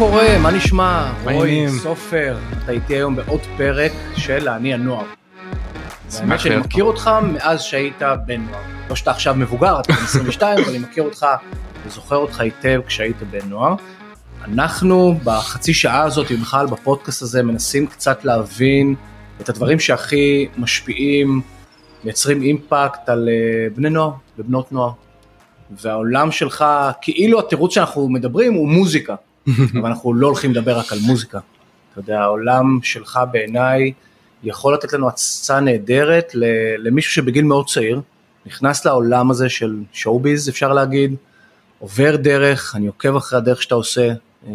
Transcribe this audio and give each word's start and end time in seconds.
קורה? 0.00 0.38
מה 0.38 0.50
נשמע? 0.50 1.12
רועי? 1.24 1.68
סופר, 1.68 2.38
אתה 2.64 2.72
איתי 2.72 2.94
היום 2.94 3.16
בעוד 3.16 3.40
פרק 3.56 3.92
של 4.16 4.48
אני 4.48 4.74
הנוער. 4.74 5.04
האמת 6.18 6.40
שאני 6.40 6.56
מכיר 6.56 6.84
אותך 6.84 7.10
מאז 7.22 7.62
שהיית 7.62 8.02
בן 8.26 8.40
נוער. 8.40 8.62
לא 8.90 8.96
שאתה 8.96 9.10
עכשיו 9.10 9.34
מבוגר, 9.34 9.80
אתה 9.80 9.92
בן 9.92 10.02
22, 10.02 10.58
אבל 10.58 10.68
אני 10.68 10.78
מכיר 10.78 11.02
אותך 11.02 11.26
וזוכר 11.86 12.16
אותך 12.16 12.40
היטב 12.40 12.80
כשהיית 12.86 13.16
בן 13.30 13.48
נוער. 13.48 13.74
אנחנו 14.44 15.14
בחצי 15.24 15.74
שעה 15.74 16.02
הזאת, 16.02 16.26
ובכלל 16.30 16.66
בפודקאסט 16.66 17.22
הזה, 17.22 17.42
מנסים 17.42 17.86
קצת 17.86 18.24
להבין 18.24 18.94
את 19.40 19.48
הדברים 19.48 19.80
שהכי 19.80 20.48
משפיעים, 20.56 21.40
מייצרים 22.04 22.42
אימפקט 22.42 23.08
על 23.08 23.28
אה, 23.28 23.68
בני 23.74 23.90
נוער 23.90 24.10
ובנות 24.38 24.72
נוער. 24.72 24.92
והעולם 25.70 26.32
שלך, 26.32 26.64
כאילו 27.02 27.38
התירוץ 27.38 27.74
שאנחנו 27.74 28.08
מדברים 28.08 28.54
הוא 28.54 28.68
מוזיקה, 28.68 29.14
אבל 29.48 29.86
אנחנו 29.86 30.14
לא 30.14 30.26
הולכים 30.26 30.50
לדבר 30.50 30.78
רק 30.78 30.92
על 30.92 30.98
מוזיקה. 31.02 31.38
אתה 31.92 32.00
יודע, 32.00 32.20
העולם 32.20 32.78
שלך 32.82 33.20
בעיניי 33.32 33.92
יכול 34.42 34.74
לתת 34.74 34.92
לנו 34.92 35.08
הצצה 35.08 35.60
נהדרת 35.60 36.32
למישהו 36.78 37.12
שבגיל 37.12 37.44
מאוד 37.44 37.66
צעיר, 37.66 38.00
נכנס 38.46 38.84
לעולם 38.84 39.30
הזה 39.30 39.48
של 39.48 39.76
שואו-ביז 39.92 40.48
אפשר 40.48 40.72
להגיד, 40.72 41.14
עובר 41.78 42.16
דרך, 42.16 42.76
אני 42.76 42.86
עוקב 42.86 43.16
אחרי 43.16 43.38
הדרך 43.38 43.62
שאתה 43.62 43.74
עושה, 43.74 44.08
אה, 44.46 44.52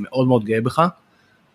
מאוד 0.00 0.28
מאוד 0.28 0.44
גאה 0.44 0.60
בך, 0.60 0.82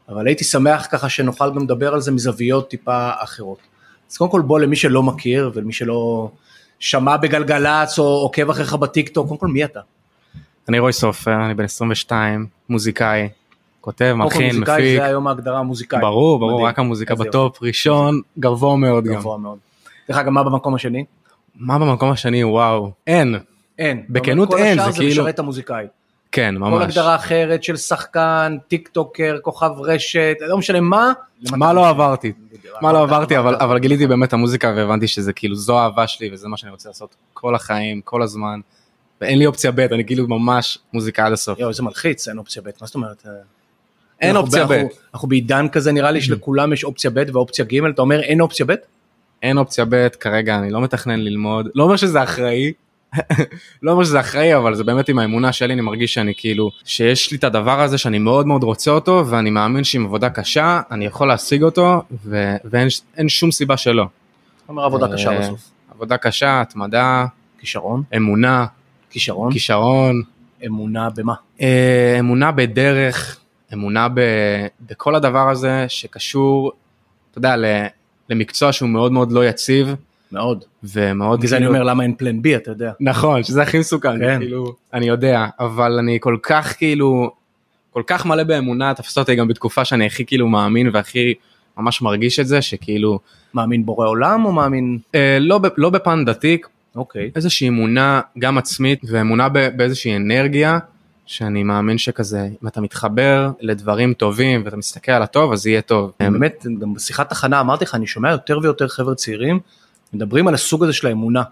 אבל 0.10 0.28
הייתי 0.28 0.44
שמח 0.44 0.88
ככה 0.92 1.10
שנוכל 1.10 1.50
גם 1.50 1.64
לדבר 1.64 1.94
על 1.94 2.02
זה 2.02 2.12
מזוויות 2.12 2.70
טיפה 2.70 3.10
אחרות. 3.18 3.60
אז 4.12 4.18
קודם 4.18 4.32
כל 4.32 4.42
בוא 4.42 4.60
למי 4.60 4.76
שלא 4.76 5.04
מכיר 5.04 5.52
ולמי 5.54 5.74
שלא 5.74 6.32
שמע 6.80 7.18
בגלגלצ 7.18 8.00
או 8.00 8.04
עוקב 8.04 8.50
אחריך 8.50 8.74
בטיקטוק, 8.74 9.28
קודם 9.28 9.40
כל 9.40 9.48
מי 9.48 9.66
אתה? 9.66 9.80
אני 10.70 10.80
רוי 10.80 10.94
סופר, 10.94 11.46
אני 11.46 11.54
בן 11.54 11.64
22, 11.64 12.46
מוזיקאי, 12.70 13.30
כותב, 13.82 14.16
כל 14.18 14.24
מלחין, 14.24 14.46
מוזיקאי 14.48 14.82
מפיק. 14.82 15.00
זה 15.00 15.06
היום 15.06 15.28
ההגדרה 15.28 15.60
המוזיקאי. 15.60 16.00
ברור, 16.02 16.40
ברור, 16.40 16.52
מדהים. 16.54 16.66
רק 16.66 16.80
המוזיקה 16.80 17.16
בטופ, 17.16 17.64
ראשון, 17.64 18.22
גבוה 18.40 18.76
מאוד 18.76 19.04
גם. 19.04 19.16
גבוה 19.16 19.38
מאוד. 19.38 19.58
דרך 20.10 20.18
אגב, 20.18 20.30
מה 20.30 20.44
במקום 20.44 20.76
השני? 20.76 21.06
מה 21.56 21.80
במקום 21.80 22.12
השני, 22.12 22.44
וואו, 22.44 22.92
אין. 23.08 23.36
אין. 23.80 24.04
בכנות 24.10 24.50
כל 24.50 24.58
אין, 24.58 24.80
השאר 24.80 24.92
זה 24.92 24.98
כאילו- 24.98 25.24
משרת 25.24 25.40
המוזיקאי. 25.40 25.86
כן, 26.32 26.56
כל 26.60 26.60
ממש. 26.60 26.84
הגדרה 26.84 27.16
אחרת 27.16 27.64
של 27.64 27.76
שחקן, 27.78 28.58
טיקטוקר, 28.68 29.38
כוכב 29.42 29.72
רשת, 29.80 30.36
לא 30.48 30.58
משנה 30.58 30.80
מה. 30.82 31.12
מה 31.52 31.74
לא 31.74 31.90
עברתי? 31.90 32.32
מה 32.82 32.94
לא 32.94 33.02
עברת, 33.04 33.14
עברתי, 33.18 33.38
אבל 33.38 33.48
עברת. 33.48 33.62
אבל 33.62 33.80
גיליתי 33.80 34.08
באמת 34.08 34.28
את 34.28 34.34
המוזיקה 34.34 34.74
והבנתי 34.76 35.08
שזה 35.08 35.34
כאילו 35.34 35.56
זו 35.56 35.80
האהבה 35.80 36.08
שלי 36.08 36.30
וזה 36.34 36.48
מה 36.48 36.58
שאני 36.58 36.72
רוצה 36.72 36.90
לעשות 36.90 37.16
כל 37.34 37.56
החיים, 37.56 38.02
כל 38.02 38.22
הזמן. 38.22 38.60
ואין 39.22 39.40
לי 39.40 39.46
אופציה 39.46 39.72
ב', 39.72 39.80
אני 39.80 40.06
כאילו 40.06 40.28
ממש 40.28 40.78
מוזיקה 40.94 41.26
עד 41.26 41.34
הסוף. 41.34 41.60
יואו, 41.60 41.70
איזה 41.70 41.84
מלחיץ, 41.84 42.28
אין 42.28 42.38
אופציה 42.38 42.62
ב', 42.62 42.70
מה 42.82 42.88
זאת 42.88 42.96
אומרת? 42.96 43.26
אין 44.22 44.36
אופציה 44.36 44.66
ב'. 44.66 44.72
אנחנו- 45.14 45.28
בעידן 45.28 45.68
כזה, 45.72 45.92
נראה 45.92 46.12
לי 46.12 46.22
שלכולם 46.22 46.74
יש 46.74 46.84
אופציה 46.84 47.12
ב' 47.14 47.24
ואופציה 47.34 47.66
ג', 47.66 47.86
אתה 47.86 48.02
אומר 48.02 48.22
אין 48.22 48.42
אופציה 48.42 48.66
ב'? 48.66 48.74
אין 49.44 49.58
אופציה 49.58 49.86
ב', 49.90 50.08
כרגע 50.08 50.58
אני 50.60 50.70
לא 50.70 50.82
מתכנן 50.82 51.20
ללמוד, 51.20 51.68
לא 51.76 51.84
אומר 51.84 51.96
שזה 51.96 52.24
אחראי, 52.24 52.74
לא 53.84 53.92
אומר 53.92 54.04
שזה 54.04 54.20
אחראי, 54.20 54.56
אבל 54.56 54.76
זה 54.76 54.84
באמת 54.84 55.10
עם 55.10 55.20
האמונה 55.20 55.52
שלי, 55.54 55.74
אני 55.74 55.82
מרגיש 55.82 56.14
שאני 56.14 56.34
כאילו, 56.38 56.72
שיש 56.86 57.32
לי 57.32 57.38
את 57.38 57.44
הדבר 57.44 57.82
הזה 57.82 57.98
שאני 57.98 58.20
מאוד 58.20 58.48
מאוד 58.48 58.64
רוצה 58.64 58.92
אותו, 58.92 59.24
ואני 59.30 59.50
מאמין 59.50 59.84
שעם 59.84 60.06
עבודה 60.06 60.30
קשה, 60.30 60.82
אני 60.92 61.06
יכול 61.06 61.28
להשיג 61.28 61.64
אותו, 61.64 62.02
ו- 62.26 62.56
ואין 62.66 62.88
אין 63.18 63.30
שום 63.30 63.52
סיבה 63.52 63.78
שלא. 63.78 64.04
אתה 64.04 64.72
אומר 64.72 64.84
עבודה 64.84 65.14
קשה 65.14 65.32
אה, 65.32 65.40
בסוף. 65.40 65.60
עבודה 65.96 66.18
קשה, 66.18 66.62
התמדה, 66.62 67.26
כישרון, 67.60 68.04
אמונה, 68.16 68.66
כישרון, 69.10 69.52
כישרון, 69.52 70.22
אמונה 70.66 71.10
במה? 71.16 71.34
אה, 71.62 72.16
אמונה 72.20 72.52
בדרך, 72.52 73.38
אמונה 73.74 74.08
ב, 74.14 74.20
בכל 74.90 75.16
הדבר 75.16 75.50
הזה 75.50 75.86
שקשור, 75.88 76.72
אתה 77.32 77.38
יודע, 77.38 77.56
ל- 77.58 77.86
למקצוע 78.30 78.72
שהוא 78.72 78.90
מאוד 78.90 79.12
מאוד 79.12 79.32
לא 79.32 79.46
יציב, 79.48 79.96
מאוד. 80.32 80.64
ומאוד 80.84 81.40
בגלל 81.40 81.50
זה 81.50 81.58
אני 81.58 81.66
כאילו- 81.66 81.76
אומר 81.76 81.90
למה 81.90 82.04
אין 82.04 82.16
פלן 82.18 82.42
בי, 82.42 82.56
אתה 82.56 82.72
יודע. 82.72 82.92
נכון 83.00 83.44
שזה 83.44 83.62
הכי 83.62 83.80
מסוכן 83.80 84.20
כן. 84.20 84.40
כאילו 84.40 84.74
אני 84.94 85.06
יודע 85.08 85.46
אבל 85.60 85.92
אני 86.00 86.18
כל 86.22 86.38
כך 86.44 86.78
כאילו 86.78 87.32
כל 87.92 88.04
כך 88.08 88.26
מלא 88.26 88.44
באמונה 88.44 88.94
תפסת 88.94 89.18
אותי 89.18 89.36
גם 89.36 89.48
בתקופה 89.48 89.86
שאני 89.86 90.06
הכי 90.06 90.26
כאילו 90.26 90.48
מאמין 90.48 90.90
והכי 90.94 91.34
ממש 91.78 92.02
מרגיש 92.02 92.40
את 92.40 92.48
זה 92.48 92.62
שכאילו 92.62 93.20
מאמין 93.54 93.86
בורא 93.86 94.08
עולם 94.08 94.46
או 94.46 94.52
מאמין... 94.52 94.98
אה, 95.16 95.38
לא 95.42 95.60
לא 95.78 95.90
בפן 95.90 96.26
דתי 96.26 96.58
אוקיי. 96.98 97.32
איזושהי 97.36 97.68
אמונה 97.68 98.22
גם 98.40 98.58
עצמית 98.58 99.02
ואמונה 99.08 99.50
באיזושהי 99.50 100.16
אנרגיה 100.16 100.80
שאני 101.26 101.64
מאמין 101.64 101.98
שכזה 101.98 102.50
אם 102.64 102.68
אתה 102.68 102.82
מתחבר 102.82 103.52
לדברים 103.62 104.14
טובים 104.14 104.62
ואתה 104.66 104.78
מסתכל 104.78 105.12
על 105.12 105.22
הטוב 105.22 105.52
אז 105.52 105.68
יהיה 105.68 105.82
טוב. 105.82 106.12
באמת, 106.20 106.66
גם 106.80 106.94
בשיחת 106.94 107.32
הכנה 107.32 107.60
אמרתי 107.60 107.86
לך, 107.86 107.96
אני 107.96 108.08
שומע 108.08 108.32
יותר 108.32 108.60
ויותר 108.64 108.88
חבר'ה 108.88 109.16
צעירים 109.16 109.60
מדברים 110.14 110.48
על 110.48 110.54
הסוג 110.54 110.84
הזה 110.84 110.94
של 110.94 111.08
האמונה. 111.08 111.44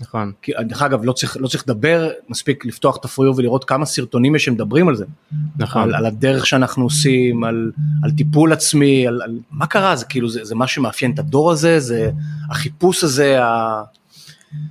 נכון 0.00 0.32
כי 0.42 0.52
דרך 0.60 0.82
אגב, 0.82 1.04
לא 1.04 1.12
צריך, 1.12 1.36
לא 1.40 1.48
צריך 1.48 1.64
לדבר, 1.68 2.10
מספיק 2.28 2.64
לפתוח 2.64 2.96
את 2.96 3.04
הפריו 3.04 3.36
ולראות 3.36 3.64
כמה 3.64 3.86
סרטונים 3.86 4.36
יש 4.36 4.44
שמדברים 4.44 4.88
על 4.88 4.96
זה. 4.96 5.04
נכון 5.56 5.82
על, 5.82 5.94
על 5.94 6.06
הדרך 6.06 6.46
שאנחנו 6.46 6.84
עושים, 6.84 7.44
על, 7.44 7.72
על 8.02 8.10
טיפול 8.10 8.52
עצמי, 8.52 9.06
על, 9.06 9.22
על 9.22 9.38
מה 9.50 9.66
קרה, 9.66 9.96
זה 9.96 10.04
כאילו, 10.04 10.28
זה, 10.28 10.44
זה 10.44 10.54
מה 10.54 10.66
שמאפיין 10.66 11.10
את 11.10 11.18
הדור 11.18 11.50
הזה, 11.50 11.80
זה 11.80 12.10
החיפוש 12.50 13.04
הזה, 13.04 13.44
ה... 13.44 13.82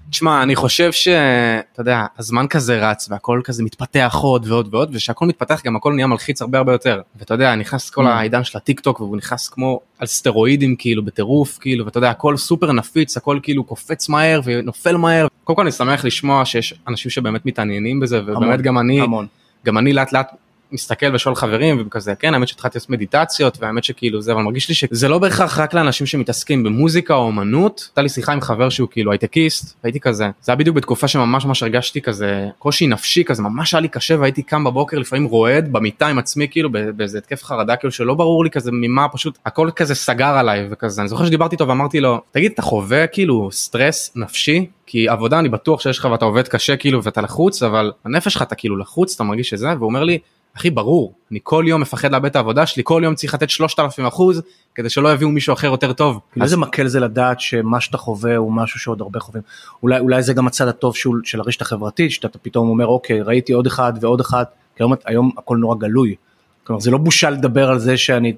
תשמע 0.09 0.43
אני 0.43 0.55
חושב 0.55 0.91
שאתה 0.91 1.81
יודע 1.81 2.05
הזמן 2.19 2.47
כזה 2.47 2.89
רץ 2.89 3.07
והכל 3.09 3.41
כזה 3.43 3.63
מתפתח 3.63 4.15
עוד 4.21 4.51
ועוד 4.51 4.73
ועוד 4.73 4.89
ושהכל 4.95 5.25
מתפתח 5.25 5.61
גם 5.65 5.75
הכל 5.75 5.93
נהיה 5.93 6.07
מלחיץ 6.07 6.41
הרבה 6.41 6.57
הרבה 6.57 6.71
יותר 6.71 7.01
ואתה 7.19 7.33
יודע 7.33 7.55
נכנס 7.55 7.89
כל 7.89 8.05
Mm. 8.05 8.09
העידן 8.09 8.43
של 8.43 8.57
הטיק 8.57 8.79
טוק 8.79 8.99
והוא 9.01 9.17
נכנס 9.17 9.47
כמו 9.49 9.79
על 9.99 10.07
סטרואידים 10.07 10.75
כאילו 10.75 11.05
בטירוף 11.05 11.57
כאילו 11.61 11.85
ואתה 11.85 11.97
יודע 11.97 12.09
הכל 12.09 12.37
סופר 12.37 12.71
נפיץ 12.71 13.17
הכל 13.17 13.39
כאילו 13.43 13.63
קופץ 13.63 14.09
מהר 14.09 14.41
ונופל 14.43 14.97
מהר 14.97 15.27
קודם 15.43 15.55
כל 15.55 15.61
אני 15.61 15.71
שמח 15.71 16.05
לשמוע 16.05 16.45
שיש 16.45 16.73
אנשים 16.87 17.11
שבאמת 17.11 17.45
מתעניינים 17.45 17.99
בזה 17.99 18.21
ובאמת 18.21 18.37
המון, 18.43 18.61
גם 18.61 18.77
אני 18.77 19.01
המון. 19.01 19.27
גם 19.65 19.77
אני 19.77 19.93
לאט 19.93 20.13
לאט 20.13 20.31
מסתכל 20.71 21.15
ושואל 21.15 21.35
חברים 21.35 21.83
וכזה 21.85 22.15
כן 22.15 22.33
האמת 22.33 22.47
שהתחלתי 22.47 22.77
לעשות 22.77 22.89
מדיטציות 22.89 23.57
והאמת 23.61 23.83
שכאילו 23.83 24.21
זה 24.21 24.31
אבל 24.33 24.41
מרגיש 24.41 24.69
לי 24.69 24.75
שזה 24.75 25.07
לא 25.07 25.19
בהכרח 25.19 25.59
רק 25.59 25.73
לאנשים 25.73 26.07
שמתעסקים 26.07 26.63
במוזיקה 26.63 27.13
או 27.13 27.29
אמנות. 27.29 27.85
הייתה 27.89 28.01
לי 28.01 28.09
שיחה 28.09 28.33
עם 28.33 28.41
חבר 28.41 28.69
שהוא 28.69 28.89
כאילו 28.91 29.11
הייטקיסט 29.11 29.75
והייתי 29.83 29.99
כזה 29.99 30.29
זה 30.41 30.51
היה 30.51 30.55
בדיוק 30.55 30.75
בתקופה 30.75 31.07
שממש 31.07 31.45
ממש 31.45 31.63
הרגשתי 31.63 32.01
כזה 32.01 32.47
קושי 32.59 32.87
נפשי 32.87 33.23
כזה 33.23 33.41
ממש 33.41 33.73
היה 33.73 33.81
לי 33.81 33.87
קשה 33.87 34.15
והייתי 34.19 34.43
קם 34.43 34.63
בבוקר 34.63 34.99
לפעמים 34.99 35.25
רועד 35.25 35.71
במיטה 35.71 36.07
עם 36.07 36.19
עצמי 36.19 36.47
כאילו 36.51 36.69
באיזה 36.95 37.17
התקף 37.17 37.43
חרדה 37.43 37.75
כאילו 37.75 37.91
שלא 37.91 38.13
ברור 38.13 38.43
לי 38.43 38.49
כזה 38.49 38.71
ממה 38.73 39.09
פשוט 39.09 39.37
הכל 39.45 39.69
כזה 39.75 39.95
סגר 39.95 40.37
עליי 40.37 40.67
וכזה. 40.71 41.01
אני 41.01 41.09
זוכר 41.09 41.25
שדיברתי 41.25 41.55
איתו 41.55 41.67
ואמרתי 41.67 41.99
לו 41.99 42.21
תגיד 42.31 42.51
אתה 42.51 42.61
חווה 42.61 43.07
כאילו 43.07 43.49
סטרס 43.51 44.11
נפשי? 44.15 44.65
כי 44.85 45.09
עבודה 45.09 45.39
אני 45.39 45.49
בטוח 45.49 45.81
שיש 45.81 45.99
לך 45.99 46.07
ואתה 46.11 46.25
עובד 46.25 46.47
קשה 46.47 46.75
כאילו 46.75 47.03
ואתה 47.03 47.21
לחוץ 47.21 47.63
אבל 47.63 47.91
הנפש 48.05 48.33
שלך 48.33 48.41
אתה 48.41 48.55
כאילו 48.55 48.77
לחוץ 48.77 49.15
אתה 49.15 49.23
מרגיש 49.23 49.53
את 49.53 49.59
זה 49.59 49.67
והוא 49.67 49.87
אומר 49.87 50.03
לי 50.03 50.17
אחי 50.57 50.69
ברור 50.69 51.13
אני 51.31 51.39
כל 51.43 51.65
יום 51.67 51.81
מפחד 51.81 52.11
לאבד 52.11 52.25
את 52.25 52.35
העבודה 52.35 52.65
שלי 52.65 52.83
כל 52.85 53.01
יום 53.05 53.15
צריך 53.15 53.33
לתת 53.33 53.49
3,000 53.49 54.05
אחוז 54.05 54.41
כדי 54.75 54.89
שלא 54.89 55.13
יביאו 55.13 55.29
מישהו 55.29 55.53
אחר 55.53 55.67
יותר 55.67 55.93
טוב. 55.93 56.19
איזה 56.41 56.57
מקל 56.57 56.87
זה 56.87 56.99
לדעת 56.99 57.39
שמה 57.39 57.81
שאתה 57.81 57.97
חווה 57.97 58.35
הוא 58.35 58.51
משהו 58.51 58.79
שעוד 58.79 59.01
הרבה 59.01 59.19
חווים. 59.19 59.43
אולי, 59.83 59.99
אולי 59.99 60.23
זה 60.23 60.33
גם 60.33 60.47
הצד 60.47 60.67
הטוב 60.67 60.95
שהוא, 60.95 61.15
של 61.23 61.39
הרשת 61.39 61.61
החברתית, 61.61 62.11
שאתה 62.11 62.37
פתאום 62.37 62.69
אומר 62.69 62.87
אוקיי 62.87 63.21
ראיתי 63.21 63.53
עוד 63.53 63.67
אחד 63.67 63.93
ועוד 64.01 64.19
אחד, 64.19 64.43
כי 64.75 64.83
היום, 64.83 64.93
היום 65.05 65.31
הכל 65.37 65.57
נורא 65.57 65.75
גלוי. 65.75 66.15
כלומר 66.67 66.79
זה 66.79 66.91
לא 66.91 66.97
בושה 66.97 67.29
לדבר 67.29 67.69
על 67.69 67.79
זה 67.79 67.97
שאני, 67.97 68.33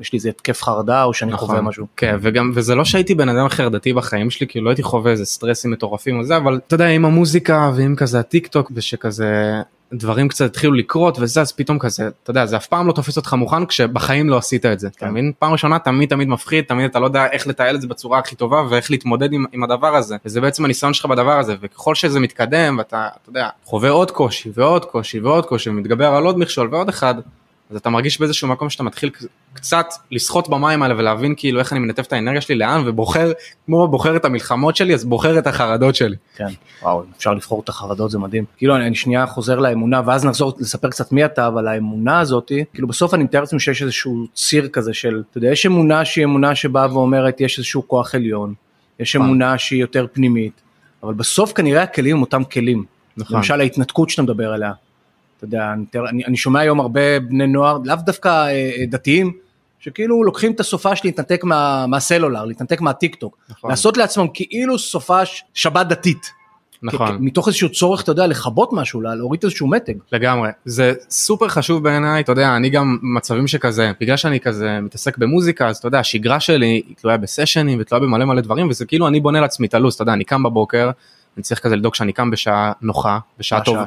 יש 0.00 0.12
לי 0.12 0.16
איזה 0.16 0.28
התקף 0.28 0.62
חרדה 0.62 1.04
או 1.04 1.14
שאני 1.14 1.32
נכון. 1.32 1.48
חווה 1.48 1.60
משהו. 1.60 1.86
כן 1.96 2.16
וגם 2.20 2.52
וזה 2.54 2.74
לא 2.74 2.84
שהייתי 2.84 3.14
בן 3.14 3.28
אדם 3.28 3.48
חרדתי 3.48 3.92
בחיים 3.92 4.30
שלי 4.30 4.46
כאילו 4.46 4.64
לא 4.64 4.70
הייתי 4.70 4.82
חווה 4.82 5.10
איזה 5.10 5.24
סטרסים 5.24 5.70
מטורפים 5.70 6.20
וזה 6.20 6.36
אבל 6.36 6.60
אתה 6.66 6.74
יודע 6.74 6.88
עם 6.88 7.04
המוזיקה 7.04 7.70
ועם 7.76 7.96
כזה 7.96 8.20
הטיק 8.20 8.46
טוק 8.46 8.72
ושכזה 8.74 9.62
דברים 9.92 10.28
קצת 10.28 10.44
התחילו 10.44 10.72
לקרות 10.72 11.18
וזה 11.20 11.40
אז 11.40 11.52
פתאום 11.52 11.78
כזה 11.78 12.08
אתה 12.22 12.30
יודע 12.30 12.46
זה 12.46 12.56
אף 12.56 12.66
פעם 12.66 12.86
לא 12.86 12.92
תופס 12.92 13.16
אותך 13.16 13.32
מוכן 13.32 13.66
כשבחיים 13.66 14.30
לא 14.30 14.36
עשית 14.36 14.66
את 14.66 14.80
זה 14.80 14.88
אתה 14.88 14.98
כן. 14.98 15.10
מבין 15.10 15.32
פעם 15.38 15.52
ראשונה 15.52 15.78
תמיד 15.78 16.08
תמיד 16.08 16.28
מפחיד 16.28 16.64
תמיד 16.64 16.90
אתה 16.90 16.98
לא 16.98 17.06
יודע 17.06 17.26
איך 17.26 17.46
לתעל 17.46 17.74
את 17.74 17.80
זה 17.80 17.88
בצורה 17.88 18.18
הכי 18.18 18.36
טובה 18.36 18.62
ואיך 18.70 18.90
להתמודד 18.90 19.32
עם, 19.32 19.44
עם 19.52 19.64
הדבר 19.64 19.96
הזה 19.96 20.16
וזה 20.24 20.40
בעצם 20.40 20.64
הניסיון 20.64 20.94
שלך 20.94 21.06
בדבר 21.06 21.38
הזה 21.38 21.54
וככל 21.60 21.94
שזה 21.94 22.20
מתקדם 22.20 22.76
ואתה 22.78 23.08
אתה 23.22 23.30
יודע 23.30 23.48
חווה 23.64 23.90
עוד 23.90 24.10
קושי 24.10 24.50
ועוד 24.54 24.84
קושי 24.84 25.20
ועוד 25.20 25.46
קושי 25.46 25.70
ומתגבר 25.70 26.06
על 26.06 26.24
עוד 26.24 26.38
מכשול 26.38 26.68
ועוד 26.70 26.88
אחד 26.88 27.14
אז 27.74 27.78
אתה 27.80 27.90
מרגיש 27.90 28.20
באיזשהו 28.20 28.48
מקום 28.48 28.70
שאתה 28.70 28.82
מתחיל 28.82 29.10
קצת 29.52 29.86
לשחות 30.10 30.48
במים 30.48 30.82
האלה 30.82 30.94
ולהבין 30.98 31.34
כאילו 31.36 31.58
איך 31.58 31.72
אני 31.72 31.80
מנתב 31.80 32.02
את 32.02 32.12
האנרגיה 32.12 32.40
שלי 32.40 32.54
לאן 32.54 32.82
ובוחר 32.86 33.32
כמו 33.66 33.88
בוחר 33.88 34.16
את 34.16 34.24
המלחמות 34.24 34.76
שלי 34.76 34.94
אז 34.94 35.04
בוחר 35.04 35.38
את 35.38 35.46
החרדות 35.46 35.94
שלי. 35.94 36.16
כן, 36.36 36.46
וואו, 36.82 37.02
אפשר 37.16 37.34
לבחור 37.34 37.60
את 37.64 37.68
החרדות 37.68 38.10
זה 38.10 38.18
מדהים. 38.18 38.44
כאילו 38.56 38.76
אני, 38.76 38.86
אני 38.86 38.94
שנייה 38.94 39.26
חוזר 39.26 39.58
לאמונה 39.58 40.00
ואז 40.06 40.24
נחזור 40.24 40.52
לספר 40.58 40.90
קצת 40.90 41.12
מי 41.12 41.24
אתה, 41.24 41.46
אבל 41.46 41.68
האמונה 41.68 42.20
הזאתי, 42.20 42.64
כאילו 42.74 42.88
בסוף 42.88 43.14
אני 43.14 43.24
מתאר 43.24 43.40
לעצמי 43.40 43.60
שיש 43.60 43.82
איזשהו 43.82 44.26
ציר 44.34 44.68
כזה 44.68 44.94
של, 44.94 45.22
אתה 45.30 45.38
יודע, 45.38 45.48
יש 45.48 45.66
אמונה 45.66 46.04
שהיא 46.04 46.24
אמונה 46.24 46.54
שבאה 46.54 46.94
ואומרת 46.94 47.40
יש 47.40 47.58
איזשהו 47.58 47.88
כוח 47.88 48.14
עליון, 48.14 48.54
יש 49.00 49.16
נכון. 49.16 49.26
אמונה 49.26 49.58
שהיא 49.58 49.80
יותר 49.80 50.06
פנימית, 50.12 50.60
אבל 51.02 51.14
בסוף 51.14 51.52
כנראה 51.52 51.82
הכלים 51.82 52.16
הם 52.16 52.22
אותם 52.22 52.44
כלים. 52.44 52.84
נכון. 53.16 53.36
למשל 53.36 53.60
ההתנתקות 53.60 54.10
שאתה 54.10 54.22
מדבר 54.22 54.52
עליה. 54.52 54.72
אתה 55.48 55.56
יודע, 55.56 55.72
אני, 56.08 56.24
אני, 56.24 56.36
שומע 56.36 56.60
היום 56.60 56.80
הרבה 56.80 57.20
בני 57.20 57.46
נוער, 57.46 57.78
לאו 57.84 57.96
דווקא 57.96 58.28
אה, 58.28 58.50
אה, 58.50 58.86
דתיים, 58.88 59.32
שכאילו 59.80 60.24
לוקחים 60.24 60.52
את 60.52 60.60
הסופש 60.60 61.00
להתנתק 61.04 61.44
מה, 61.44 61.86
מהסלולר, 61.86 62.44
להתנתק 62.44 62.80
מהטיק 62.80 63.14
טוק, 63.14 63.36
נכון. 63.48 63.70
לעשות 63.70 63.96
לעצמם 63.96 64.26
כאילו 64.34 64.78
סופש 64.78 65.44
שבת 65.54 65.86
דתית. 65.86 66.30
נכון. 66.82 67.16
מתוך 67.20 67.48
איזשהו 67.48 67.68
צורך, 67.68 68.02
אתה 68.02 68.10
יודע, 68.10 68.26
לכבות 68.26 68.72
משהו, 68.72 69.00
לה- 69.00 69.14
להוריד 69.14 69.40
איזשהו 69.42 69.66
מתג. 69.66 69.94
לגמרי 70.12 70.50
זה 70.64 70.92
סופר 71.10 71.48
חשוב 71.48 71.82
בעיניי 71.82 72.22
אתה 72.22 72.32
יודע 72.32 72.56
אני 72.56 72.70
גם 72.70 72.98
מצבים 73.02 73.46
שכזה 73.46 73.92
בגלל 74.00 74.16
שאני 74.16 74.40
כזה 74.40 74.80
מתעסק 74.80 75.18
במוזיקה 75.18 75.68
אז 75.68 75.76
אתה 75.76 75.88
יודע 75.88 75.98
השגרה 75.98 76.40
שלי 76.40 76.66
היא 76.66 76.82
תלויה 76.96 77.16
בסשנים 77.16 77.78
ותלויה 77.80 78.02
במלא 78.04 78.24
מלא 78.24 78.40
דברים 78.40 78.68
וזה 78.68 78.86
כאילו 78.86 79.08
אני 79.08 79.20
בונה 79.20 79.40
לעצמי 79.40 79.66
את 79.66 79.74
הלו"ז 79.74 79.94
אתה 79.94 80.02
יודע 80.02 80.12
אני 80.12 80.24
קם 80.24 80.42
בבוקר 80.42 80.90
אני 81.36 81.42
צריך 81.42 81.60
כזה 81.60 81.76
לדאוג 81.76 81.94
שאני 81.94 82.12
קם 82.12 82.30
בשעה 82.30 82.72
נוחה 82.82 83.18
בשעה 83.38 83.60
טובה? 83.64 83.84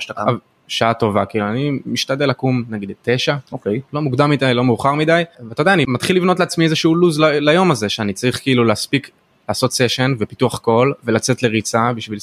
שעה 0.67 0.93
טובה 0.93 1.25
כאילו 1.25 1.47
אני 1.47 1.71
משתדל 1.85 2.25
לקום 2.25 2.63
נגיד 2.69 2.91
תשע 3.01 3.35
אוקיי. 3.51 3.81
לא 3.93 4.01
מוקדם 4.01 4.29
מדי 4.29 4.53
לא 4.53 4.63
מאוחר 4.63 4.93
מדי 4.93 5.23
ואתה 5.49 5.61
יודע 5.61 5.73
אני 5.73 5.85
מתחיל 5.87 6.15
לבנות 6.15 6.39
לעצמי 6.39 6.65
איזשהו 6.65 6.95
לו"ז 6.95 7.19
ל- 7.19 7.49
ליום 7.49 7.71
הזה 7.71 7.89
שאני 7.89 8.13
צריך 8.13 8.41
כאילו 8.41 8.63
להספיק 8.63 9.09
לעשות 9.49 9.73
סשן 9.73 10.13
ופיתוח 10.19 10.57
קול 10.59 10.93
ולצאת 11.03 11.43
לריצה 11.43 11.93
בשביל 11.95 12.19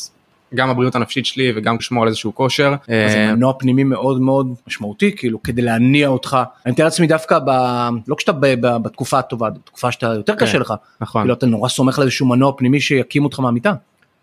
גם 0.54 0.70
הבריאות 0.70 0.94
הנפשית 0.94 1.26
שלי 1.26 1.52
וגם 1.56 1.76
לשמור 1.76 2.02
על 2.02 2.08
איזשהו 2.08 2.34
כושר. 2.34 2.72
אז 2.72 2.78
אה, 2.88 3.08
זה 3.08 3.32
מנוע 3.32 3.52
פנימי 3.58 3.84
מאוד 3.84 4.20
מאוד 4.20 4.54
משמעותי, 4.66 5.16
כאילו, 5.16 5.42
כדי 5.42 5.62
להניע 5.62 6.08
אותך. 6.08 6.38
אני 6.66 6.72
מתאר 6.72 6.84
לעצמי 6.84 7.06
דווקא, 7.06 7.38
ב... 7.38 7.50
לא 8.08 8.14
כשאתה 8.14 8.32
ב... 8.32 8.46
ב... 8.46 8.76
בתקופה 8.76 9.18
הטובה, 9.18 9.50
בתקופה 9.50 9.92
שאתה 9.92 10.06
יותר 10.06 10.34
קשה 10.34 10.58
לך, 10.58 10.74
נכון. 11.00 11.22
כאילו 11.22 11.34
אתה 11.34 11.46
נורא 11.46 11.68
סומך 11.68 11.98
על 11.98 12.04
איזשהו 12.04 12.26
מנוע 12.26 12.52
פנימי 12.56 12.80
שיקים 12.80 13.24
אותך 13.24 13.40
מהמיטה. 13.40 13.72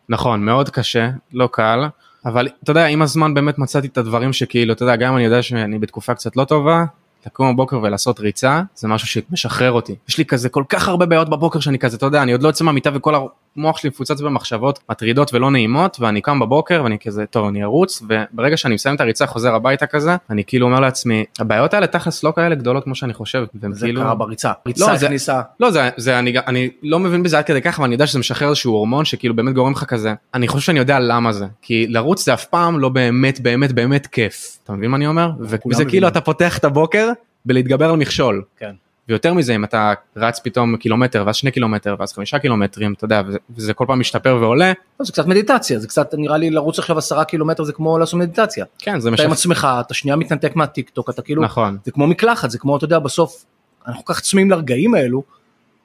נכון 0.09 0.45
מאוד 0.45 0.69
קשה 0.69 1.09
לא 1.33 1.49
קל 1.51 1.79
אבל 2.25 2.47
אתה 2.63 2.71
יודע 2.71 2.85
עם 2.85 3.01
הזמן 3.01 3.33
באמת 3.33 3.57
מצאתי 3.57 3.87
את 3.87 3.97
הדברים 3.97 4.33
שכאילו 4.33 4.73
אתה 4.73 4.83
יודע 4.83 4.95
גם 4.95 5.15
אני 5.15 5.23
יודע 5.23 5.41
שאני 5.41 5.79
בתקופה 5.79 6.13
קצת 6.13 6.37
לא 6.37 6.43
טובה. 6.43 6.85
לקום 7.25 7.53
בבוקר 7.53 7.79
ולעשות 7.83 8.19
ריצה 8.19 8.61
זה 8.75 8.87
משהו 8.87 9.07
שמשחרר 9.07 9.71
אותי 9.71 9.95
יש 10.09 10.17
לי 10.17 10.25
כזה 10.25 10.49
כל 10.49 10.63
כך 10.69 10.87
הרבה 10.87 11.05
בעיות 11.05 11.29
בבוקר 11.29 11.59
שאני 11.59 11.79
כזה 11.79 11.97
אתה 11.97 12.05
יודע 12.05 12.23
אני 12.23 12.31
עוד 12.31 12.43
לא 12.43 12.47
יוצא 12.47 12.63
מהמיטה 12.63 12.89
וכל 12.93 13.15
המוח 13.57 13.77
שלי 13.77 13.89
מפוצץ 13.89 14.21
במחשבות 14.21 14.79
מטרידות 14.89 15.33
ולא 15.33 15.51
נעימות 15.51 15.97
ואני 15.99 16.21
קם 16.21 16.39
בבוקר 16.39 16.81
ואני 16.83 16.97
כזה 16.99 17.25
טוב 17.25 17.47
אני 17.47 17.63
ארוץ 17.63 18.03
וברגע 18.07 18.57
שאני 18.57 18.73
מסיים 18.73 18.95
את 18.95 19.01
הריצה 19.01 19.25
חוזר 19.27 19.55
הביתה 19.55 19.85
כזה 19.87 20.15
אני 20.29 20.43
כאילו 20.43 20.65
אומר 20.67 20.79
לעצמי 20.79 21.25
הבעיות 21.39 21.73
האלה 21.73 21.87
תכלס 21.87 22.23
לא 22.23 22.33
כאלה 22.35 22.55
גדולות 22.55 22.83
כמו 22.83 22.95
שאני 22.95 23.13
חושב. 23.13 23.43
זה 23.71 23.85
כאילו- 23.85 24.01
קרה 24.01 24.15
בריצה. 24.15 24.51
ריצה 24.67 24.95
זה- 24.95 25.05
הכניסה. 25.05 25.41
לא 25.59 25.71
זה 25.71 25.89
זה 25.97 26.19
אני 26.19 26.33
אני 26.47 26.69
לא 26.83 26.99
מבין 26.99 27.23
בזה 27.23 27.37
עד 27.37 27.45
כדי 27.45 27.61
כך 27.61 27.77
אבל 27.77 27.85
אני 27.85 27.95
יודע 27.95 28.07
שזה 28.07 28.19
משחרר 28.19 28.49
איזשהו 28.49 28.73
הורמון 28.73 29.05
שכאילו 29.05 29.35
באמת 29.35 29.53
גורם 29.53 29.71
לך 29.71 29.83
כזה 29.83 30.13
אני 30.33 30.47
חושב 30.47 30.65
שאני 30.65 30.79
יודע 30.79 30.99
למה 30.99 31.31
זה 31.33 31.45
כי 31.61 31.87
לרוץ 31.89 32.25
זה 32.25 32.33
אף 32.33 32.45
פעם 32.45 32.79
לא 32.79 32.89
באמת 32.89 33.39
באמת 33.39 33.71
באמת 33.71 34.07
כיף 34.07 34.57
אתה 34.63 34.73
מבין 34.73 34.91
מה 34.91 34.97
אני 34.97 35.07
אומר 35.07 35.29
וזה. 35.39 35.57
כאילו 35.85 36.07
אתה 36.07 36.21
פותח 36.21 36.57
את 36.57 36.63
הבוקר 36.63 37.09
בלהתגבר 37.45 37.89
על 37.89 37.95
מכשול 37.95 38.43
כן. 38.59 38.71
ויותר 39.11 39.33
מזה 39.33 39.55
אם 39.55 39.63
אתה 39.63 39.93
רץ 40.15 40.39
פתאום 40.39 40.77
קילומטר 40.77 41.23
ואז 41.25 41.35
שני 41.35 41.51
קילומטר 41.51 41.95
ואז 41.99 42.13
חמישה 42.13 42.39
קילומטרים 42.39 42.93
אתה 42.93 43.05
יודע 43.05 43.21
וזה, 43.27 43.37
וזה 43.49 43.73
כל 43.73 43.85
פעם 43.87 43.99
משתפר 43.99 44.37
ועולה 44.41 44.73
לא, 44.99 45.05
זה 45.05 45.11
קצת 45.11 45.25
מדיטציה, 45.25 45.79
זה 45.79 45.87
קצת 45.87 46.13
נראה 46.13 46.37
לי 46.37 46.49
לרוץ 46.49 46.79
עכשיו 46.79 46.97
עשרה 46.97 47.25
קילומטר 47.25 47.63
זה 47.63 47.73
כמו 47.73 47.97
לעשות 47.99 48.19
מדיטציה. 48.19 48.65
כן 48.79 48.99
זה 48.99 49.09
אתה 49.13 49.23
עם 49.23 49.31
עצמך, 49.31 49.67
אתה 49.79 49.93
שנייה 49.93 50.15
מתנתק 50.15 50.55
מהטיק 50.55 50.89
טוק, 50.89 51.09
אתה 51.09 51.21
כאילו, 51.21 51.43
נכון 51.43 51.77
זה 51.85 51.91
כמו 51.91 52.07
מקלחת, 52.07 52.49
זה 52.49 52.59
כמו, 52.59 52.77
אתה 52.77 52.85
יודע, 52.85 52.99
בסוף, 52.99 53.45
אנחנו 53.87 54.05
כל 54.05 54.13
כך 54.13 54.19
צמאים 54.19 54.51
לרגעים 54.51 54.93
האלו, 54.93 55.23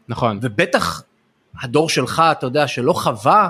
נכון 0.09 0.39
ובטח 0.43 1.03
הדור 1.63 1.89
שלך, 1.89 2.23
אתה 2.33 2.47
יודע, 2.47 2.67
שלא 2.67 2.93
חווה, 2.93 3.49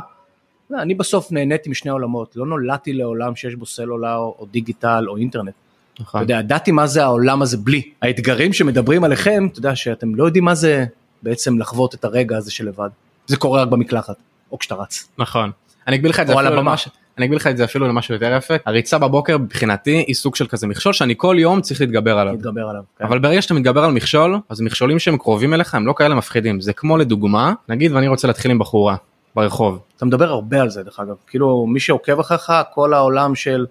לא, 0.70 0.82
אני 0.82 0.94
בסוף 0.94 1.32
נהניתי 1.32 1.70
משני 1.70 1.90
עולמות, 1.90 2.36
לא 2.36 2.46
נולדתי 2.46 2.92
לעולם 2.92 3.36
שיש 3.36 3.54
בו 3.54 3.66
סלולר 3.66 4.16
או 4.16 4.46
דיגיטל 4.50 5.04
או 5.08 5.16
אינטרנט. 5.16 5.54
אתה 5.96 6.02
נכון 6.04 6.20
יודע, 6.20 6.34
ידעתי 6.38 6.72
מה 6.72 6.86
זה 6.86 7.04
העולם 7.04 7.42
הזה 7.42 7.56
בלי. 7.56 7.82
האתגרים 8.02 8.52
שמדברים 8.52 9.04
עליכם, 9.04 9.48
אתה 9.52 9.58
יודע, 9.58 9.76
שאתם 9.76 10.14
לא 10.14 10.24
יודעים 10.24 10.44
מה 10.44 10.54
זה 10.54 10.84
בעצם 11.22 11.58
לחוות 11.58 11.94
את 11.94 12.04
הרגע 12.04 12.36
הזה 12.36 12.50
של 12.50 12.68
לבד. 12.68 12.88
זה 13.26 13.36
קורה 13.36 13.62
רק 13.62 13.68
במקלחת, 13.68 14.16
או 14.52 14.58
כשאתה 14.58 14.74
רץ. 14.74 15.08
נכון 15.18 15.50
אני 15.86 15.96
אגביל 15.96 16.10
לך 16.10 16.20
את 16.20 16.26
זה 16.26 16.32
אפילו. 16.34 16.56
למש- 16.62 16.88
אני 17.18 17.24
אגביל 17.26 17.36
לך 17.36 17.46
את 17.46 17.56
זה 17.56 17.64
אפילו 17.64 17.88
למשהו 17.88 18.14
יותר 18.14 18.34
יפה 18.36 18.54
הריצה 18.66 18.98
בבוקר 18.98 19.38
מבחינתי 19.38 20.04
היא 20.06 20.14
סוג 20.14 20.36
של 20.36 20.46
כזה 20.46 20.66
מכשול 20.66 20.92
שאני 20.92 21.14
כל 21.16 21.36
יום 21.38 21.60
צריך 21.60 21.80
להתגבר 21.80 22.18
עליו. 22.18 22.32
להתגבר 22.32 22.68
עליו. 22.68 22.82
כן. 22.98 23.04
אבל 23.04 23.18
ברגע 23.18 23.42
שאתה 23.42 23.54
מתגבר 23.54 23.84
על 23.84 23.92
מכשול 23.92 24.38
אז 24.48 24.60
מכשולים 24.60 24.98
שהם 24.98 25.16
קרובים 25.18 25.54
אליך 25.54 25.74
הם 25.74 25.86
לא 25.86 25.94
כאלה 25.96 26.14
מפחידים 26.14 26.60
זה 26.60 26.72
כמו 26.72 26.96
לדוגמה 26.96 27.52
נגיד 27.68 27.92
ואני 27.92 28.08
רוצה 28.08 28.26
להתחיל 28.28 28.50
עם 28.50 28.58
בחורה 28.58 28.96
ברחוב 29.34 29.78
אתה 29.96 30.04
מדבר 30.06 30.30
הרבה 30.30 30.60
על 30.60 30.70
זה, 30.70 30.82
דרך 30.82 31.00
אגב. 31.00 31.14
כאילו, 31.26 31.66
מי 31.66 31.80
שעוקב 31.80 32.20
אחריך, 32.20 32.52
כל 32.74 32.94
העולם 32.94 33.34
של 33.34 33.66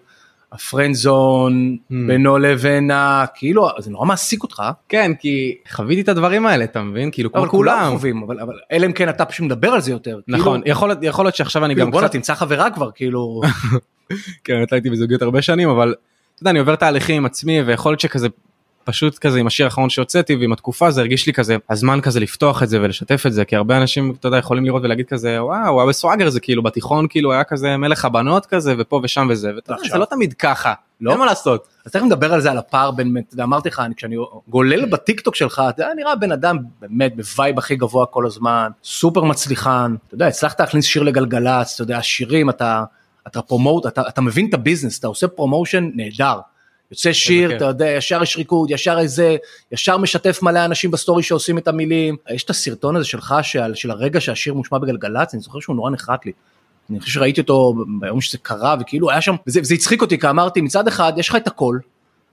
הפרנד 0.51 0.95
זון, 0.95 1.77
Hmm. 1.91 1.93
בינו 2.07 2.37
לבין 2.37 2.91
ה... 2.91 3.25
כאילו, 3.35 3.67
זה 3.79 3.91
נורא 3.91 4.05
מעסיק 4.05 4.43
אותך. 4.43 4.63
כן 4.89 5.11
כי 5.19 5.57
חוויתי 5.71 6.01
את 6.01 6.09
הדברים 6.09 6.45
האלה 6.45 6.63
אתה 6.63 6.81
מבין 6.81 7.11
כאילו 7.11 7.31
כמו 7.31 7.41
אבל 7.41 7.49
כולם 7.49 7.77
כולם 7.77 7.97
חווים, 7.97 8.23
אבל 8.23 8.39
אבל 8.39 8.55
אלא 8.71 8.85
אם 8.85 8.91
כן 8.91 9.09
אתה 9.09 9.25
פשוט 9.25 9.45
מדבר 9.45 9.69
על 9.69 9.81
זה 9.81 9.91
יותר. 9.91 10.19
נכון 10.27 10.61
כאילו, 10.61 10.71
יכול 10.71 10.91
יכול 11.01 11.25
להיות 11.25 11.35
שעכשיו 11.35 11.65
אני 11.65 11.73
כאילו, 11.73 11.85
גם 11.85 11.91
בואנה, 11.91 12.07
קצת 12.07 12.15
תמצא 12.15 12.35
חברה 12.35 12.71
כבר, 12.71 12.91
כאילו... 12.91 13.41
כן 14.43 14.63
הייתי 14.71 14.89
בזוגיות 14.89 15.21
הרבה 15.21 15.41
שנים 15.41 15.69
אבל 15.69 15.95
אתה 16.35 16.43
יודע 16.43 16.51
אני 16.51 16.59
עובר 16.59 16.75
תהליכים 16.75 17.15
עם 17.15 17.25
עצמי 17.25 17.61
ויכול 17.61 17.91
להיות 17.91 17.99
שכזה 17.99 18.27
פשוט 18.85 19.17
כזה 19.17 19.39
עם 19.39 19.47
השיר 19.47 19.65
האחרון 19.65 19.89
שהוצאתי 19.89 20.35
ועם 20.35 20.53
התקופה 20.53 20.91
זה 20.91 21.01
הרגיש 21.01 21.27
לי 21.27 21.33
כזה 21.33 21.57
הזמן 21.69 22.01
כזה 22.01 22.19
לפתוח 22.19 22.63
את 22.63 22.69
זה 22.69 22.81
ולשתף 22.81 23.23
את 23.27 23.33
זה 23.33 23.45
כי 23.45 23.55
הרבה 23.55 23.77
אנשים 23.77 24.13
אתה 24.19 24.27
יודע 24.27 24.37
יכולים 24.37 24.65
לראות 24.65 24.83
ולהגיד 24.83 25.05
כזה 25.07 25.43
וואו 25.43 25.67
הוא 25.67 25.81
היה 25.81 25.89
בסוואגר 25.89 26.29
זה 26.29 26.39
כאילו 26.39 26.63
בתיכון 26.63 27.07
כאילו 27.09 27.33
היה 27.33 27.43
כזה 27.43 27.77
מלך 27.77 28.05
הבנות 28.05 28.45
כזה 28.45 28.75
ופה 28.77 28.99
ושם 29.03 29.27
וזה 29.31 29.47
ואתה 29.55 29.71
יודע, 29.71 29.79
ועכשיו? 29.81 29.93
זה 29.93 29.99
לא 29.99 30.05
תמיד 30.05 30.33
ככה 30.33 30.73
לא? 31.01 31.11
אין 31.11 31.19
מה 31.19 31.25
לעשות. 31.25 31.67
אז 31.85 31.91
תכף 31.91 32.03
נדבר 32.03 32.33
על 32.33 32.41
זה, 32.41 32.51
על 32.51 32.57
הפער 32.57 32.91
בין, 32.91 33.17
אמרתי 33.43 33.69
לך, 33.69 33.79
אני- 33.79 33.95
כשאני 33.95 34.15
גולל 34.47 34.85
בטיקטוק 34.85 35.35
שלך, 35.35 35.61
אתה 35.69 35.85
נראה 35.95 36.15
בן 36.15 36.31
אדם 36.31 36.57
באמת 36.81 37.15
ב 37.15 37.24
vibe 37.24 37.57
הכי 37.57 37.75
גבוה 37.75 38.05
כל 38.05 38.25
הזמן, 38.25 38.69
סופר 38.83 39.23
מצליחן, 39.23 39.95
אתה 40.07 40.15
יודע, 40.15 40.27
הצלחת 40.27 40.59
להכניס 40.59 40.85
שיר 40.85 41.03
לגלגלצ, 41.03 41.73
אתה 41.73 41.83
יודע, 41.83 42.01
שירים, 42.01 42.49
אתה, 42.49 42.83
אתה 43.27 43.41
promote, 43.41 43.85
אתה, 43.85 44.01
אתה 44.07 44.21
מבין 44.21 44.49
את 44.49 44.53
ה 44.53 44.58
business, 44.58 44.99
אתה 44.99 45.07
עושה 45.07 45.27
promotion 45.27 45.89
נהדר. 45.95 46.39
יוצא 46.95 47.13
שיר. 47.13 47.55
אתה 47.57 47.65
יודע, 47.65 47.87
ישר 47.87 48.23
יש 48.23 48.37
ריקוד, 48.37 48.71
ישר 48.71 48.97
איזה, 48.99 49.35
ישר 49.71 49.97
משתף 49.97 50.39
מלא 50.41 50.65
אנשים 50.65 50.91
בסטורי 50.91 51.23
שעושים 51.23 51.57
את 51.57 51.67
המילים. 51.67 52.15
יש 52.29 52.43
את 52.43 52.49
הסרטון 52.49 52.95
הזה 52.95 53.05
שלך, 53.05 53.35
של, 53.41 53.75
של 53.75 53.91
הרגע 53.91 54.21
שהשיר 54.21 54.53
מושמע 54.53 54.77
בגלגלצ, 54.77 55.33
אני 55.33 55.41
זוכר 55.41 55.59
שהוא 55.59 55.75
נורא 55.75 55.91
נחת 55.91 56.25
לי. 56.25 56.31
אני 56.89 56.99
חושב 56.99 57.11
שראיתי 57.11 57.41
אותו 57.41 57.73
ביום 57.99 58.21
שזה 58.21 58.37
קרה 58.37 58.75
וכאילו 58.79 59.09
היה 59.11 59.21
שם 59.21 59.35
וזה, 59.47 59.59
וזה 59.59 59.73
הצחיק 59.73 60.01
אותי 60.01 60.19
כי 60.19 60.29
אמרתי 60.29 60.61
מצד 60.61 60.87
אחד 60.87 61.13
יש 61.17 61.29
לך 61.29 61.35
את 61.35 61.47
הכל 61.47 61.77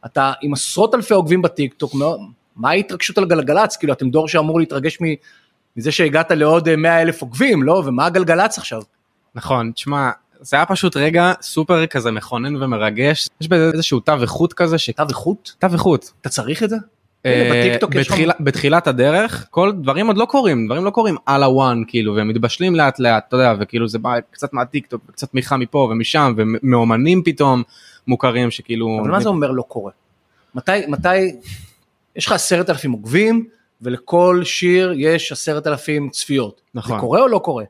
אתה 0.06 0.32
עם 0.42 0.52
עשרות 0.52 0.94
אלפי 0.94 1.14
עוקבים 1.14 1.42
בטיק 1.42 1.74
טוק 1.74 1.94
מאוד- 1.94 2.20
מה 2.56 2.70
ההתרגשות 2.70 3.18
על 3.18 3.24
גלגלצ 3.24 3.76
כאילו 3.76 3.92
אתם 3.92 4.10
דור 4.10 4.28
שאמור 4.28 4.60
להתרגש 4.60 4.98
מ- 5.02 5.14
מזה 5.76 5.92
שהגעת 5.92 6.30
לעוד 6.30 6.68
אה, 6.68 6.76
100 6.76 7.02
אלף 7.02 7.22
עוקבים 7.22 7.62
לא 7.62 7.82
ומה 7.86 8.06
הגלגלצ 8.06 8.58
עכשיו 8.58 8.82
נכון 9.34 9.72
תשמע 9.74 10.10
זה 10.42 10.56
היה 10.56 10.66
פשוט 10.66 10.96
רגע 10.96 11.32
סופר 11.42 11.86
כזה 11.86 12.10
מכונן 12.10 12.62
ומרגש 12.62 13.28
יש 13.40 13.48
בזה 13.48 13.70
איזשהו 13.72 14.00
תו 14.00 14.12
איכות 14.22 14.52
כזה 14.52 14.78
ש... 14.78 14.90
תו 14.90 15.02
איכות 15.08 15.54
תו 15.58 15.66
איכות. 15.72 16.12
אתה 16.20 16.28
צריך 16.28 16.62
את 16.62 16.70
זה? 16.70 16.76
אה, 17.26 17.76
בתחילת 18.40 18.86
הדרך 18.86 19.46
כל 19.50 19.72
דברים 19.72 20.06
עוד 20.06 20.16
לא 20.16 20.24
קורים 20.24 20.66
דברים 20.66 20.84
לא 20.84 20.90
קורים 20.90 21.16
על 21.26 21.42
ה 21.42 21.52
one 21.52 21.82
כאילו 21.88 22.14
והם 22.14 22.28
מתבשלים 22.28 22.74
לאט 22.74 22.98
לאט 22.98 23.24
אתה 23.28 23.36
יודע 23.36 23.54
וכאילו 23.60 23.88
זה 23.88 23.98
בא 23.98 24.20
קצת 24.30 24.52
מהטיק 24.52 24.86
טוק 24.86 25.02
וקצת 25.08 25.30
תמיכה 25.30 25.56
מפה 25.56 25.88
ומשם 25.90 26.34
ומאומנים 26.36 27.22
פתאום 27.24 27.62
מוכרים 28.06 28.50
שכאילו 28.50 28.98
אבל 29.02 29.10
מה 29.10 29.20
זה 29.20 29.28
אומר 29.28 29.50
לא 29.50 29.62
קורה? 29.62 29.92
מתי 30.54 30.86
מתי 30.88 31.36
יש 32.16 32.26
לך 32.26 32.32
עשרת 32.32 32.70
אלפים 32.70 32.92
עוקבים 32.92 33.46
ולכל 33.82 34.40
שיר 34.44 34.92
יש 34.96 35.32
עשרת 35.32 35.66
אלפים 35.66 36.10
צפיות. 36.10 36.60
נכון. 36.74 36.96
זה 36.96 37.00
קורה 37.00 37.20
או 37.20 37.28
לא 37.28 37.38
קורה? 37.38 37.64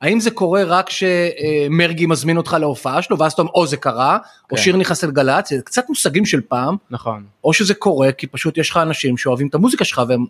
האם 0.00 0.20
זה 0.20 0.30
קורה 0.30 0.64
רק 0.64 0.90
שמרגי 0.90 2.06
מזמין 2.06 2.36
אותך 2.36 2.56
להופעה 2.60 3.02
שלו 3.02 3.18
ואז 3.18 3.32
אתה 3.32 3.42
אומר 3.42 3.52
או 3.54 3.66
זה 3.66 3.76
קרה 3.76 4.18
או 4.50 4.56
כן. 4.56 4.62
שיר 4.62 4.76
נכנס 4.76 5.04
לגל"צ 5.04 5.48
זה 5.48 5.62
קצת 5.64 5.88
מושגים 5.88 6.26
של 6.26 6.40
פעם 6.40 6.76
נכון 6.90 7.24
או 7.44 7.52
שזה 7.52 7.74
קורה 7.74 8.12
כי 8.12 8.26
פשוט 8.26 8.58
יש 8.58 8.70
לך 8.70 8.76
אנשים 8.76 9.16
שאוהבים 9.16 9.46
את 9.46 9.54
המוזיקה 9.54 9.84
שלך 9.84 10.02
והם 10.08 10.24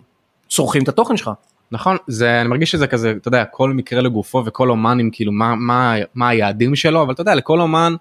צורכים 0.48 0.82
את 0.82 0.88
התוכן 0.88 1.16
שלך. 1.16 1.30
נכון 1.72 1.96
זה 2.06 2.40
אני 2.40 2.48
מרגיש 2.48 2.70
שזה 2.70 2.86
כזה 2.86 3.14
אתה 3.16 3.28
יודע 3.28 3.44
כל 3.44 3.72
מקרה 3.72 4.00
לגופו 4.00 4.42
וכל 4.46 4.70
אומן 4.70 5.00
עם 5.00 5.10
כאילו 5.12 5.32
מה 5.32 5.54
מה 5.54 5.94
מה 6.14 6.28
היעדים 6.28 6.76
שלו 6.76 7.02
אבל 7.02 7.12
אתה 7.12 7.20
יודע 7.20 7.34
לכל 7.34 7.60
אומן. 7.60 7.94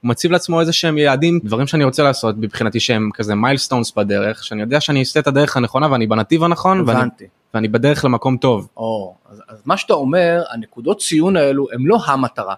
הוא 0.00 0.08
מציב 0.08 0.32
לעצמו 0.32 0.60
איזה 0.60 0.72
שהם 0.72 0.98
יעדים 0.98 1.40
דברים 1.44 1.66
שאני 1.66 1.84
רוצה 1.84 2.02
לעשות 2.02 2.34
מבחינתי 2.38 2.80
שהם 2.80 3.10
כזה 3.14 3.34
מיילסטונס 3.34 3.92
בדרך 3.96 4.44
שאני 4.44 4.60
יודע 4.60 4.80
שאני 4.80 5.00
אעשה 5.00 5.20
את 5.20 5.26
הדרך 5.26 5.56
הנכונה 5.56 5.92
ואני 5.92 6.06
בנתיב 6.06 6.44
הנכון 6.44 6.80
הבנתי. 6.80 7.24
ואני 7.24 7.41
בדרך 7.54 8.04
למקום 8.04 8.36
טוב. 8.36 8.68
או, 8.76 9.14
אז, 9.30 9.42
אז 9.48 9.62
מה 9.64 9.76
שאתה 9.76 9.94
אומר, 9.94 10.42
הנקודות 10.50 11.00
ציון 11.00 11.36
האלו 11.36 11.66
הם 11.72 11.86
לא 11.86 11.98
המטרה. 12.06 12.54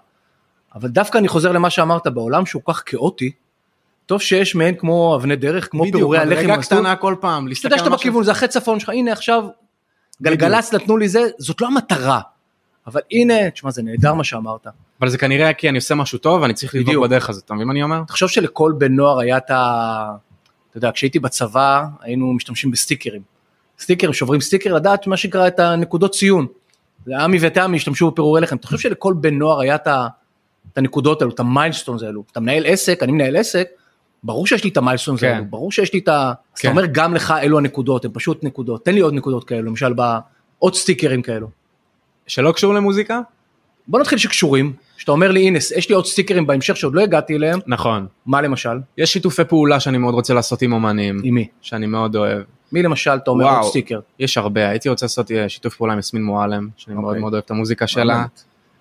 אבל 0.75 0.89
דווקא 0.89 1.17
אני 1.17 1.27
חוזר 1.27 1.51
למה 1.51 1.69
שאמרת, 1.69 2.07
בעולם 2.07 2.45
שהוא 2.45 2.61
כך 2.67 2.83
כאוטי, 2.85 3.31
טוב 4.05 4.21
שיש 4.21 4.55
מעין 4.55 4.75
כמו 4.75 5.15
אבני 5.15 5.35
דרך, 5.35 5.71
כמו 5.71 5.83
פירורי 5.91 6.17
הלחם. 6.17 6.39
רגע 6.39 6.55
במסלול. 6.55 6.81
קטנה 6.81 6.95
כל 6.95 7.15
פעם 7.21 7.43
אתה 7.43 7.49
להסתכל 7.49 7.67
יודע 7.67 7.75
על 7.75 7.79
שאתה 7.79 7.89
משהו. 7.89 7.99
בכיוון, 7.99 8.23
זה 8.23 8.31
אחרי 8.31 8.47
צפון 8.47 8.79
שלך, 8.79 8.89
הנה 8.89 9.11
עכשיו 9.11 9.43
גלגלצ 10.21 10.73
נתנו 10.73 10.97
לי 10.97 11.09
זה, 11.09 11.21
זאת 11.37 11.61
לא 11.61 11.67
המטרה. 11.67 12.21
אבל 12.87 13.01
הנה, 13.11 13.51
תשמע, 13.51 13.71
זה 13.71 13.83
נהדר 13.83 14.13
מה 14.13 14.23
שאמרת. 14.23 14.67
אבל 14.99 15.09
זה 15.09 15.17
כנראה 15.17 15.53
כי 15.53 15.69
אני 15.69 15.77
עושה 15.77 15.95
משהו 15.95 16.19
טוב 16.19 16.41
ואני 16.41 16.53
צריך 16.53 16.75
לדבוק 16.75 16.87
בדיוק. 16.87 17.05
בדרך 17.05 17.29
הזאת, 17.29 17.45
אתה 17.45 17.53
מבין 17.53 17.67
מה 17.67 17.73
אני 17.73 17.83
אומר? 17.83 18.01
תחשוב 18.07 18.29
שלכל 18.29 18.73
בן 18.77 18.95
נוער 18.95 19.19
היה 19.19 19.37
את 19.37 19.51
ה... 19.51 20.15
אתה 20.69 20.77
יודע, 20.77 20.91
כשהייתי 20.91 21.19
בצבא 21.19 21.83
היינו 22.01 22.33
משתמשים 22.33 22.71
בסטיקרים. 22.71 23.21
סטיקרים, 23.79 24.13
שוברים 24.13 24.41
סטיקר, 24.41 24.73
לדעת 24.73 25.07
מה 25.07 25.17
שנקרא 25.17 25.47
את 25.47 25.59
הנקודות 25.59 26.11
ציון. 26.11 26.47
עמי 27.19 27.37
ותמי 27.41 27.77
השתמשו 27.77 28.11
בפירורי 28.11 28.41
לחם. 28.41 28.55
אתה 28.55 28.67
חושב 28.67 28.77
שלכל 28.77 29.13
בן 29.17 29.37
נוער 29.37 29.59
היה 29.59 29.75
את 29.75 30.77
הנקודות 30.77 31.21
האלו, 31.21 31.33
את 31.33 31.39
ה 31.39 31.45
milestones 31.45 32.03
האלו. 32.03 32.23
אתה 32.31 32.39
מנהל 32.39 32.65
עסק, 32.65 33.03
אני 33.03 33.11
מנהל 33.11 33.35
עסק, 33.35 33.67
ברור 34.23 34.47
שיש 34.47 34.63
לי 34.63 34.69
את 34.69 34.77
ה 34.77 34.81
milestones 34.81 35.19
כן. 35.19 35.27
האלו, 35.27 35.45
ברור 35.49 35.71
שיש 35.71 35.93
לי 35.93 35.99
את 35.99 36.07
ה... 36.07 36.27
אז 36.29 36.59
אתה 36.59 36.61
כן. 36.61 36.69
אומר 36.69 36.85
גם 36.91 37.13
לך 37.13 37.33
אלו 37.41 37.57
הנקודות, 37.57 38.05
הן 38.05 38.11
פשוט 38.13 38.43
נקודות. 38.43 38.85
תן 38.85 38.93
לי 38.93 38.99
עוד 38.99 39.13
נקודות 39.13 39.43
כאלו, 39.43 39.61
למשל 39.61 39.93
בעוד 39.93 40.75
סטיקרים 40.75 41.21
כאלו. 41.21 41.47
שלא 42.27 42.51
קשור 42.51 42.73
למוזיקה? 42.73 43.19
בוא 43.87 43.99
נתחיל 43.99 44.17
שקשורים, 44.17 44.73
שאתה 44.97 45.11
אומר 45.11 45.31
לי 45.31 45.47
הנה 45.47 45.59
יש 45.75 45.89
לי 45.89 45.95
עוד 45.95 46.05
סטיקרים 46.05 46.47
בהמשך 46.47 46.77
שעוד 46.77 46.95
לא 46.95 47.01
הגעתי 47.01 47.35
אליהם, 47.35 47.59
נכון. 47.67 48.07
מה 48.25 48.41
למשל? 48.41 48.77
יש 48.97 49.13
שיתופי 49.13 49.43
פעולה 49.43 49.79
שאני 49.79 49.97
מאוד 49.97 50.13
רוצה 50.13 50.33
לעשות 50.33 50.61
עם 50.61 50.73
אומנים, 50.73 51.21
עם 51.23 51.35
מי? 51.35 51.47
שאני 51.61 51.85
מאוד 51.85 52.15
אוהב. 52.15 52.41
מי 52.71 52.83
למשל 52.83 53.11
אתה 53.11 53.31
אומר 53.31 53.45
וואו. 53.45 53.61
עוד 53.61 53.69
סטיקר? 53.69 53.99
יש 54.19 54.37
הרבה, 54.37 54.69
הייתי 54.69 54.89
רוצה 54.89 55.05
לעשות 55.05 55.31
אה, 55.31 55.49
שיתוף 55.49 55.75
פעולה 55.75 55.93
עם 55.93 55.99
יסמין 55.99 56.23
מועלם, 56.23 56.69
שאני 56.77 56.95
מאוד 56.95 57.05
אוקיי. 57.05 57.21
מאוד 57.21 57.33
אוהב 57.33 57.43
את 57.45 57.51
המוזיקה 57.51 57.87
שלה. 57.87 58.25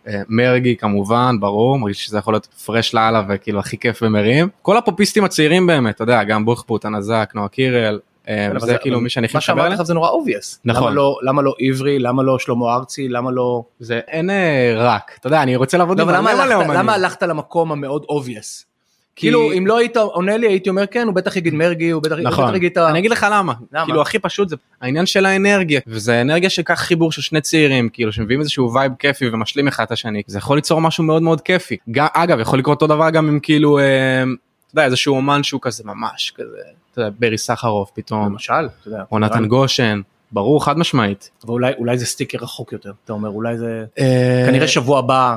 אה, 0.09 0.23
מרגי 0.29 0.77
כמובן, 0.77 1.37
ברור, 1.41 1.79
מרגיש 1.79 2.07
שזה 2.07 2.19
יכול 2.19 2.35
להיות 2.35 2.47
פרש 2.47 2.95
לאללה 2.95 3.23
וכאילו 3.29 3.61
הכי 3.61 3.79
כיף 3.79 4.03
ומרים. 4.03 4.49
כל 4.63 4.77
הפופיסטים 4.77 5.25
הצעירים 5.25 5.67
באמת, 5.67 5.95
אתה 5.95 6.03
יודע, 6.03 6.25
גם 6.25 6.45
בוכפוט, 6.45 6.85
הנזק, 6.85 7.33
נועה 7.35 7.49
קירל, 7.49 8.01
אה, 8.29 8.49
זה 8.59 8.79
כאילו 8.79 9.01
מי 9.01 9.11
שאני 9.11 9.27
הכי 9.27 9.37
מה 9.37 9.39
מתחבר 9.39 9.55
שאמרתי 9.55 9.67
אליהם. 9.67 9.81
לך 9.81 9.87
זה 9.87 9.95
נורא 9.95 10.11
obvious. 10.11 10.59
נכון. 10.65 10.83
למה 10.83 10.95
לא, 10.95 11.19
למה 11.23 11.43
לא 11.43 11.55
עברי, 11.61 11.99
למה 11.99 12.23
לא 12.23 12.39
שלמה 12.39 12.75
ארצי, 12.75 13.09
למה 13.09 13.31
לא... 13.31 13.65
זה 13.81 14.01
אין 14.09 14.31
רק, 14.77 15.17
אתה 15.21 15.27
יודע, 15.27 15.43
אני 15.43 15.57
רוצה 15.57 15.79
לעבוד 15.79 15.99
לא, 15.99 16.03
עם 16.03 16.09
אבל 16.09 16.19
למה 16.19 16.35
מלא 16.35 16.45
מלא 16.45 16.55
הלכת, 16.55 16.63
אומנים. 16.63 16.81
למה 16.81 16.95
הלכת 16.95 17.23
למקום 17.23 17.73
המאוד 17.73 18.03
obvious? 18.11 18.74
כאילו 19.17 19.53
אם 19.53 19.67
לא 19.67 19.79
היית 19.79 19.97
עונה 19.97 20.37
לי 20.37 20.47
הייתי 20.47 20.71
אומר 20.71 20.87
כן 20.87 21.07
הוא 21.07 21.15
בטח 21.15 21.37
יגיד 21.37 21.55
מרגי 21.55 21.91
הוא 21.91 22.03
בטח 22.03 22.17
נכון, 22.23 22.55
יגיד 22.55 22.73
את 22.73 22.77
ה... 22.77 22.91
אני 22.91 22.99
אגיד 22.99 23.11
לך 23.11 23.27
למה? 23.31 23.53
כאילו 23.85 24.03
הכי 24.03 24.19
פשוט 24.19 24.49
זה 24.49 24.57
העניין 24.81 25.07
של 25.07 25.27
האנרגיה, 25.27 25.81
וזה 25.87 26.21
אנרגיה 26.21 26.51
שכך 26.51 26.79
חיבור 26.79 27.13
של 27.13 27.23
שני 27.23 27.41
צעירים, 27.41 27.89
כאילו 27.89 28.13
שמביאים 28.13 28.41
איזשהו 28.41 28.75
vibe 28.75 28.93
כיפי 28.99 29.29
ומשלים 29.29 29.69
אחד 29.69 29.85
את 29.85 29.93
השני, 29.93 30.23
זה 30.27 30.39
יכול 30.39 30.59
ליצור 30.59 30.81
משהו 30.81 31.05
מאוד 31.05 31.23
מאוד 31.23 31.41
כיפי. 31.41 31.77
גם, 31.91 32.07
אגב, 32.15 32.41
יכול 32.41 32.59
לקרות 32.59 32.83
אותו 32.83 32.95
דבר 32.95 33.11
גם 33.11 33.29
עם 33.29 33.41
כאילו, 33.41 33.79
אה, 33.79 34.23
אתה 34.23 34.75
יודע, 34.75 34.85
איזשהו 34.85 35.17
אומן 35.17 35.43
שהוא 35.43 35.61
כזה 35.63 35.85
ממש 35.87 36.33
כזה, 36.37 36.59
אתה 36.93 37.01
יודע, 37.01 37.11
ברי 37.19 37.39
סחרוף 37.39 37.91
פתאום, 37.95 38.27
למשל, 38.27 38.69
או 39.13 39.19
נתן 39.19 39.47
גושן, 39.47 40.01
ברור 40.33 40.65
חד 40.65 40.79
משמעית. 40.79 41.31
אבל 41.47 41.75
אולי 41.79 41.99
זה 41.99 42.07
סטיקר 42.07 42.39
רחוק 42.41 42.73
יותר 42.73 42.93
אתה 43.05 43.13
אומר 43.13 43.29
אולי 43.29 43.59
זה 43.59 43.85
אה, 43.99 44.45
כנראה 44.47 44.69
שבוע 44.69 44.99
הבא 44.99 45.37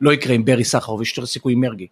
לא 0.00 0.12
יקרה 0.12 0.34
עם 0.34 0.44
ברי 0.44 0.64
סחרוף 0.64 1.02
יש 1.02 1.10
יותר 1.10 1.26
סיכוי 1.26 1.52
עם 1.52 1.60
מרגי. 1.60 1.86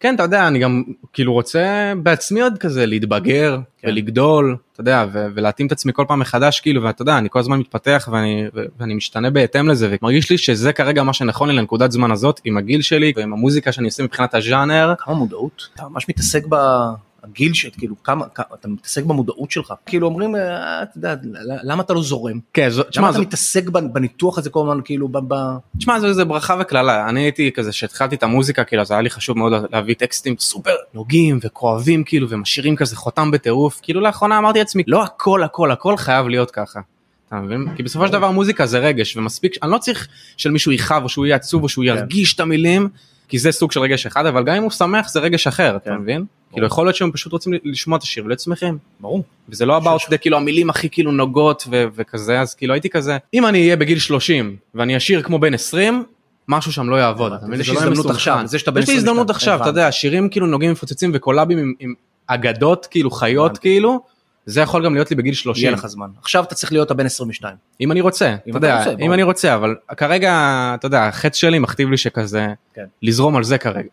כן, 0.00 0.14
אתה 0.14 0.22
יודע, 0.22 0.48
אני 0.48 0.58
גם 0.58 0.82
כאילו 1.12 1.32
רוצה 1.32 1.92
בעצמי 2.02 2.40
עוד 2.40 2.58
כזה 2.58 2.86
להתבגר 2.86 3.58
כן. 3.78 3.88
ולגדול, 3.88 4.56
אתה 4.72 4.80
יודע, 4.80 5.06
ו- 5.12 5.26
ולהתאים 5.34 5.66
את 5.66 5.72
עצמי 5.72 5.92
כל 5.94 6.04
פעם 6.08 6.20
מחדש, 6.20 6.60
כאילו, 6.60 6.82
ואתה 6.82 7.02
יודע, 7.02 7.18
אני 7.18 7.28
כל 7.30 7.38
הזמן 7.38 7.58
מתפתח 7.58 8.08
ואני, 8.12 8.46
ו- 8.54 8.64
ואני 8.78 8.94
משתנה 8.94 9.30
בהתאם 9.30 9.68
לזה, 9.68 9.96
ומרגיש 10.02 10.30
לי 10.30 10.38
שזה 10.38 10.72
כרגע 10.72 11.02
מה 11.02 11.12
שנכון 11.12 11.48
לי 11.48 11.56
לנקודת 11.56 11.92
זמן 11.92 12.10
הזאת, 12.10 12.40
עם 12.44 12.56
הגיל 12.56 12.82
שלי 12.82 13.12
ועם 13.16 13.32
המוזיקה 13.32 13.72
שאני 13.72 13.86
עושה 13.86 14.02
מבחינת 14.02 14.34
הז'אנר. 14.34 14.94
כמה 14.98 15.14
מודעות 15.14 15.68
אתה 15.74 15.88
ממש 15.88 16.08
מתעסק 16.08 16.46
בגיל 16.46 17.07
של 17.52 17.68
כאילו 17.78 18.02
כמה 18.02 18.28
כמה- 18.28 18.46
אתה 18.54 18.68
מתעסק 18.68 19.04
במודעות 19.04 19.50
שלך 19.50 19.72
כאילו 19.86 20.06
אומרים 20.06 20.36
אה, 20.36 20.82
אתה 20.82 20.98
יודע 20.98 21.14
למה 21.62 21.82
אתה 21.82 21.94
לא 21.94 22.02
זורם 22.02 22.38
כן, 22.52 22.70
זו- 22.70 22.82
למה 22.96 23.08
אתה 23.08 23.16
זו- 23.16 23.22
מתעסק 23.22 23.68
בנ- 23.68 23.92
בניתוח 23.92 24.38
הזה 24.38 24.50
כל 24.50 24.60
הזמן 24.60 24.80
כאילו 24.84 25.08
ב- 25.08 25.34
ב- 25.34 25.56
תשמע, 25.78 26.00
זו 26.00 26.06
איזה 26.06 26.24
ברכה 26.24 26.56
וקללה, 26.60 27.08
אני 27.08 27.20
הייתי 27.20 27.52
כזה, 27.52 27.72
שהתחלתי 27.72 28.14
את 28.16 28.22
המוזיקה, 28.22 28.64
כאילו, 28.64 28.82
אז 28.82 28.90
היה 28.90 29.00
לי 29.00 29.10
חשוב 29.10 29.38
מאוד 29.38 29.52
להביא 29.72 29.94
טקסטים 29.94 30.34
סופר 30.38 30.74
נוגעים 30.94 31.38
וכואבים, 31.42 32.04
כאילו, 32.04 32.26
ומשאירים 32.30 32.76
כזה 32.76 32.96
חותם 32.96 33.30
בטירוף, 33.30 33.80
כאילו, 33.82 34.00
לאחרונה 34.00 34.38
אמרתי 34.38 34.58
לעצמי, 34.58 34.82
לא 34.86 35.02
הכל, 35.04 35.42
הכל, 35.42 35.70
הכל 35.70 35.96
חייב 35.96 36.28
להיות 36.28 36.50
ככה. 36.50 36.80
אתה 37.28 37.36
מבין? 37.36 37.66
כי 37.76 37.82
בסופו 37.82 38.06
של 38.06 38.12
דבר 38.12 38.30
מוזיקה 38.30 38.66
זה 38.66 38.78
רגש, 38.78 39.16
ומספיק, 39.16 39.52
אני 39.62 39.70
לא 39.70 39.78
צריך 39.78 40.08
שלמישהו 40.36 40.72
יכאב, 40.72 41.02
או 41.02 41.08
שהוא 41.08 41.26
יהיה 41.26 41.36
עצוב, 41.36 41.62
או 41.62 41.68
שהוא 41.68 41.84
כן. 41.84 41.88
ירגיש 41.96 42.34
את 42.34 42.40
המילים, 42.40 42.88
כי 43.28 43.38
זה 43.38 43.52
סוג 43.52 43.72
של 43.72 43.80
רגש 43.80 44.06
אחד, 44.06 44.26
אבל 44.26 44.44
גם 44.44 44.54
אם 44.56 44.62
הוא 44.62 44.70
שמח 44.70 45.08
זה 45.08 45.20
רגש 45.20 45.46
אחר, 45.46 45.76
אתה 45.76 45.90
כן. 45.90 45.96
מבין? 45.96 46.24
כאילו, 46.52 46.66
יכול 46.66 46.86
להיות 46.86 46.96
שהם 46.96 47.12
פשוט 47.12 47.32
רוצים 47.32 47.52
לשמוע 47.64 47.98
את 47.98 48.02
השיר 48.02 48.24
ולהיות 48.24 48.40
שמחים. 48.40 48.78
ברור 49.00 49.22
וזה 49.48 49.66
לא 49.66 49.78
about 49.78 50.10
the 50.12 50.16
כאילו 50.18 50.36
המילים 50.36 50.70
הכי 50.70 50.90
כאילו 50.90 51.12
נוגות 51.12 51.64
ו- 51.70 51.84
וכזה 51.96 52.40
אז 52.40 52.54
כאילו 52.54 52.74
הייתי 52.74 52.90
כזה 52.90 53.18
אם 53.34 53.46
אני 53.46 53.62
אהיה 53.62 53.76
בגיל 53.76 53.98
30 53.98 54.56
ואני 54.74 54.96
אשיר 54.96 55.22
כמו 55.22 55.38
בן 55.38 55.54
20 55.54 56.04
משהו 56.48 56.72
שם 56.72 56.90
לא 56.90 56.96
יעבוד. 56.96 57.32
יש 57.60 57.68
לא 57.68 57.74
הזדמנות. 57.74 58.10
עכשיו, 58.10 58.40
זה 58.44 58.58
שאתה 58.58 58.70
בן 58.70 58.82
יש 58.82 58.88
לי 58.88 58.94
הזדמנות 58.96 59.30
22, 59.30 59.36
עכשיו 59.54 59.60
אתה 59.62 59.80
יודע 59.80 59.92
שירים 59.92 60.28
כאילו 60.28 60.46
נוגעים 60.46 60.72
מפוצצים 60.72 61.10
וקולאבים 61.14 61.74
עם- 61.78 61.94
אגדות 62.26 62.86
כאילו 62.90 63.10
חיות. 63.10 63.58
כאילו 63.58 64.00
זה 64.50 64.60
יכול 64.60 64.84
גם 64.84 64.94
להיות 64.94 65.10
לי 65.10 65.16
בגיל 65.16 65.32
יהיה 65.32 65.40
30 65.42 65.72
לך 65.72 65.86
זמן 65.86 66.06
עכשיו 66.20 66.44
אתה 66.44 66.54
צריך 66.54 66.72
להיות 66.72 66.90
הבן 66.90 67.06
22 67.06 67.56
אם 67.80 67.92
אני 67.92 68.00
רוצה 68.00 68.26
אם 68.46 68.56
אתה 68.56 68.66
יודע 68.66 68.78
רוצה, 68.78 68.90
אם 68.90 68.96
ברור. 68.96 69.14
אני 69.14 69.22
רוצה 69.22 69.54
אבל 69.54 69.76
כרגע 69.96 70.32
אתה 70.74 70.86
יודע 70.86 71.02
החץ 71.06 71.36
שלי 71.36 71.58
מכתיב 71.58 71.90
לי 71.90 71.96
שכזה 71.96 72.46
כן. 72.74 72.84
לזרום 73.02 73.36
על 73.36 73.44
זה 73.44 73.58
כרגע. 73.58 73.88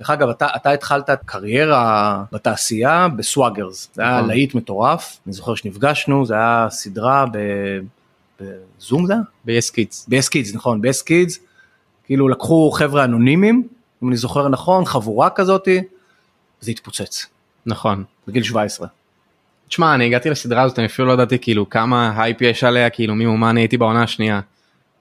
דרך 0.00 0.10
אגב 0.10 0.28
אתה, 0.28 0.46
אתה 0.56 0.70
התחלת 0.70 1.10
קריירה 1.24 2.24
בתעשייה 2.32 3.08
בסוואגרס 3.08 3.88
זה 3.94 4.02
היה 4.02 4.16
נכון. 4.16 4.28
להיט 4.28 4.54
מטורף 4.54 5.18
אני 5.26 5.32
זוכר 5.32 5.54
שנפגשנו 5.54 6.26
זה 6.26 6.34
היה 6.34 6.66
סדרה 6.70 7.24
ב- 7.32 7.78
בזום 8.40 9.06
זה 9.06 9.12
היה? 9.12 9.22
ב-yes 9.44 9.70
kids. 9.72 10.04
ב-yes 10.08 10.28
kids 10.28 10.56
נכון 10.56 10.80
ב-yes 10.82 11.02
kids 11.04 11.38
כאילו 12.04 12.28
לקחו 12.28 12.70
חבר'ה 12.70 13.04
אנונימיים 13.04 13.68
אם 14.02 14.08
אני 14.08 14.16
זוכר 14.16 14.48
נכון 14.48 14.84
חבורה 14.84 15.30
כזאתי 15.30 15.80
זה 16.60 16.70
התפוצץ 16.70 17.26
נכון. 17.66 18.04
בגיל 18.28 18.42
17 18.42 18.88
תשמע 19.68 19.94
אני 19.94 20.06
הגעתי 20.06 20.30
לסדרה 20.30 20.62
הזאת 20.62 20.78
אני 20.78 20.86
אפילו 20.86 21.08
לא 21.08 21.12
ידעתי 21.12 21.38
כאילו 21.38 21.70
כמה 21.70 22.22
הייפ 22.22 22.42
יש 22.42 22.64
עליה 22.64 22.90
כאילו 22.90 23.14
מי 23.14 23.26
ומה 23.26 23.50
אני 23.50 23.60
הייתי 23.60 23.76
בעונה 23.76 24.02
השנייה. 24.02 24.40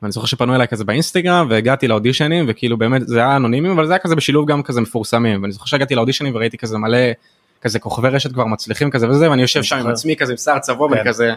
ואני 0.01 0.11
זוכר 0.11 0.27
שפנו 0.27 0.55
אליי 0.55 0.67
כזה 0.67 0.83
באינסטגרם 0.83 1.47
והגעתי 1.49 1.87
לאודישנים 1.87 2.45
וכאילו 2.47 2.77
באמת 2.77 3.07
זה 3.07 3.19
היה 3.19 3.35
אנונימי 3.35 3.71
אבל 3.71 3.87
זה 3.87 3.93
היה 3.93 3.99
כזה 3.99 4.15
בשילוב 4.15 4.47
גם 4.47 4.63
כזה 4.63 4.81
מפורסמים 4.81 5.41
ואני 5.41 5.53
זוכר 5.53 5.65
שהגעתי 5.65 5.95
לאודישנים 5.95 6.35
וראיתי 6.35 6.57
כזה 6.57 6.77
מלא 6.77 6.97
כזה 7.61 7.79
כוכבי 7.79 8.09
רשת 8.09 8.33
כבר 8.33 8.45
מצליחים 8.45 8.91
כזה 8.91 9.09
וזה 9.09 9.29
ואני 9.29 9.41
יושב 9.41 9.63
שם 9.63 9.77
עם. 9.77 9.87
עצמי 9.87 10.15
כזה 10.15 10.33
עם 10.33 10.37
שיער 10.37 10.59
צבוע 10.59 10.89
כן. 10.89 10.93
ואני 10.93 11.09
כזה 11.09 11.33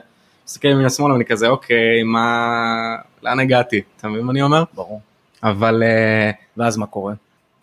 מסתכל 0.46 0.68
ימינה 0.68 0.90
שמאלה 0.90 1.12
ואני 1.12 1.24
כזה 1.24 1.48
אוקיי 1.48 2.02
מה 2.04 2.96
לאן 3.22 3.40
הגעתי 3.40 3.80
אתה 3.96 4.08
מבין 4.08 4.22
מה 4.22 4.32
אני 4.32 4.42
אומר 4.42 4.64
ברור 4.74 5.00
אבל 5.42 5.82
אה, 5.82 6.30
ואז 6.56 6.76
מה 6.76 6.86
קורה 6.86 7.14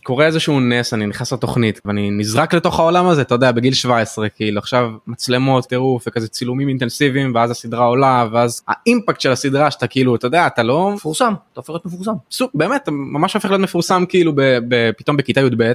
קורה 0.07 0.25
איזשהו 0.25 0.59
נס 0.59 0.93
אני 0.93 1.05
נכנס 1.05 1.33
לתוכנית 1.33 1.81
ואני 1.85 2.11
נזרק 2.11 2.53
לתוך 2.53 2.79
העולם 2.79 3.07
הזה 3.07 3.21
אתה 3.21 3.35
יודע 3.35 3.51
בגיל 3.51 3.73
17 3.73 4.29
כאילו 4.29 4.59
עכשיו 4.59 4.91
מצלמות 5.07 5.65
טירוף 5.65 6.03
וכזה 6.07 6.27
צילומים 6.27 6.69
אינטנסיביים 6.69 7.35
ואז 7.35 7.51
הסדרה 7.51 7.85
עולה 7.85 8.27
ואז 8.31 8.63
האימפקט 8.67 9.21
של 9.21 9.31
הסדרה 9.31 9.71
שאתה 9.71 9.87
כאילו 9.87 10.15
אתה 10.15 10.27
יודע 10.27 10.47
אתה 10.47 10.63
לא 10.63 10.91
מפורסם 10.91 11.33
אתה 11.53 11.59
הופך 11.59 11.69
להיות 11.69 11.85
מפורסם 11.85 12.11
סוג 12.31 12.49
באמת 12.53 12.83
אתה 12.83 12.91
ממש 12.91 13.33
הופך 13.33 13.49
להיות 13.49 13.61
מפורסם 13.61 14.03
כאילו 14.09 14.35
ב, 14.35 14.41
ב, 14.67 14.91
פתאום 14.97 15.17
בכיתה 15.17 15.41
י"ב 15.41 15.71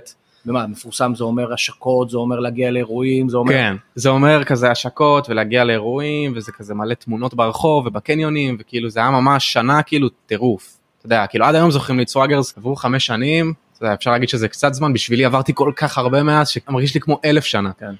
ומה 0.46 0.66
מפורסם 0.66 1.14
זה 1.14 1.24
אומר 1.24 1.52
השקות 1.52 2.10
זה 2.10 2.16
אומר 2.16 2.40
להגיע 2.40 2.70
לאירועים 2.70 3.28
זה 3.28 3.36
אומר 3.36 3.52
כן 3.52 3.76
זה 3.94 4.08
אומר 4.08 4.44
כזה 4.44 4.70
השקות 4.70 5.30
ולהגיע 5.30 5.64
לאירועים 5.64 6.32
וזה 6.36 6.52
כזה 6.52 6.74
מלא 6.74 6.94
תמונות 6.94 7.34
ברחוב 7.34 7.86
ובקניונים 7.86 8.56
וכאילו 8.60 8.90
זה 8.90 9.00
היה 9.00 9.10
ממש 9.10 9.52
שנה 9.52 9.82
כאילו 9.82 10.08
טירוף. 10.26 10.78
אתה 10.98 11.06
יודע 11.06 11.26
כאילו 11.26 11.44
עד 11.44 11.54
היום 11.54 11.70
זוכרים 11.70 11.98
לי 11.98 12.02
את 12.04 12.08
סוואגרס 12.08 12.58
עברו 12.58 12.76
חמש 12.76 13.06
שנים 13.06 13.54
אפשר 13.94 14.10
להגיד 14.10 14.28
שזה 14.28 14.48
קצת 14.48 14.74
זמן 14.74 14.92
בשבילי 14.92 15.24
עברתי 15.24 15.52
כל 15.54 15.72
כך 15.76 15.98
הרבה 15.98 16.22
מאז 16.22 16.48
שמרגיש 16.48 16.94
לי 16.94 17.00
כמו 17.00 17.20
אלף 17.24 17.44
שנה. 17.44 17.70
כן. 17.78 17.94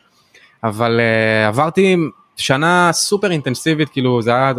אבל 0.64 1.00
uh, 1.00 1.49
עברתי 1.49 1.97
שנה 2.37 2.91
סופר 2.93 3.31
אינטנסיבית 3.31 3.88
כאילו 3.88 4.23
זה 4.23 4.31
היה 4.31 4.52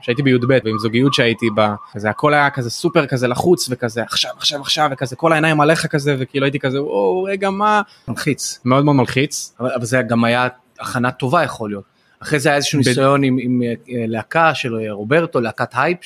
כשהייתי 0.00 0.22
בי"ב 0.22 0.58
ועם 0.64 0.78
זוגיות 0.78 1.14
שהייתי 1.14 1.50
בה 1.50 1.74
כזה 1.92 2.10
הכל 2.10 2.34
היה 2.34 2.50
כזה 2.50 2.70
סופר 2.70 3.06
כזה 3.06 3.28
לחוץ 3.28 3.68
וכזה 3.70 4.02
עכשיו 4.02 4.30
עכשיו 4.36 4.60
עכשיו 4.60 4.88
וכזה 4.92 5.16
כל 5.16 5.32
העיניים 5.32 5.60
עליך 5.60 5.86
כזה 5.86 6.16
וכאילו 6.18 6.44
הייתי 6.46 6.58
כזה 6.58 6.82
וואו 6.82 7.22
רגע 7.22 7.50
מה 7.50 7.82
מלחיץ 8.08 8.60
מאוד 8.64 8.84
מאוד 8.84 8.96
מלחיץ. 8.96 9.54
אבל, 9.60 9.70
אבל 9.76 9.84
זה 9.84 10.02
גם 10.02 10.24
היה 10.24 10.48
הכנה 10.80 11.10
טובה 11.10 11.42
יכול 11.42 11.70
להיות. 11.70 11.84
אחרי 12.22 12.38
זה 12.38 12.48
היה 12.48 12.56
איזשהו 12.56 12.80
ב- 12.80 12.88
ניסיון 12.88 13.24
עם, 13.24 13.36
עם 13.40 13.62
אה, 13.62 13.74
להקה 13.88 14.54
של 14.54 14.74
אה, 14.74 14.92
רוברטו, 14.92 15.40
להקת 15.40 15.70
הייפ 15.74 15.98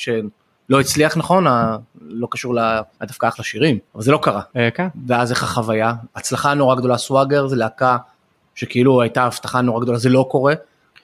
שלא 0.68 0.80
הצליח 0.80 1.16
נכון, 1.16 1.46
לא 2.00 2.28
קשור 2.30 2.54
דווקא 3.02 3.28
אחלה 3.28 3.44
שירים, 3.44 3.78
אבל 3.94 4.02
זה 4.02 4.12
לא 4.12 4.18
קרה. 4.22 4.42
אה, 4.56 4.70
כן. 4.70 4.88
ואז 5.06 5.30
איך 5.30 5.42
החוויה? 5.42 5.92
הצלחה 6.16 6.54
נורא 6.54 6.74
גדולה 6.74 6.98
סוואגר 6.98 7.46
זה 7.46 7.56
להקה 7.56 7.96
שכאילו 8.54 9.02
הייתה 9.02 9.24
הבטחה 9.24 9.60
נורא 9.60 9.80
גדולה, 9.80 9.98
זה 9.98 10.08
לא 10.08 10.26
קורה. 10.30 10.54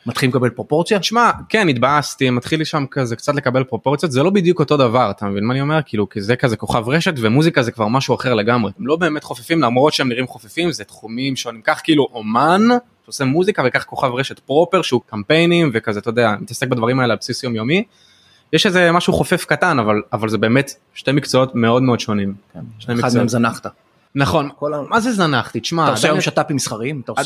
מתחילים 0.07 0.31
לקבל 0.35 0.51
פרופורציה? 0.51 0.99
תשמע 0.99 1.31
כן 1.49 1.69
התבאסתי 1.69 2.31
מתחיל 2.31 2.59
לי 2.59 2.65
שם 2.65 2.85
כזה 2.91 3.17
קצת 3.17 3.35
לקבל 3.35 3.65
פרופורציות 3.65 4.13
זה 4.13 4.23
לא 4.23 4.31
בדיוק 4.31 4.61
אותו 4.61 4.77
דבר 4.77 5.11
אתה 5.11 5.27
מבין 5.27 5.45
מה 5.45 5.53
אני 5.53 5.61
אומר 5.61 5.81
כאילו 5.87 6.09
כי 6.09 6.21
זה 6.21 6.37
כזה 6.37 6.57
כוכב 6.57 6.89
רשת 6.89 7.15
ומוזיקה 7.17 7.63
זה 7.63 7.73
כבר 7.73 7.89
משהו 7.89 8.15
אחר 8.15 8.35
לגמרי 8.35 8.73
הם 8.79 8.87
לא 8.87 8.97
באמת 8.97 9.25
חופפים 9.25 9.63
למרות 9.63 9.93
שהם 9.93 10.09
נראים 10.09 10.27
חופפים 10.27 10.73
זה 10.73 10.85
תחומים 10.85 11.37
שונים 11.37 11.63
כך 11.63 11.81
כאילו 11.85 12.09
אומן 12.13 12.63
שעושה 13.05 13.25
מוזיקה 13.25 13.63
וכך 13.67 13.85
כוכב 13.85 14.11
רשת 14.15 14.39
proper 14.39 14.83
שהוא 14.83 15.01
קמפיינים 15.07 15.71
וכזה 15.75 16.01
אתה 16.01 16.11
יודע 16.11 16.35
מתעסק 16.41 16.69
בדברים 16.69 17.01
האלה 17.01 17.13
על 17.13 17.19
בסיס 17.21 17.45
יומיומי. 17.45 17.85
יש 18.55 18.67
איזה 18.67 18.93
משהו 18.93 19.13
חופף 19.13 19.45
קטן 19.45 19.79
אבל 19.79 20.03
אבל 20.13 20.29
זה 20.29 20.39
באמת 20.39 20.75
שתי 20.95 21.13
מקצועות 21.13 21.55
מאוד 21.55 21.83
מאוד 21.83 22.01
שונים. 22.01 22.35
כן. 22.53 22.61
אחד 22.81 22.93
מקצועות. 22.95 23.17
מהם 23.17 23.29
זנחת. 23.29 23.67
נכון 24.15 24.49
מה 24.89 25.01
זה 25.01 25.13
זנחתי 25.13 25.61
תשמע 25.61 25.85
אתה 25.85 25.91
עושה 25.93 26.09
היום 26.09 26.21
שת"פים 26.21 26.59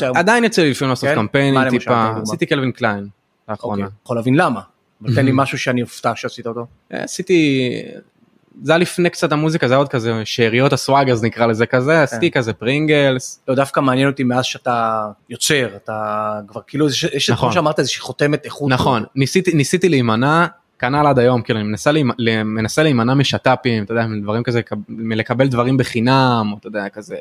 היום... 0.03 0.17
עדיין 0.17 0.43
יוצא 0.43 0.61
לי 0.61 0.71
לפעמים 0.71 0.89
לעשות 0.89 1.09
כן? 1.09 1.15
קמפיינים 1.15 1.69
טיפה. 1.69 2.11
עשיתי 2.21 2.45
קלווין 2.45 2.71
קליין 2.71 3.07
לאחרונה. 3.49 3.83
אוקיי, 3.83 3.95
יכול 4.03 4.17
להבין 4.17 4.35
למה. 4.35 4.61
אבל 5.03 5.15
תן 5.15 5.25
לי 5.25 5.31
משהו 5.41 5.57
שאני 5.57 5.81
אופתע 5.81 6.11
שעשית 6.15 6.47
אותו. 6.47 6.65
אה, 6.93 7.03
עשיתי 7.03 7.69
זה 8.63 8.71
היה 8.71 8.77
לפני 8.79 9.09
קצת 9.09 9.31
המוזיקה 9.31 9.67
זה 9.67 9.73
היה 9.73 9.77
עוד 9.77 9.87
כזה 9.87 10.21
שאריות 10.25 10.73
הסוואג 10.73 11.09
אז 11.09 11.23
נקרא 11.23 11.45
לזה 11.45 11.65
כזה 11.65 12.03
עשיתי 12.03 12.31
כזה 12.31 12.53
פרינגלס 12.53 13.39
לא, 13.47 13.55
דווקא 13.55 13.79
מעניין 13.79 14.07
אותי 14.07 14.23
מאז 14.23 14.45
שאתה 14.45 15.07
יוצר, 15.29 15.69
אתה 15.75 16.33
כבר 16.47 16.61
כאילו, 16.67 16.87
יש- 16.87 17.03
יש, 17.03 17.29
נכון. 17.29 17.49
כמו 17.49 17.53
שאמרת, 17.53 17.79
איזושהי 17.79 18.01
חותמת 18.01 18.45
איכות. 18.45 18.69
נכון 18.71 19.03
ניסיתי 19.15 19.53
ניסיתי 19.53 19.89
להימנע 19.89 20.45
כנ"ל 20.79 21.07
עד 21.07 21.19
היום 21.19 21.41
כאילו 21.41 21.59
אני 21.59 21.67
מנסה 21.67 21.91
להימ- 21.91 22.11
ל- 22.17 22.43
מנסה 22.43 22.83
להימנע 22.83 23.13
משת"פים 23.13 23.83
אתה 23.83 23.93
יודע 23.93 24.05
דברים 24.23 24.43
כזה 24.43 24.61
קב- 24.61 24.75
מלקבל 24.89 25.47
דברים 25.47 25.77
בחינם 25.77 26.49
או 26.51 26.57
אתה 26.57 26.67
יודע 26.67 26.89
כזה. 26.89 27.15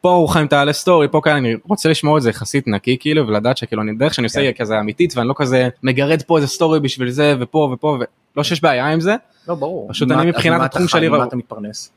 פה 0.00 0.10
הוא 0.12 0.28
חיים 0.28 0.46
תעלה 0.46 0.72
סטורי 0.72 1.08
פה 1.08 1.20
כאלה 1.24 1.36
אני 1.36 1.54
רוצה 1.64 1.88
לשמור 1.88 2.16
את 2.18 2.22
זה 2.22 2.30
יחסית 2.30 2.68
נקי 2.68 2.96
כאילו 3.00 3.26
ולדעת 3.28 3.56
שכאילו 3.56 3.82
אני 3.82 3.94
דרך 3.94 4.14
שאני 4.14 4.24
עושה 4.24 4.40
כן. 4.40 4.46
היא 4.46 4.54
כזה 4.58 4.80
אמיתית 4.80 5.16
ואני 5.16 5.28
לא 5.28 5.34
כזה 5.36 5.68
מגרד 5.82 6.22
פה 6.22 6.36
איזה 6.36 6.48
סטורי 6.48 6.80
בשביל 6.80 7.10
זה 7.10 7.34
ופה 7.40 7.70
ופה 7.72 7.98
ולא 8.34 8.44
שיש 8.44 8.62
בעיה 8.62 8.86
עם 8.92 9.00
זה 9.00 9.14
לא, 9.48 9.54
ברור. 9.54 9.88
פשוט 9.90 10.08
מה- 10.08 10.20
אני 10.22 10.30
מבחינת 10.30 10.60
התחום 10.60 10.88
שלי 10.88 11.08
ראו- 11.08 11.24
אתה 11.24 11.36
מתפרנס? 11.36 11.92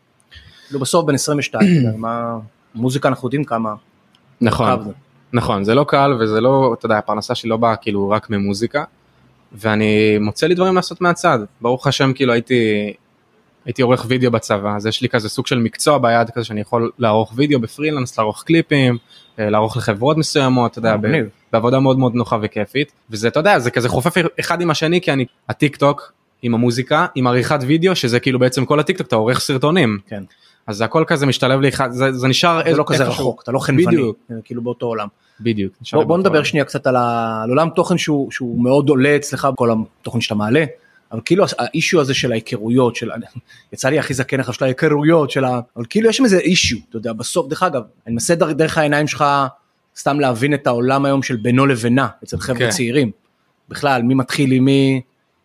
כאילו 0.68 0.80
בסוף 0.80 1.06
בן 1.06 1.14
22, 1.16 1.64
אתה 1.64 1.88
יודע, 1.88 1.98
מה... 1.98 2.38
מוזיקה 2.76 3.10
אנחנו 3.10 3.28
יודעים 3.28 3.44
כמה... 3.44 3.74
נכון. 4.42 4.92
נכון 5.34 5.64
זה 5.64 5.76
לא 5.76 5.84
קל 5.88 6.14
וזה 6.20 6.42
לא 6.42 6.76
אתה 6.80 6.86
יודע 6.86 6.98
הפרנסה 6.98 7.36
שלי 7.36 7.50
לא 7.50 7.58
באה 7.58 7.76
כאילו 7.76 8.10
רק 8.10 8.30
ממוזיקה. 8.30 8.84
ואני 9.54 10.18
מוצא 10.18 10.48
לי 10.48 10.56
דברים 10.56 10.76
לעשות 10.76 11.02
מהצד 11.02 11.40
ברוך 11.62 11.88
השם 11.88 12.14
כאילו 12.14 12.34
הייתי 12.34 12.94
הייתי 13.66 13.82
עורך 13.82 14.06
וידאו 14.08 14.32
בצבא 14.32 14.76
אז 14.76 14.86
יש 14.86 15.02
לי 15.02 15.10
כזה 15.10 15.30
סוג 15.30 15.48
של 15.48 15.60
מקצוע 15.60 15.98
ביד 15.98 16.30
כזה 16.30 16.46
שאני 16.46 16.62
יכול 16.62 16.92
לערוך 17.00 17.34
וידאו 17.36 17.60
בפרילנס 17.60 18.18
לערוך 18.18 18.44
קליפים 18.44 18.98
אה, 19.40 19.50
לערוך 19.50 19.78
לחברות 19.78 20.18
מסוימות 20.18 20.72
אתה 20.72 20.80
יודע 20.80 20.98
ב-. 20.98 21.08
בעבודה 21.54 21.80
מאוד 21.80 22.00
מאוד 22.00 22.16
נוחה 22.16 22.38
וכיפית 22.42 22.92
וזה 23.10 23.28
אתה 23.28 23.40
יודע 23.40 23.60
זה 23.60 23.72
כזה 23.72 23.90
חופף 23.90 24.14
אחד 24.40 24.62
עם 24.62 24.70
השני 24.72 25.02
כי 25.02 25.12
אני 25.14 25.26
הטיק 25.50 25.76
טוק 25.76 26.14
עם 26.42 26.54
המוזיקה 26.54 27.06
עם 27.16 27.28
עריכת 27.28 27.60
וידאו 27.68 27.96
שזה 27.96 28.20
כאילו 28.20 28.40
בעצם 28.40 28.66
כל 28.66 28.80
הטיק 28.80 28.98
טוק 28.98 29.08
אתה 29.08 29.16
עורך 29.16 29.40
סרטונים 29.40 30.00
כן. 30.08 30.24
אז 30.68 30.82
הכל 30.82 31.04
כזה 31.08 31.26
משתלב 31.26 31.60
לי 31.62 31.70
זה, 31.90 32.12
זה 32.12 32.28
נשאר 32.28 32.62
זה 32.72 32.78
לא 32.78 32.84
כזה 32.88 33.04
איפשהו- 33.04 33.22
רחוק, 33.22 33.44
אתה 33.44 33.52
לא 33.52 33.60
חנווני, 33.60 33.86
בדיוק. 33.86 34.18
כאילו 34.44 34.62
באותו 34.62 34.86
עולם. 34.86 35.08
בדיוק 35.42 35.74
בוא, 35.94 36.04
בוא 36.04 36.18
נדבר. 36.18 36.44
שנייה 36.44 36.66
קצת 36.66 36.88
על, 36.88 36.96
ה... 36.96 37.42
על 37.44 37.50
עולם 37.50 37.70
תוכן 37.70 37.98
שהוא, 37.98 38.32
שהוא 38.32 38.64
מאוד 38.64 38.90
עולה 38.90 39.16
אצלך 39.16 39.48
בכל 39.54 39.70
התוכן 40.02 40.22
שאתה 40.22 40.36
מעלה. 40.36 40.66
אבל 41.12 41.22
כאילו 41.26 41.46
האישו 41.58 42.02
הזה 42.02 42.14
של 42.14 42.32
ההיכרויות 42.32 42.96
של 42.96 43.10
יצא 43.74 43.90
לי 43.90 44.00
הכי 44.00 44.14
זקן 44.14 44.40
לך 44.40 44.54
של 44.54 44.64
ההיכרויות 44.64 45.32
של 45.32 45.46
ה... 45.46 45.60
אבל 45.76 45.86
כאילו 45.90 46.10
יש 46.10 46.18
שם 46.18 46.24
איזה 46.24 46.38
אישו 46.38 46.78
אתה 46.90 46.98
יודע 46.98 47.14
בסוף 47.14 47.48
דרך 47.48 47.64
אגב 47.64 47.82
אני 48.08 48.14
מנסה 48.14 48.36
דרך, 48.36 48.50
דרך 48.50 48.78
העיניים 48.78 49.08
שלך 49.08 49.26
סתם 49.98 50.20
להבין 50.20 50.54
את 50.54 50.68
העולם 50.68 51.06
היום 51.06 51.24
של 51.24 51.36
בינו 51.36 51.66
לבינה 51.66 52.08
אצל 52.24 52.38
חבר'ה 52.38 52.60
כן. 52.60 52.70
צעירים. 52.70 53.12
בכלל 53.70 54.02
מי 54.02 54.14
מתחיל 54.14 54.52
עם 54.52 54.66
מי 54.66 55.02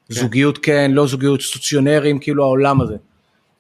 זוגיות 0.09 0.59
כן 0.59 0.91
לא 0.95 1.07
זוגיות 1.07 1.41
situationships 1.41 2.19
כאילו 2.19 2.45
העולם 2.45 2.81
הזה. 2.81 2.97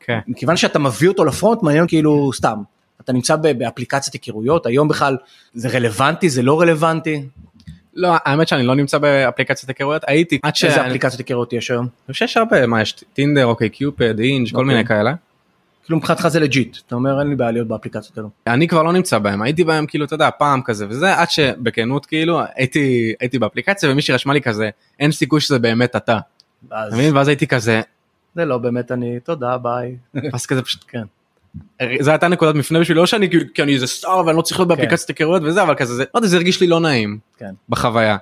כן. 0.00 0.18
מכיוון 0.26 0.56
שאתה 0.56 0.78
מביא 0.78 1.08
אותו 1.08 1.24
ל 1.24 1.31
front 1.31 1.62
מעניין 1.62 1.86
כאילו 1.86 2.30
סתם 2.34 2.62
אתה 3.00 3.12
נמצא 3.12 3.36
באפליקציית 3.36 4.14
היכרויות 4.14 4.66
היום 4.66 4.88
בכלל 4.88 5.16
זה 5.54 5.68
רלוונטי 5.68 6.28
זה 6.30 6.42
לא 6.42 6.60
רלוונטי 6.60 7.26
לא 7.94 8.08
האמת 8.24 8.48
שאני 8.48 8.62
לא 8.62 8.74
נמצא 8.74 8.98
באפליקציית 8.98 9.68
היכרויות 9.68 10.02
הייתי 10.06 10.38
עד 10.42 10.56
ש... 10.56 10.64
איזה 10.64 10.86
אפליקציות 10.86 11.18
היכרויות 11.18 11.52
יש 11.52 11.70
היום? 11.70 11.84
אני 11.84 12.12
חושב 12.12 12.26
שיש 12.26 12.36
הרבה 12.36 12.66
מה 12.66 12.82
יש 12.82 12.92
Tinder 12.92 13.46
OkCupid 13.46 14.18
Hinge 14.20 14.50
כל 14.50 14.56
אוקיי. 14.56 14.74
מיני 14.74 14.84
כאלה. 14.84 15.14
כאילו 15.84 15.98
מבחינתך 15.98 16.28
זה 16.28 16.40
legit 16.40 16.76
אתה 16.86 16.94
אומר 16.94 17.20
אין 17.20 17.28
לי 17.28 17.36
בעיה 17.36 17.50
להיות 17.50 17.68
באפליקציות 17.68 18.18
האלו. 18.18 18.30
אני 18.46 18.68
כבר 18.68 18.82
לא 18.82 18.92
נמצא 18.92 19.18
בהם 19.18 19.42
הייתי 19.42 19.64
בהם 19.64 19.86
כאילו 19.86 20.04
אתה 20.04 20.14
יודע 20.14 20.30
פעם 20.38 20.62
כזה 20.62 20.86
וזה 20.88 21.14
עד 21.14 21.30
שבכנות 21.30 22.06
כאילו 22.06 22.40
הייתי 22.54 23.14
הייתי 23.20 23.38
באפליקציה 23.38 23.90
ומישהי 23.90 24.14
רשמה 24.14 24.34
לי 24.34 24.40
כזה 24.40 24.70
אין 25.00 25.12
סיכוי 25.12 25.40
שזה 25.40 25.58
באמת 25.58 25.96
אתה. 25.96 26.18
אז? 26.70 26.94
ואז 27.14 27.28
הייתי 27.28 27.46
כזה 27.46 27.80
זה 28.34 28.44
לא 28.44 28.58
באמת 28.58 28.92
אני 28.92 29.20
תודה 29.20 29.58
ביי. 29.58 29.96
אז 30.32 30.46
כזה 30.46 30.62
פשוט 30.62 30.84
כן. 30.88 31.04
זה 32.00 32.10
הייתה 32.10 32.28
נקודת 32.28 32.54
מפנה 32.54 32.80
בשבילי 32.80 33.00
לא 33.00 33.06
שאני 33.06 33.28
כאילו 33.28 33.44
כי 33.54 33.62
אני 33.62 33.74
איזה 33.74 33.86
סטאר 33.86 34.26
ואני 34.26 34.36
לא 34.36 34.42
צריך 34.42 34.60
להיות 34.60 34.68
באפליקציית 34.68 35.08
היכרויות 35.08 35.42
וזה 35.44 35.62
אבל 35.62 35.74
כזה 35.74 35.94
זה 35.94 36.04
לא 36.14 36.18
יודע 36.18 36.28
זה 36.28 36.36
הרגיש 36.36 36.60
לי 36.60 36.66
לא 36.66 36.80
נעים 36.80 37.18
כן. 37.38 37.50
בחוויה. 37.68 38.16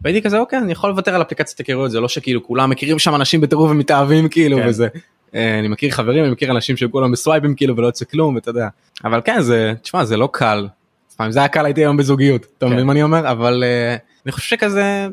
והייתי 0.00 0.22
כזה 0.22 0.38
אוקיי 0.38 0.58
אני 0.58 0.72
יכול 0.72 0.90
לוותר 0.90 1.14
על 1.14 1.22
אפליקציית 1.22 1.58
היכרויות 1.58 1.90
זה 1.90 2.00
לא 2.00 2.08
שכאילו 2.08 2.46
כולם 2.46 2.70
מכירים 2.70 2.98
שם 2.98 3.14
אנשים 3.14 3.40
בטירוף 3.40 3.70
ומתאהבים 3.70 4.28
כאילו 4.28 4.56
כן. 4.56 4.68
וזה. 4.68 4.88
אה, 5.34 5.58
אני 5.58 5.68
מכיר 5.68 5.90
חברים 5.90 6.24
אני 6.24 6.32
מכיר 6.32 6.50
אנשים 6.50 6.76
שכולם 6.76 7.12
בסווייפים 7.12 7.54
כאילו 7.54 7.76
ולא 7.76 7.86
יוצא 7.86 8.04
כלום 8.04 8.34
ואתה 8.34 8.50
יודע 8.50 8.68
אבל 9.04 9.20
כן 9.24 9.40
זה 9.40 9.72
תשמע 9.82 10.04
זה 10.04 10.16
לא 10.16 10.28
קל. 10.32 10.68
פעם 11.16 11.30
זה 11.30 11.38
היה 11.38 11.48
קל 11.48 11.64
הייתי 11.64 11.80
היום 11.80 11.96
בזוגיות 11.96 12.46
אתה 12.58 12.66
כן. 12.66 12.72
מבין 12.72 12.86
מה 12.86 12.92
אני 12.92 13.02
אומר 13.02 13.30
אבל 13.30 13.64
אה, 13.66 13.96
אני 14.26 14.32
חושב 14.32 14.48
שכזה 14.48 15.08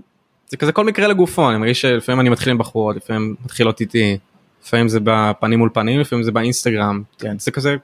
זה 0.47 0.57
כזה 0.57 0.71
כל 0.71 0.85
מקרה 0.85 1.07
לגופו 1.07 1.49
אני 1.49 1.57
מרגיש 1.57 1.81
שלפעמים 1.81 2.19
אני 2.19 2.29
מתחיל 2.29 2.51
עם 2.51 2.57
בחורות 2.57 2.95
לפעמים 2.95 3.35
מתחילות 3.45 3.81
איתי 3.81 4.17
לפעמים 4.65 4.87
זה 4.87 4.99
בפנים 5.03 5.59
מול 5.59 5.69
פנים 5.73 5.99
לפעמים 5.99 6.23
זה 6.23 6.31
באינסטגרם 6.31 7.03
כן. 7.19 7.39
זה 7.39 7.51
כזה 7.51 7.75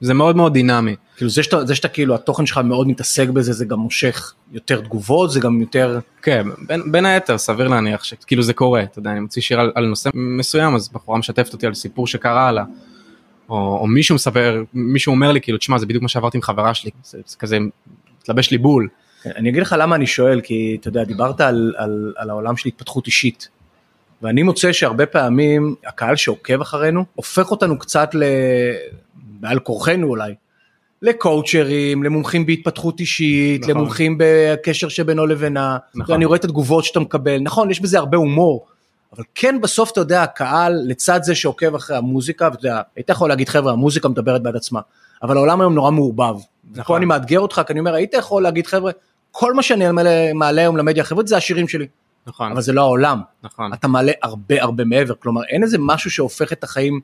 זה 0.00 0.14
מאוד 0.14 0.36
מאוד 0.36 0.52
דינמי. 0.52 0.96
כאילו 1.16 1.30
זה 1.30 1.42
שאתה 1.42 1.64
זה 1.64 1.74
שאתה 1.74 1.88
כאילו 1.88 2.14
התוכן 2.14 2.46
שלך 2.46 2.58
מאוד 2.58 2.88
מתעסק 2.88 3.28
בזה 3.28 3.52
זה 3.52 3.64
גם 3.64 3.78
מושך 3.78 4.34
יותר 4.52 4.80
תגובות 4.80 5.30
זה 5.30 5.40
גם 5.40 5.60
יותר 5.60 5.98
כן 6.22 6.46
בין, 6.66 6.92
בין 6.92 7.06
היתר 7.06 7.38
סביר 7.38 7.68
להניח 7.68 8.04
שכאילו 8.04 8.42
זה 8.42 8.52
קורה 8.52 8.82
אתה 8.82 8.98
יודע 8.98 9.10
אני 9.10 9.20
מוציא 9.20 9.42
שיר 9.42 9.60
על, 9.60 9.72
על 9.74 9.86
נושא 9.86 10.10
מסוים 10.14 10.74
אז 10.74 10.88
בחורה 10.92 11.18
משתפת 11.18 11.52
אותי 11.52 11.66
על 11.66 11.74
סיפור 11.74 12.06
שקרה 12.06 12.52
לה. 12.52 12.64
או, 13.48 13.78
או 13.80 13.86
מישהו 13.86 14.14
מספר 14.14 14.62
מישהו 14.74 15.14
אומר 15.14 15.32
לי 15.32 15.40
כאילו 15.40 15.58
תשמע 15.58 15.78
זה 15.78 15.86
בדיוק 15.86 16.02
מה 16.02 16.08
שעברתי 16.08 16.38
עם 16.38 16.42
חברה 16.42 16.74
שלי 16.74 16.90
זה, 17.04 17.18
זה 17.26 17.36
כזה 17.36 17.58
מתלבש 18.20 18.50
לי 18.50 18.58
בול. 18.58 18.88
כן, 19.22 19.30
אני 19.36 19.48
אגיד 19.48 19.62
לך 19.62 19.76
למה 19.78 19.96
אני 19.96 20.06
שואל 20.06 20.40
כי 20.40 20.76
אתה 20.80 20.88
יודע 20.88 21.04
דיברת 21.04 21.40
על, 21.40 21.74
על, 21.76 22.12
על 22.16 22.30
העולם 22.30 22.56
של 22.56 22.68
התפתחות 22.68 23.06
אישית. 23.06 23.48
ואני 24.22 24.42
מוצא 24.42 24.72
שהרבה 24.72 25.06
פעמים 25.06 25.74
הקהל 25.86 26.16
שעוקב 26.16 26.60
אחרינו 26.60 27.04
הופך 27.14 27.50
אותנו 27.50 27.78
קצת 27.78 28.14
ל... 28.14 28.22
בעל 29.40 29.58
כורחנו 29.58 30.06
אולי. 30.06 30.34
לקואוצ'רים, 31.02 32.02
למומחים 32.02 32.46
בהתפתחות 32.46 33.00
אישית, 33.00 33.62
נכון. 33.62 33.74
למומחים 33.74 34.16
בקשר 34.18 34.88
שבינו 34.88 35.26
לבינה, 35.26 35.78
נכון. 35.94 36.12
ואני 36.12 36.24
רואה 36.24 36.36
את 36.38 36.44
התגובות 36.44 36.84
שאתה 36.84 37.00
מקבל, 37.00 37.38
נכון 37.38 37.70
יש 37.70 37.80
בזה 37.80 37.98
הרבה 37.98 38.16
הומור, 38.16 38.66
אבל 39.16 39.24
כן 39.34 39.60
בסוף 39.60 39.90
אתה 39.90 40.00
יודע 40.00 40.22
הקהל 40.22 40.80
לצד 40.84 41.20
זה 41.22 41.34
שעוקב 41.34 41.74
אחרי 41.74 41.96
המוזיקה, 41.96 42.48
ואתה 42.52 42.66
יודע, 42.66 42.80
היית 42.96 43.10
יכול 43.10 43.28
להגיד 43.28 43.48
חבר'ה 43.48 43.72
המוזיקה 43.72 44.08
מדברת 44.08 44.42
בעד 44.42 44.56
עצמה, 44.56 44.80
אבל 45.22 45.36
העולם 45.36 45.60
היום 45.60 45.74
נורא 45.74 45.90
מעורבב, 45.90 46.34
ופה 46.34 46.80
נכון. 46.80 46.96
אני 46.96 47.06
מאתגר 47.06 47.40
אותך 47.40 47.60
כי 47.66 47.72
אני 47.72 47.80
אומר 47.80 47.94
היית 47.94 48.14
יכול 48.14 48.42
להגיד 48.42 48.66
חבר'ה, 48.66 48.92
כל 49.30 49.54
מה 49.54 49.62
שאני 49.62 49.84
מעלה 50.34 50.60
היום 50.60 50.76
למדיה 50.76 51.02
החברתית 51.02 51.28
זה 51.28 51.36
השירים 51.36 51.68
שלי, 51.68 51.86
נכון. 52.30 52.52
אבל 52.52 52.60
זה 52.60 52.72
לא 52.72 52.80
העולם, 52.80 53.20
נכון. 53.42 53.72
אתה 53.72 53.88
מעלה 53.88 54.12
הרבה 54.22 54.62
הרבה 54.62 54.84
מעבר, 54.84 55.14
כלומר 55.14 55.44
אין 55.44 55.62
איזה 55.62 55.76
משהו 55.80 56.10
שהופך 56.10 56.52
את 56.52 56.64
החיים 56.64 57.00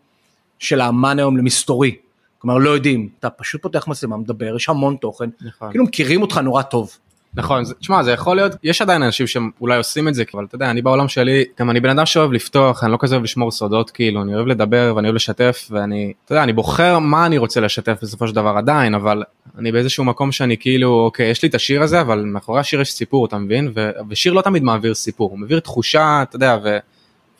של 0.58 0.80
האמן 0.80 1.18
היום 1.18 1.36
למסתורי, 1.36 1.96
כלומר 2.38 2.58
לא 2.58 2.70
יודעים, 2.70 3.08
אתה 3.20 3.30
פשוט 3.30 3.62
פותח 3.62 3.88
מצלמה, 3.88 4.16
מדבר, 4.16 4.56
יש 4.56 4.68
המון 4.68 4.96
תוכן, 4.96 5.30
נכון. 5.40 5.70
כאילו 5.70 5.84
מכירים 5.84 6.22
אותך 6.22 6.38
נורא 6.38 6.62
טוב. 6.62 6.98
נכון, 7.34 7.62
תשמע 7.80 8.02
זה 8.02 8.12
יכול 8.12 8.36
להיות, 8.36 8.52
יש 8.62 8.82
עדיין 8.82 9.02
אנשים 9.02 9.26
שאולי 9.26 9.76
עושים 9.76 10.08
את 10.08 10.14
זה, 10.14 10.24
אבל 10.34 10.44
אתה 10.44 10.54
יודע, 10.54 10.70
אני 10.70 10.82
בעולם 10.82 11.08
שלי, 11.08 11.44
גם 11.60 11.70
אני 11.70 11.80
בן 11.80 11.90
אדם 11.90 12.06
שאוהב 12.06 12.32
לפתוח, 12.32 12.84
אני 12.84 12.92
לא 12.92 12.96
כזה 13.00 13.14
אוהב 13.14 13.24
לשמור 13.24 13.50
סודות, 13.50 13.90
כאילו, 13.90 14.22
אני 14.22 14.34
אוהב 14.34 14.46
לדבר 14.46 14.92
ואני 14.96 15.06
אוהב 15.06 15.14
לשתף, 15.14 15.68
ואני, 15.70 16.12
אתה 16.24 16.32
יודע, 16.32 16.42
אני 16.42 16.52
בוחר 16.52 16.98
מה 16.98 17.26
אני 17.26 17.38
רוצה 17.38 17.60
לשתף 17.60 17.98
בסופו 18.02 18.28
של 18.28 18.34
דבר 18.34 18.54
עדיין, 18.56 18.94
אבל 18.94 19.22
אני 19.58 19.72
באיזשהו 19.72 20.04
מקום 20.04 20.32
שאני 20.32 20.56
כאילו, 20.56 20.90
אוקיי, 20.90 21.30
יש 21.30 21.42
לי 21.42 21.48
את 21.48 21.54
השיר 21.54 21.82
הזה, 21.82 22.00
אבל 22.00 22.22
מאחורי 22.24 22.60
השיר 22.60 22.80
יש 22.80 22.92
סיפור, 22.92 23.26
אתה 23.26 23.38
מבין? 23.38 23.72
ו- 23.74 23.90
ושיר 24.08 24.32
לא 24.32 24.40
תמיד 24.40 24.62
מעביר 24.62 24.94
סיפור, 24.94 25.30
הוא 25.30 25.38
מעביר 25.38 25.60
תחושה, 25.60 26.22
אתה 26.22 26.36
יודע, 26.36 26.58
ו- 26.64 26.78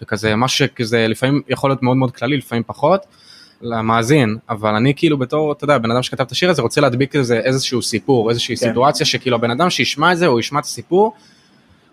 וכזה, 0.02 0.36
משהו 0.36 0.58
שכזה, 0.58 1.08
לפעמים 1.08 1.42
יכול 1.48 1.70
להיות 1.70 1.82
מאוד 1.82 1.96
מאוד 1.96 2.10
כללי, 2.10 2.36
לפעמים 2.36 2.62
פחות. 2.66 3.06
למאזין 3.62 4.36
אבל 4.48 4.74
אני 4.74 4.92
כאילו 4.96 5.18
בתור 5.18 5.52
אתה 5.52 5.64
יודע 5.64 5.78
בן 5.78 5.90
אדם 5.90 6.02
שכתב 6.02 6.22
את 6.22 6.32
השיר 6.32 6.50
הזה 6.50 6.62
רוצה 6.62 6.80
להדביק 6.80 7.16
לזה 7.16 7.36
איזשהו 7.38 7.82
סיפור 7.82 8.30
איזושהי 8.30 8.56
כן. 8.56 8.68
סיטואציה 8.68 9.06
שכאילו 9.06 9.36
הבן 9.36 9.50
אדם 9.50 9.70
שישמע 9.70 10.12
את 10.12 10.18
זה 10.18 10.26
הוא 10.26 10.40
ישמע 10.40 10.60
את 10.60 10.64
הסיפור. 10.64 11.12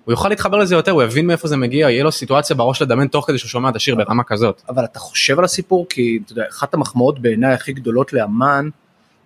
הוא 0.05 0.13
יוכל 0.13 0.29
להתחבר 0.29 0.57
לזה 0.57 0.75
יותר 0.75 0.91
הוא 0.91 1.03
יבין 1.03 1.27
מאיפה 1.27 1.47
זה 1.47 1.57
מגיע 1.57 1.89
יהיה 1.89 2.03
לו 2.03 2.11
סיטואציה 2.11 2.55
בראש 2.55 2.81
לדמיין 2.81 3.07
תוך 3.07 3.27
כדי 3.27 3.37
שהוא 3.37 3.49
שומע 3.49 3.69
את 3.69 3.75
השיר 3.75 3.95
ברמה 3.95 4.23
כזאת. 4.23 4.61
אבל 4.69 4.83
אתה 4.83 4.99
חושב 4.99 5.39
על 5.39 5.45
הסיפור 5.45 5.85
כי 5.89 6.19
אתה 6.25 6.31
יודע 6.31 6.43
אחת 6.49 6.73
המחמאות 6.73 7.19
בעיניי 7.19 7.53
הכי 7.53 7.73
גדולות 7.73 8.13
לאמן 8.13 8.69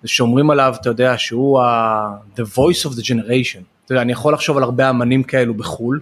זה 0.01 0.07
שאומרים 0.07 0.49
עליו 0.49 0.73
אתה 0.81 0.89
יודע 0.89 1.17
שהוא 1.17 1.61
ה- 1.61 2.15
the 2.37 2.43
voice 2.55 2.89
of 2.89 2.93
the 2.93 3.01
generation. 3.03 3.61
אתה 3.85 3.93
יודע 3.93 4.01
אני 4.01 4.11
יכול 4.11 4.33
לחשוב 4.33 4.57
על 4.57 4.63
הרבה 4.63 4.89
אמנים 4.89 5.23
כאלו 5.23 5.53
בחול 5.53 5.99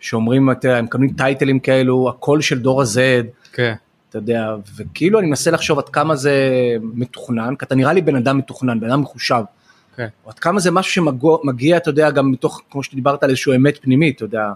שאומרים 0.00 0.50
אתה 0.50 0.76
הם 0.76 0.84
מקבלים 0.84 1.10
טייטלים 1.10 1.58
כאלו 1.60 2.08
הקול 2.08 2.40
של 2.40 2.58
דור 2.58 2.82
ה-Z 2.82 2.96
כן. 3.52 3.74
אתה 4.10 4.18
יודע 4.18 4.54
וכאילו 4.76 5.18
אני 5.18 5.26
מנסה 5.26 5.50
לחשוב 5.50 5.78
עד 5.78 5.88
כמה 5.88 6.16
זה 6.16 6.32
מתוכנן 6.82 7.56
כי 7.56 7.64
אתה 7.64 7.74
נראה 7.74 7.92
לי 7.92 8.02
בן 8.02 8.16
אדם 8.16 8.38
מתוכנן 8.38 8.80
בן 8.80 8.90
אדם 8.90 9.00
מחושב. 9.00 9.42
כן. 9.96 10.08
עד 10.26 10.38
כמה 10.38 10.60
זה 10.60 10.70
משהו 10.70 10.92
שמגיע 10.92 11.76
אתה 11.76 11.90
יודע 11.90 12.10
גם 12.10 12.30
מתוך 12.30 12.62
כמו 12.70 12.82
שדיברת 12.82 13.22
על 13.22 13.30
איזשהו 13.30 13.54
אמת 13.54 13.78
פנימית 13.82 14.16
אתה 14.16 14.24
יודע. 14.24 14.52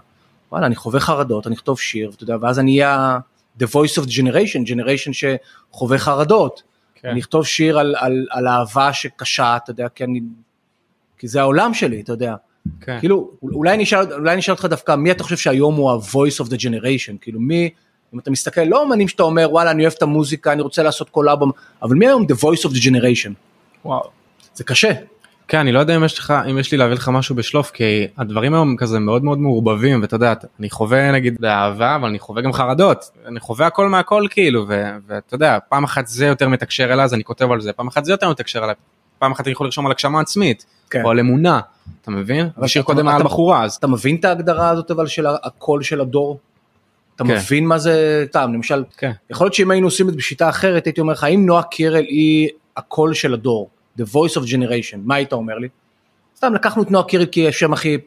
וואלה, 0.51 0.65
אני 0.65 0.75
חווה 0.75 0.99
חרדות, 0.99 1.47
אני 1.47 1.55
אכתוב 1.55 1.79
שיר, 1.79 2.09
ואתה 2.11 2.23
יודע, 2.23 2.35
ואז 2.41 2.59
אני 2.59 2.81
אהיה 2.81 3.17
the 3.59 3.65
voice 3.65 4.01
of 4.01 4.05
generation, 4.05 4.67
generation 4.67 5.11
שחווה 5.11 5.97
חרדות. 5.97 6.63
כן. 6.95 7.09
אני 7.09 7.19
אכתוב 7.19 7.45
שיר 7.45 7.79
על, 7.79 7.95
על, 7.97 8.27
על 8.29 8.47
אהבה 8.47 8.93
שקשה, 8.93 9.57
אתה 9.57 9.71
יודע, 9.71 9.89
כי 9.89 10.03
אני, 10.03 10.21
כי 11.17 11.27
זה 11.27 11.41
העולם 11.41 11.73
שלי, 11.73 12.01
אתה 12.01 12.13
יודע. 12.13 12.35
כן. 12.81 12.99
כאילו, 12.99 13.31
אולי 13.41 13.73
אני 13.73 14.39
אשאל 14.39 14.53
אותך 14.53 14.65
דווקא, 14.65 14.95
מי 14.95 15.11
אתה 15.11 15.23
חושב 15.23 15.37
שהיום 15.37 15.75
הוא 15.75 15.91
ה-voice 15.91 16.45
of 16.45 16.49
the 16.49 16.57
generation? 16.57 17.17
כאילו, 17.21 17.39
מי, 17.39 17.69
אם 18.15 18.19
אתה 18.19 18.31
מסתכל, 18.31 18.61
לא 18.61 18.83
אמנים 18.83 19.07
שאתה 19.07 19.23
אומר, 19.23 19.47
וואלה, 19.51 19.71
אני 19.71 19.83
אוהב 19.83 19.93
את 19.97 20.01
המוזיקה, 20.01 20.51
אני 20.51 20.61
רוצה 20.61 20.83
לעשות 20.83 21.09
כל 21.09 21.29
אלבום, 21.29 21.51
אבל 21.81 21.95
מי 21.95 22.07
היום 22.07 22.23
the 22.31 22.35
voice 22.35 22.69
of 22.69 22.73
the 22.73 22.81
generation? 22.81 23.31
וואו. 23.85 24.09
זה 24.55 24.63
קשה. 24.63 24.91
כן, 25.47 25.57
אני 25.59 25.71
לא 25.71 25.79
יודע 25.79 25.95
אם 25.95 26.03
יש 26.03 26.19
לך, 26.19 26.33
אם 26.51 26.57
יש 26.57 26.71
לי 26.71 26.77
להביא 26.77 26.93
לך 26.93 27.09
משהו 27.09 27.35
בשלוף, 27.35 27.71
כי 27.71 28.07
הדברים 28.17 28.53
היום 28.53 28.75
כזה 28.77 28.99
מאוד 28.99 29.23
מאוד 29.23 29.39
מעורבבים, 29.39 30.01
ואתה 30.01 30.15
יודע, 30.15 30.33
אני 30.59 30.69
חווה 30.69 31.11
נגיד 31.11 31.37
באהבה, 31.39 31.95
אבל 31.95 32.07
אני 32.07 32.19
חווה 32.19 32.41
גם 32.41 32.53
חרדות, 32.53 33.11
אני 33.27 33.39
חווה 33.39 33.67
הכל 33.67 33.89
מהכל 33.89 34.27
כאילו, 34.29 34.65
ואתה 35.07 35.35
יודע, 35.35 35.57
פעם 35.69 35.83
אחת 35.83 36.07
זה 36.07 36.25
יותר 36.25 36.49
מתקשר 36.49 36.93
אליי, 36.93 37.05
אז 37.05 37.13
אני 37.13 37.23
כותב 37.23 37.51
על 37.51 37.61
זה, 37.61 37.73
פעם 37.73 37.87
אחת 37.87 38.05
זה 38.05 38.11
יותר 38.13 38.29
מתקשר 38.29 38.63
אליי, 38.63 38.75
פעם 39.19 39.31
אחת 39.31 39.45
אני 39.47 39.51
יכול 39.51 39.67
לרשום 39.67 39.85
על 39.85 39.91
הגשמה 39.91 40.19
עצמית, 40.19 40.65
כן. 40.89 41.01
או 41.03 41.09
על 41.11 41.19
אמונה, 41.19 41.59
אתה 42.01 42.11
מבין? 42.11 42.49
אבל 42.57 42.67
אתה- 42.71 42.83
קודם 42.83 43.07
על 43.07 43.23
בחורה, 43.23 43.63
אז 43.63 43.73
אתה 43.75 43.87
מבין 43.87 44.15
את 44.15 44.25
ההגדרה 44.25 44.69
הזאת 44.69 44.91
אבל 44.91 45.07
של 45.07 45.25
הקול 45.43 45.83
של 45.83 46.01
הדור? 46.01 46.39
אתה 47.15 47.23
כן. 47.23 47.35
מבין 47.35 47.65
מה 47.65 47.77
זה, 47.77 48.25
סתם, 48.27 48.51
למשל, 48.53 48.83
כן, 48.97 49.11
יכול 49.29 49.45
להיות 49.45 49.53
שאם 49.53 49.71
היינו 49.71 49.87
עושים 49.87 50.07
את 50.07 50.11
זה 50.11 50.17
בשיטה 50.17 50.49
אחרת, 50.49 50.85
הייתי 50.85 51.01
אומר 51.01 51.13
לך, 51.13 51.23
האם 51.23 51.45
נועה 51.45 51.63
קירל 51.63 52.03
היא 52.03 52.49
הקול 52.77 53.13
של 53.13 53.33
הדור, 53.33 53.69
the 53.99 54.03
voice 54.03 54.37
of 54.37 54.41
generation, 54.41 54.97
מה 55.03 55.15
היית 55.15 55.33
אומר 55.33 55.57
לי? 55.57 55.67
סתם, 56.37 56.53
לקחנו 56.53 56.83
את 56.83 56.91
נועה 56.91 57.03
קירל 57.03 57.25
כי 57.25 57.47
השם 57.47 57.73
הכי, 57.73 57.97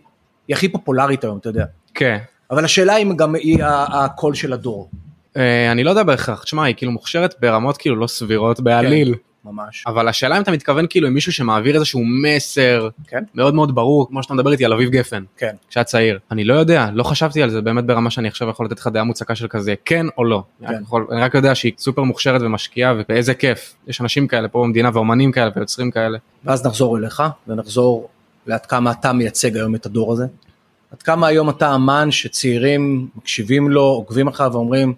היא 0.48 0.56
הכי 0.56 0.68
פופולרית 0.68 1.24
היום, 1.24 1.38
אתה 1.38 1.48
יודע. 1.48 1.64
כן. 1.94 2.18
אבל 2.50 2.64
השאלה 2.64 2.96
אם 2.96 3.16
גם 3.16 3.34
היא 3.34 3.58
הקול 3.64 4.34
של 4.34 4.52
הדור, 4.52 4.90
אה, 5.36 5.72
אני 5.72 5.84
לא 5.84 5.90
יודע 5.90 6.02
בהכרח, 6.02 6.42
תשמע, 6.42 6.64
היא 6.64 6.74
כאילו 6.74 6.92
מוכשרת 6.92 7.34
ברמות 7.40 7.76
כאילו 7.76 7.96
לא 7.96 8.06
סבירות 8.06 8.60
בעליל. 8.60 9.14
ממש. 9.52 9.84
אבל 9.86 10.08
השאלה 10.08 10.36
אם 10.36 10.42
אתה 10.42 10.50
מתכוון 10.50 10.86
כאילו 10.90 11.06
עם 11.06 11.14
מישהו 11.14 11.32
שמעביר 11.32 11.74
איזשהו 11.74 12.04
מסר 12.04 12.88
כן. 13.06 13.24
מאוד 13.34 13.54
מאוד 13.54 13.74
ברור 13.74 14.08
כמו 14.08 14.22
שאתה 14.22 14.34
מדבר 14.34 14.52
איתי 14.52 14.64
על 14.64 14.72
אביב 14.72 14.90
גפן 14.90 15.24
כן. 15.36 15.54
כשהיה 15.68 15.84
צעיר 15.84 16.18
אני 16.30 16.44
לא 16.44 16.54
יודע 16.54 16.90
לא 16.92 17.02
חשבתי 17.02 17.42
על 17.42 17.50
זה 17.50 17.60
באמת 17.60 17.84
ברמה 17.84 18.10
שאני 18.10 18.28
עכשיו 18.28 18.48
יכול 18.48 18.66
לתת 18.66 18.78
לך 18.78 18.86
דעה 18.86 19.04
מוצקה 19.04 19.34
של 19.34 19.48
כזה 19.48 19.74
כן 19.84 20.06
או 20.18 20.24
לא 20.24 20.42
אני, 20.60 20.68
כן. 20.68 20.82
יכול, 20.82 21.06
אני 21.10 21.20
רק 21.20 21.34
יודע 21.34 21.54
שהיא 21.54 21.72
סופר 21.78 22.02
מוכשרת 22.02 22.40
ומשקיעה 22.42 22.94
ואיזה 23.08 23.34
כיף 23.34 23.74
יש 23.86 24.00
אנשים 24.00 24.26
כאלה 24.26 24.48
פה 24.48 24.58
במדינה 24.58 24.90
ואומנים 24.92 25.32
כאלה 25.32 25.50
ויוצרים 25.56 25.90
כאלה 25.90 26.18
ואז 26.44 26.66
נחזור 26.66 26.98
אליך 26.98 27.22
ונחזור 27.48 28.08
לעד 28.48 28.66
כמה 28.66 28.90
אתה 28.90 29.12
מייצג 29.12 29.56
היום 29.56 29.74
את 29.74 29.86
הדור 29.86 30.12
הזה. 30.12 30.26
עד 30.92 31.02
כמה 31.02 31.26
היום 31.26 31.50
אתה 31.50 31.74
אמן 31.74 32.10
שצעירים 32.10 33.08
מקשיבים 33.16 33.70
לו, 33.70 33.82
עוקבים 33.82 34.28
אחריו 34.28 34.50
ואומרים, 34.52 34.94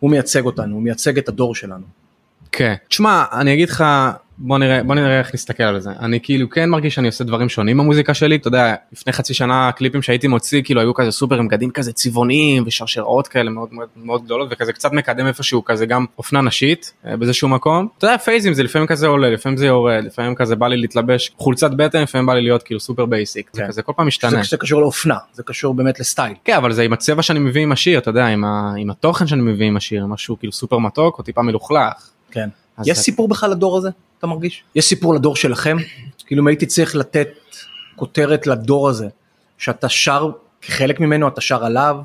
הוא 0.00 0.10
מייצג 0.10 0.44
אותנו, 0.44 0.74
הוא 0.74 0.82
מייצג 0.82 1.18
את 1.18 1.28
הדור 1.28 1.54
שלנו. 1.54 1.84
כן. 2.56 2.74
תשמע, 2.88 3.24
אני 3.32 3.54
אגיד 3.54 3.68
לך, 3.68 3.84
בוא 4.38 4.58
נראה, 4.58 4.82
בוא 4.82 4.94
נראה 4.94 5.18
איך 5.18 5.34
נסתכל 5.34 5.62
על 5.62 5.80
זה. 5.80 5.90
אני 6.00 6.20
כאילו 6.22 6.50
כן 6.50 6.68
מרגיש 6.68 6.94
שאני 6.94 7.06
עושה 7.06 7.24
דברים 7.24 7.48
שונים 7.48 7.78
במוזיקה 7.78 8.14
שלי, 8.14 8.36
אתה 8.36 8.48
יודע, 8.48 8.74
לפני 8.92 9.12
חצי 9.12 9.34
שנה 9.34 9.68
הקליפים 9.68 10.02
שהייתי 10.02 10.28
מוציא 10.28 10.62
כאילו 10.62 10.80
היו 10.80 10.94
כזה 10.94 11.10
סופר 11.10 11.38
עם 11.38 11.48
בגדים 11.48 11.70
כזה 11.70 11.92
צבעוניים 11.92 12.62
ושרשראות 12.66 13.28
כאלה 13.28 13.50
מאוד 13.50 13.68
מאוד, 13.72 13.88
מאוד 13.96 14.24
גדולות 14.24 14.48
וכזה 14.50 14.72
קצת 14.72 14.92
מקדם 14.92 15.26
איפשהו 15.26 15.64
כזה 15.64 15.86
גם 15.86 16.04
אופנה 16.18 16.40
נשית 16.40 16.92
אה, 17.06 17.16
באיזשהו 17.16 17.48
מקום. 17.48 17.88
אתה 17.98 18.06
יודע 18.06 18.18
phase 18.18 18.44
ים 18.44 18.54
זה 18.54 18.62
לפעמים 18.62 18.86
כזה 18.86 19.06
עולה, 19.06 19.30
לפעמים 19.30 19.58
זה 19.58 19.66
יורד, 19.66 20.04
לפעמים 20.04 20.34
כזה 20.34 20.56
בא 20.56 20.68
לי 20.68 20.76
להתלבש 20.76 21.32
חולצת 21.36 21.70
בטן, 21.70 22.02
לפעמים 22.02 22.26
בא 22.26 22.34
לי 22.34 22.42
להיות 22.42 22.62
כאילו 22.62 22.80
super 22.80 23.06
basic, 23.06 23.50
זה 23.52 23.62
כן. 23.62 23.68
כזה 23.68 23.82
כל 23.82 23.92
פעם 23.96 24.06
משתנה. 24.06 24.30
זה, 24.30 24.48
זה 24.48 24.56
קשור 24.56 24.80
לאופנה, 24.80 25.16
זה 25.32 25.42
קשור 25.42 25.74
באמת 25.74 26.00
לסטייל. 26.00 26.34
כן 26.44 26.56
אבל 26.56 26.72
זה 26.72 26.82
עם 26.82 26.92
הצבע 26.92 27.22
שאני 27.22 27.38
מביא 27.38 27.62
עם 27.62 27.72
השיר, 27.72 27.98
אתה 27.98 28.10
יודע, 28.10 28.26
עם, 28.26 28.44
ה, 28.44 28.74
עם 28.78 28.90
התוכן 28.90 29.26
שאני 29.26 29.42
מביא 29.42 29.66
עם 29.66 29.76
השיר, 29.76 30.06
משהו 30.06 30.38
כאילו 30.38 30.52
סופר 30.52 30.78
מתוק 30.78 31.18
או 31.18 31.24
טיפה 31.24 31.42
מלוכלך. 31.42 32.13
כן. 32.34 32.48
יש 32.86 32.96
זה- 32.96 33.02
סיפור 33.02 33.28
בכלל 33.28 33.50
לדור 33.50 33.78
הזה, 33.78 33.88
אתה 34.18 34.26
מרגיש? 34.26 34.62
יש 34.74 34.84
סיפור 34.84 35.14
לדור 35.14 35.36
שלכם? 35.36 35.76
כאילו 36.26 36.42
אם 36.42 36.46
הייתי 36.46 36.66
צריך 36.66 36.96
לתת 36.96 37.28
כותרת 37.96 38.46
לדור 38.46 38.88
הזה, 38.88 39.08
שאתה 39.58 39.88
שר 39.88 40.30
כחלק 40.62 41.00
ממנו, 41.00 41.28
אתה 41.28 41.40
שר 41.40 41.64
עליו, 41.64 41.96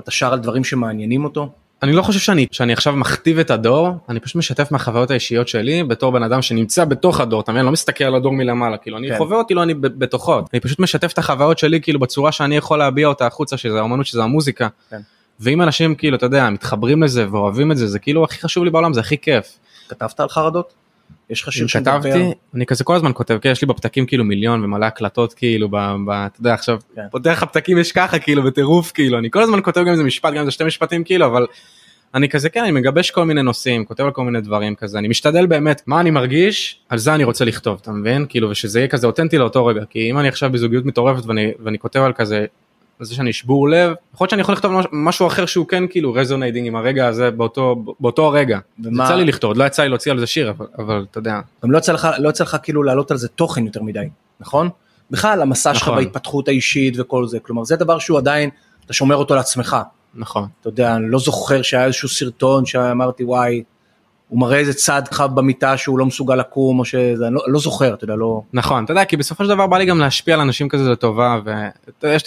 אתה 0.00 0.10
שר 0.10 0.32
על 0.32 0.38
דברים 0.38 0.64
שמעניינים 0.64 1.24
אותו. 1.24 1.48
אני 1.82 1.92
לא 1.92 2.02
חושב 2.02 2.18
שאני, 2.18 2.46
שאני 2.52 2.72
עכשיו 2.72 2.96
מכתיב 2.96 3.38
את 3.38 3.50
הדור, 3.50 3.88
אני 4.08 4.20
פשוט 4.20 4.36
משתף 4.36 4.72
מהחוויות 4.72 5.10
האישיות 5.10 5.48
שלי 5.48 5.84
בתור 5.84 6.12
בן 6.12 6.22
אדם 6.22 6.42
שנמצא 6.42 6.84
בתוך 6.84 7.20
הדור, 7.20 7.40
אתה 7.40 7.52
מבין? 7.52 7.64
לא 7.64 7.72
מסתכל 7.72 8.04
על 8.04 8.14
הדור 8.14 8.32
מלמעלה, 8.32 8.76
כאילו 8.76 8.96
אני 8.98 9.08
כן. 9.08 9.18
חווה 9.18 9.36
אותי, 9.38 9.54
לא 9.54 9.62
אני 9.62 9.74
בתוכו, 9.74 10.40
אני 10.52 10.60
פשוט 10.60 10.78
משתף 10.78 11.12
את 11.12 11.18
החוויות 11.18 11.58
שלי 11.58 11.80
כאילו 11.80 12.00
בצורה 12.00 12.32
שאני 12.32 12.56
יכול 12.56 12.78
להביע 12.78 13.06
אותה 13.08 13.26
החוצה, 13.26 13.56
שזה 13.56 13.80
האמנות, 13.80 14.06
שזה 14.06 14.22
המוזיקה. 14.22 14.68
כן. 14.90 15.00
ואם 15.40 15.62
אנשים 15.62 15.94
כאילו, 15.94 16.16
אתה 16.16 16.26
יודע, 16.26 16.50
מתחברים 16.50 17.02
לזה 17.02 17.26
ואוהבים 17.30 17.72
את 17.72 17.76
זה, 17.76 17.86
זה 17.86 17.98
כאילו 17.98 18.24
הכי 18.24 18.40
חשוב 18.40 18.64
לי 18.64 18.70
בעולם, 18.70 18.94
זה 18.94 19.00
הכי 19.00 19.18
כיף. 19.18 19.58
כתבת 19.90 20.20
על 20.20 20.28
חרדות? 20.28 20.74
יש 21.30 21.42
לך 21.42 21.52
שיר 21.52 21.66
שמדבר? 21.66 22.00
כתבתי, 22.00 22.32
אני 22.54 22.66
כזה 22.66 22.84
כל 22.84 22.96
הזמן 22.96 23.10
כותב, 23.14 23.38
כן, 23.42 23.50
יש 23.50 23.62
לי 23.62 23.66
בפתקים 23.66 24.06
כאילו 24.06 24.24
מיליון 24.24 24.64
ומלא 24.64 24.86
הקלטות 24.86 25.34
כאילו, 25.34 25.68
ב, 25.68 25.76
ב, 26.06 26.10
אתה 26.10 26.40
יודע 26.40 26.54
עכשיו, 26.54 26.78
כן. 26.94 27.02
פותח 27.10 27.30
לך 27.30 27.44
פתקים 27.44 27.78
יש 27.78 27.92
ככה 27.92 28.18
כאילו 28.18 28.42
בטירוף 28.42 28.92
כאילו, 28.92 29.18
אני 29.18 29.30
כל 29.30 29.42
הזמן 29.42 29.58
כותב 29.62 29.80
גם 29.80 29.88
איזה 29.88 30.04
משפט, 30.04 30.32
גם 30.32 30.40
איזה 30.40 30.50
שתי 30.50 30.64
משפטים 30.64 31.04
כאילו, 31.04 31.26
אבל 31.26 31.46
אני 32.14 32.28
כזה 32.28 32.50
כן, 32.50 32.62
אני 32.62 32.72
מגבש 32.72 33.10
כל 33.10 33.24
מיני 33.24 33.42
נושאים, 33.42 33.84
כותב 33.84 34.04
על 34.04 34.10
כל 34.10 34.24
מיני 34.24 34.40
דברים 34.40 34.74
כזה, 34.74 34.98
אני 34.98 35.08
משתדל 35.08 35.46
באמת, 35.46 35.82
מה 35.86 36.00
אני 36.00 36.10
מרגיש, 36.10 36.80
על 36.88 36.98
זה 36.98 37.14
אני 37.14 37.24
רוצה 37.24 37.44
לכתוב, 37.44 37.78
אתה 37.82 37.92
מבין? 37.92 38.26
כאילו, 38.28 38.50
ושזה 38.50 38.78
יהיה 38.80 38.88
כזה 38.88 39.06
אותנטי 39.06 39.38
לאותו 39.38 39.66
רגע, 39.66 39.84
כי 39.90 40.10
אם 40.10 40.18
אני 40.18 40.28
עכשיו 40.28 40.50
בזוגיות 40.52 40.84
מטורפת 40.84 41.26
ואני, 41.26 41.50
ואני 41.64 41.78
כותב 41.78 42.00
על 42.00 42.12
כזה, 42.12 42.46
על 43.00 43.06
זה 43.06 43.14
שאני 43.14 43.32
שבור 43.32 43.68
לב, 43.68 43.92
יכול 44.14 44.24
להיות 44.24 44.30
שאני 44.30 44.40
יכול 44.42 44.54
לכתוב 44.54 44.72
מש- 44.72 44.86
משהו 44.92 45.26
אחר 45.26 45.46
שהוא 45.46 45.66
כן 45.68 45.84
כאילו 45.90 46.12
resonating 46.12 46.66
עם 46.66 46.76
הרגע 46.76 47.06
הזה 47.06 47.30
באותו, 47.30 47.84
באותו 48.00 48.26
הרגע. 48.26 48.58
ומה- 48.84 49.04
יצא 49.04 49.14
לי 49.14 49.24
לכתוב, 49.24 49.52
לא 49.58 49.64
יצא 49.64 49.82
לי 49.82 49.88
להוציא 49.88 50.12
על 50.12 50.18
זה 50.18 50.26
שיר, 50.26 50.50
אבל, 50.50 50.66
אבל 50.78 51.06
אתה 51.10 51.18
יודע, 51.18 51.40
גם 51.64 51.70
לא 51.70 51.78
יצא 51.78 51.92
לך, 51.92 52.08
לא 52.18 52.28
יצא 52.28 52.44
לך 52.44 52.56
כאילו 52.62 52.82
להעלות 52.82 53.10
על 53.10 53.16
זה 53.16 53.28
תוכן 53.28 53.66
יותר 53.66 53.82
מדי, 53.82 54.08
נכון? 54.40 54.68
בכלל 55.10 55.42
המסע 55.42 55.74
שלך 55.74 55.82
נכון. 55.88 56.04
בהתפתחות 56.04 56.48
האישית 56.48 56.94
וכל 57.00 57.26
זה, 57.26 57.38
כלומר 57.40 57.64
זה 57.64 57.76
דבר 57.76 57.98
שהוא 57.98 58.18
עדיין, 58.18 58.50
אתה 58.84 58.92
שומר 58.92 59.16
אותו 59.16 59.34
לעצמך. 59.34 59.76
נכון. 60.14 60.46
אתה 60.60 60.68
יודע, 60.68 60.96
אני 60.96 61.10
לא 61.10 61.18
זוכר 61.18 61.62
שהיה 61.62 61.84
איזשהו 61.84 62.08
סרטון 62.08 62.66
שאמרתי 62.66 63.24
וואי, 63.24 63.62
הוא 64.30 64.40
מראה 64.40 64.58
איזה 64.58 64.74
צד 64.74 65.02
לך 65.12 65.20
במיטה 65.20 65.76
שהוא 65.76 65.98
לא 65.98 66.06
מסוגל 66.06 66.34
לקום 66.34 66.78
או 66.78 66.84
שזה, 66.84 67.26
אני 67.26 67.34
לא, 67.34 67.40
לא 67.46 67.60
זוכר, 67.60 67.94
אתה 67.94 68.04
יודע, 68.04 68.16
לא... 68.16 68.42
נכון, 68.52 68.84
אתה 68.84 68.92
יודע, 68.92 69.04
כי 69.04 69.16
בסופו 69.16 69.44
של 69.44 69.50
דבר 69.50 69.66
בא 69.66 69.78
לי 69.78 69.84
גם 69.86 69.98
להשפיע 69.98 70.34
על 70.34 70.40
אנשים 70.40 70.68
כזה 70.68 70.90
לטובה, 70.90 71.40
ויש 72.02 72.22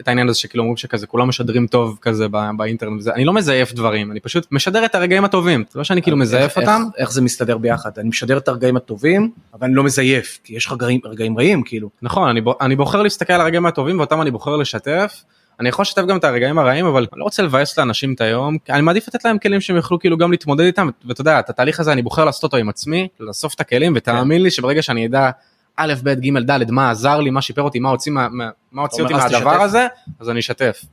את 0.00 0.08
העניין 0.08 0.28
הזה 0.28 0.38
שכאילו 0.38 0.62
אומרים 0.62 0.76
שכזה 0.76 1.06
כולם 1.06 1.28
משדרים 1.28 1.66
טוב 1.66 1.98
כזה 2.02 2.28
בא- 2.28 2.50
באינטרנט, 2.56 3.00
וזה, 3.00 3.12
אני 3.14 3.24
לא 3.24 3.32
מזייף 3.32 3.72
דברים, 3.72 4.10
אני 4.10 4.20
פשוט 4.20 4.46
משדר 4.50 4.84
את 4.84 4.94
הרגעים 4.94 5.24
הטובים, 5.24 5.64
זה 5.70 5.78
לא 5.78 5.84
שאני 5.84 6.02
כאילו 6.02 6.16
מזייף 6.16 6.58
איך, 6.58 6.68
אותם, 6.68 6.82
איך, 6.94 7.00
איך 7.00 7.12
זה 7.12 7.22
מסתדר 7.22 7.58
ביחד? 7.58 7.90
אני 7.98 8.08
משדר 8.08 8.36
את 8.36 8.48
הרגעים 8.48 8.76
הטובים, 8.76 9.30
אבל 9.54 9.66
אני 9.66 9.74
לא 9.74 9.84
מזייף, 9.84 10.38
כי 10.44 10.56
יש 10.56 10.66
לך 10.66 10.72
רגעים, 10.72 11.00
רגעים 11.04 11.38
רעים, 11.38 11.62
כאילו. 11.62 11.88
נכון, 12.02 12.36
אני 12.60 12.76
בוחר 12.76 13.02
להסתכל 13.02 13.32
על 13.32 13.40
הרגעים 13.40 13.66
הטובים 13.66 13.98
ואותם 13.98 14.22
אני 14.22 14.30
בוחר 14.30 14.56
לשתף. 14.56 15.22
אני 15.60 15.68
יכול 15.68 15.82
לשתף 15.82 16.02
גם 16.02 16.16
את 16.16 16.24
הרגעים 16.24 16.58
הרעים 16.58 16.86
אבל 16.86 17.06
אני 17.12 17.20
לא 17.20 17.24
רוצה 17.24 17.42
לבאס 17.42 17.78
לאנשים 17.78 18.12
את 18.12 18.20
היום 18.20 18.56
אני 18.70 18.82
מעדיף 18.82 19.08
לתת 19.08 19.24
להם 19.24 19.38
כלים 19.38 19.60
שהם 19.60 19.76
יוכלו 19.76 19.98
כאילו 19.98 20.16
גם 20.16 20.30
להתמודד 20.30 20.64
איתם 20.64 20.88
ואתה 21.04 21.20
יודע 21.20 21.38
את 21.38 21.50
התהליך 21.50 21.80
הזה 21.80 21.92
אני 21.92 22.02
בוחר 22.02 22.24
לעשות 22.24 22.42
אותו 22.42 22.56
עם 22.56 22.68
עצמי 22.68 23.08
לאסוף 23.20 23.54
את 23.54 23.60
הכלים 23.60 23.92
ותאמין 23.96 24.42
לי 24.42 24.50
שברגע 24.50 24.82
שאני 24.82 25.06
אדע 25.06 25.30
א' 25.76 25.94
ב' 26.02 26.10
ג' 26.10 26.38
ד' 26.50 26.70
מה 26.70 26.90
עזר 26.90 27.20
לי 27.20 27.30
מה 27.30 27.42
שיפר 27.42 27.62
אותי 27.62 27.78
מה 27.78 27.88
הוציא 27.88 28.12
מה, 28.12 28.28
מה, 28.72 28.82
הוציא 28.82 29.02
אותי 29.02 29.14
מהדבר. 29.14 29.62
הזה 29.62 29.86
אז 30.20 30.30
אני 30.30 30.40
אשתף. 30.40 30.84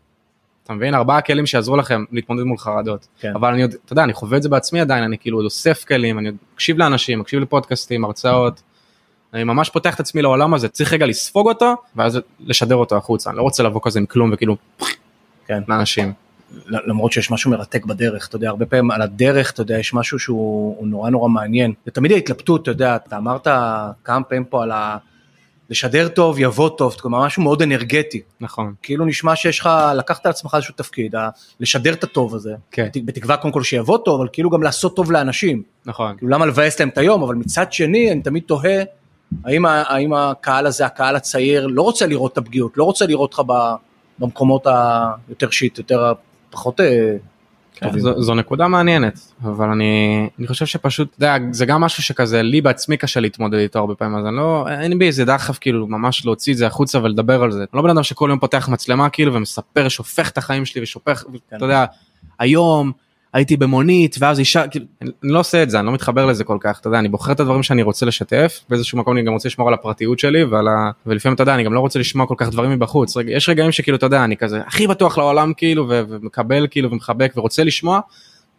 אתה 0.64 0.74
מבין 0.74 0.96
ארבעה 0.96 1.22
כלים 1.22 1.46
שיעזרו 1.46 1.78
לכם 1.78 2.04
להתמודד 2.12 2.44
מול 2.44 2.58
חרדות 2.58 3.08
כן. 3.20 3.32
אבל 3.36 3.54
אני 3.54 3.62
עוד 3.62 3.76
אתה 3.86 3.94
יודע 3.94 4.04
אני 4.04 4.14
חווה 4.14 4.38
את 4.38 4.44
זה 4.44 4.50
בעצמי 4.50 4.82
עדיין 4.82 5.04
אני 5.04 5.18
כאילו 5.18 5.38
עוד 5.38 5.46
אוסף 5.46 5.86
כלים 5.86 6.20
אני 6.20 6.28
עוד 6.28 6.38
מקשיב 6.54 6.78
לאנשים 6.78 7.20
מקשיב 7.20 7.40
לפודקאסטים 7.40 8.06
הרצאות. 8.06 8.62
אני 9.34 9.44
ממש 9.44 9.70
פותח 9.70 9.96
את 9.96 10.00
עצמי 10.00 10.22
לעולם 10.22 10.54
הזה 10.54 10.70
צריך 10.70 10.94
רגע 10.94 11.06
לספוג 11.06 11.48
אותו 11.48 11.76
ואז 11.96 12.20
לשדר 12.40 12.76
אותו 12.76 12.98
החוצה 12.98 13.30
אני 13.30 13.38
לא 13.38 13.42
רוצה 13.44 13.64
לבוא 13.64 13.82
כזה 13.84 14.00
עם 14.00 14.06
כלום 14.06 14.30
וכאילו 14.34 14.56
כן. 15.48 15.64
לאנשים. 15.68 16.14
למרות 16.68 17.12
שיש 17.12 17.32
משהו 17.32 17.52
מרתק 17.52 17.86
בדרך, 17.86 18.28
אתה 18.28 18.36
יודע, 18.36 18.50
הרבה 18.50 18.66
פעמים 18.66 18.92
על 18.92 19.02
הדרך, 19.02 19.52
אתה 19.52 19.62
יודע, 19.62 19.80
יש 19.80 19.94
משהו 19.94 20.20
שהוא 20.20 20.76
הוא 20.78 20.88
נורא 20.88 21.10
נורא 21.10 21.30
מעניין. 21.30 21.74
זה 21.86 21.92
תמיד 21.92 22.12
ההתלבטות, 22.12 22.62
אתה 22.62 22.72
יודע, 22.72 22.96
אתה 22.96 23.18
אמרת 23.18 23.48
כמה 24.04 24.24
פעמים 24.24 24.44
פה 24.46 24.64
על 24.64 24.72
ה... 24.72 24.98
לשדר 25.70 26.08
טוב 26.08 26.40
יבוא 26.40 26.70
טוב, 26.70 26.96
כלומר 27.00 27.26
משהו 27.26 27.44
מאוד 27.44 27.62
אנרגטי. 27.62 28.22
נכון 28.42 28.74
כאילו 28.82 29.06
נשמע 29.06 29.36
שיש 29.36 29.60
לך, 29.60 29.70
לקחת 29.98 30.26
על 30.26 30.30
עצמך 30.30 30.54
איזשהו 30.56 30.74
תפקיד, 30.78 31.16
ה- 31.16 31.30
לשדר 31.60 31.94
את 31.94 32.04
הטוב 32.04 32.36
הזה. 32.36 32.54
כן 32.72 32.88
בת- 32.96 33.06
בתקווה 33.06 33.38
קודם 33.38 33.54
כל 33.54 33.64
שיבוא 33.64 33.98
טוב, 33.98 34.20
אבל 34.22 34.30
כאילו 34.34 34.50
גם 34.50 34.64
לעשות 34.64 34.96
טוב 34.96 35.12
לאנשים. 35.12 35.64
נכון 35.86 36.16
כאילו 36.18 36.32
למה 36.32 36.46
לבאס 36.46 36.80
להם 36.80 36.90
את 36.90 36.98
היום, 36.98 37.24
אבל 37.24 37.36
מצד 37.36 37.74
שני 37.74 38.12
אני 38.12 38.22
תמיד 38.22 38.44
תוהה, 38.46 38.84
האם, 39.46 39.66
האם 39.66 40.14
הקהל 40.14 40.66
הזה, 40.66 40.86
הקהל 40.86 41.16
הצעיר, 41.16 41.68
לא 41.68 41.82
רוצה 41.82 42.06
לראות 42.06 42.34
את 42.34 42.38
הפגיעות, 42.38 42.78
לא 42.78 42.84
רוצה 42.84 43.06
לראות 43.06 43.34
אותך 43.38 43.54
במקומות 44.20 44.68
היותר 44.68 45.50
שיט, 45.50 45.78
יותר, 45.78 46.14
פחות, 46.50 46.80
אה, 46.80 47.16
כן. 47.76 48.00
זו, 48.00 48.22
זו 48.22 48.36
נקודה 48.36 48.68
מעניינת 48.68 49.20
אבל 49.44 49.70
אני 49.70 50.30
אני 50.40 50.48
חושב 50.48 50.66
שפשוט 50.66 51.14
יודע, 51.20 51.38
זה 51.52 51.66
גם 51.66 51.82
משהו 51.82 52.04
שכזה 52.04 52.42
לי 52.42 52.62
בעצמי 52.62 52.98
קשה 52.98 53.20
להתמודד 53.20 53.58
איתו 53.58 53.80
הרבה 53.80 53.96
פעמים 53.96 54.18
אז 54.18 54.26
אני 54.26 54.36
לא 54.36 54.66
אין 54.82 55.00
בי 55.00 55.08
איזה 55.08 55.26
דחף 55.26 55.58
כאילו 55.58 55.88
ממש 55.88 56.26
להוציא 56.26 56.54
את 56.54 56.58
זה 56.58 56.68
החוצה 56.68 57.04
ולדבר 57.04 57.44
על 57.44 57.52
זה 57.52 57.60
אני 57.60 57.68
לא 57.74 57.82
בן 57.82 57.90
אדם 57.90 58.04
שכל 58.04 58.28
יום 58.30 58.40
פותח 58.40 58.70
מצלמה 58.70 59.10
כאילו 59.10 59.34
ומספר 59.34 59.90
שופך 59.90 60.30
את 60.30 60.38
החיים 60.38 60.66
שלי 60.66 60.82
ושופך 60.82 61.24
כן. 61.50 61.56
אתה 61.56 61.66
יודע 61.66 61.86
היום 62.40 62.92
הייתי 63.34 63.58
במונית 63.58 64.16
ואז 64.20 64.40
אישה 64.40 64.68
כאילו 64.68 64.86
אני 65.02 65.12
לא 65.24 65.40
עושה 65.40 65.64
את 65.64 65.70
זה 65.70 65.80
אני 65.80 65.86
לא 65.86 65.94
מתחבר 65.94 66.26
לזה 66.26 66.44
כל 66.44 66.58
כך 66.62 66.80
אתה 66.80 66.88
יודע 66.88 67.00
אני 67.00 67.10
בוחר 67.10 67.32
את 67.32 67.40
הדברים 67.40 67.64
שאני 67.64 67.82
רוצה 67.82 68.06
לשתף 68.06 68.60
באיזשהו 68.70 68.98
מקום 68.98 69.18
אני 69.18 69.26
גם 69.26 69.34
רוצה 69.34 69.50
לשמור 69.50 69.68
על 69.68 69.74
הפרטיות 69.74 70.20
שלי 70.20 70.44
ועל 70.44 70.68
ה... 70.68 70.92
ולפעמים 71.06 71.36
אתה 71.36 71.44
יודע 71.44 71.56
אני 71.56 71.64
גם 71.64 71.74
לא 71.74 71.80
רוצה 71.80 72.00
לשמוע 72.00 72.28
כל 72.28 72.36
כך 72.38 72.50
דברים 72.50 72.72
מבחוץ 72.72 73.18
רגע, 73.18 73.32
יש 73.32 73.50
רגעים 73.50 73.72
שכאילו 73.72 73.98
אתה 73.98 74.06
יודע 74.06 74.24
אני 74.24 74.38
כזה 74.38 74.62
הכי 74.66 74.88
בטוח 74.88 75.18
לעולם 75.18 75.54
כאילו 75.58 75.86
ומקבל 75.90 76.68
כאילו 76.72 76.92
ומחבק 76.92 77.34
ורוצה 77.38 77.64
לשמוע. 77.64 78.00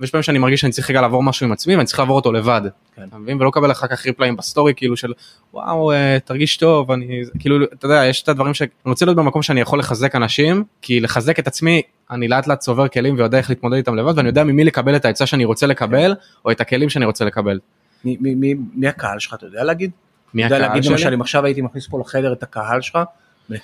ויש 0.00 0.10
פעמים 0.10 0.22
שאני 0.22 0.38
מרגיש 0.38 0.60
שאני 0.60 0.72
צריך 0.72 0.90
רגע 0.90 1.00
לעבור 1.00 1.22
משהו 1.22 1.46
עם 1.46 1.52
עצמי 1.52 1.76
ואני 1.76 1.86
צריך 1.86 1.98
לעבור 1.98 2.16
אותו 2.16 2.32
לבד. 2.32 2.62
כן. 2.96 3.02
אתה 3.08 3.18
מבין 3.18 3.36
ולא 3.36 3.48
לקבל 3.48 3.70
אחר 3.70 3.86
כך 3.86 4.06
reply 4.06 4.28
ים 4.28 4.36
בסטורי 4.36 4.72
כאילו 4.76 4.96
של 4.96 5.12
וואו 5.54 5.92
אה, 5.92 6.18
תרגיש 6.24 6.56
טוב 6.56 6.90
אני 6.92 7.22
כאילו 7.38 7.64
אתה 7.64 7.86
יודע 7.86 8.04
יש 8.06 8.22
את 8.22 8.28
הדברים 8.28 8.54
שאני 8.54 8.70
רוצה 8.86 9.04
להיות 9.04 9.16
במקום 9.16 9.42
שאני 9.42 9.60
יכול 9.60 9.78
לחזק 9.78 10.14
אנשים 10.14 10.64
כי 10.82 11.00
לחזק 11.00 11.38
את 11.38 11.46
עצמי 11.46 11.82
אני 12.10 12.28
לאט 12.28 12.46
לאט 12.46 12.58
צובר 12.58 12.88
כלים 12.88 13.14
ויודע 13.14 13.38
איך 13.38 13.50
להתמודד 13.50 13.76
איתם 13.76 13.94
לבד 13.94 14.12
ואני 14.16 14.28
יודע 14.28 14.44
ממי 14.44 14.64
לקבל 14.64 14.96
את 14.96 15.04
העצה 15.04 15.26
שאני 15.26 15.44
רוצה 15.44 15.66
לקבל 15.66 16.14
או 16.44 16.50
את 16.50 16.60
הכלים 16.60 16.90
שאני 16.90 17.04
רוצה 17.04 17.24
לקבל. 17.24 17.58
מי- 18.04 18.16
מי- 18.20 18.34
מי- 18.34 18.54
מי 18.74 18.88
הקהל 18.88 19.18
שלך 19.18 19.34
אתה 19.34 19.46
יודע 19.46 19.64
להגיד? 19.64 19.90
מי 20.34 20.46
אתה 20.46 20.54
יודע 20.54 20.64
הקהל 20.64 20.76
להגיד 20.76 20.90
למשל 20.90 21.04
שלי? 21.04 21.14
אם 21.14 21.20
עכשיו 21.20 21.44
הייתי 21.44 21.60
מכניס 21.60 21.86
פה 21.88 22.00
לחדר 22.00 22.32
את 22.32 22.42
הקהל 22.42 22.80
שלך, 22.80 22.98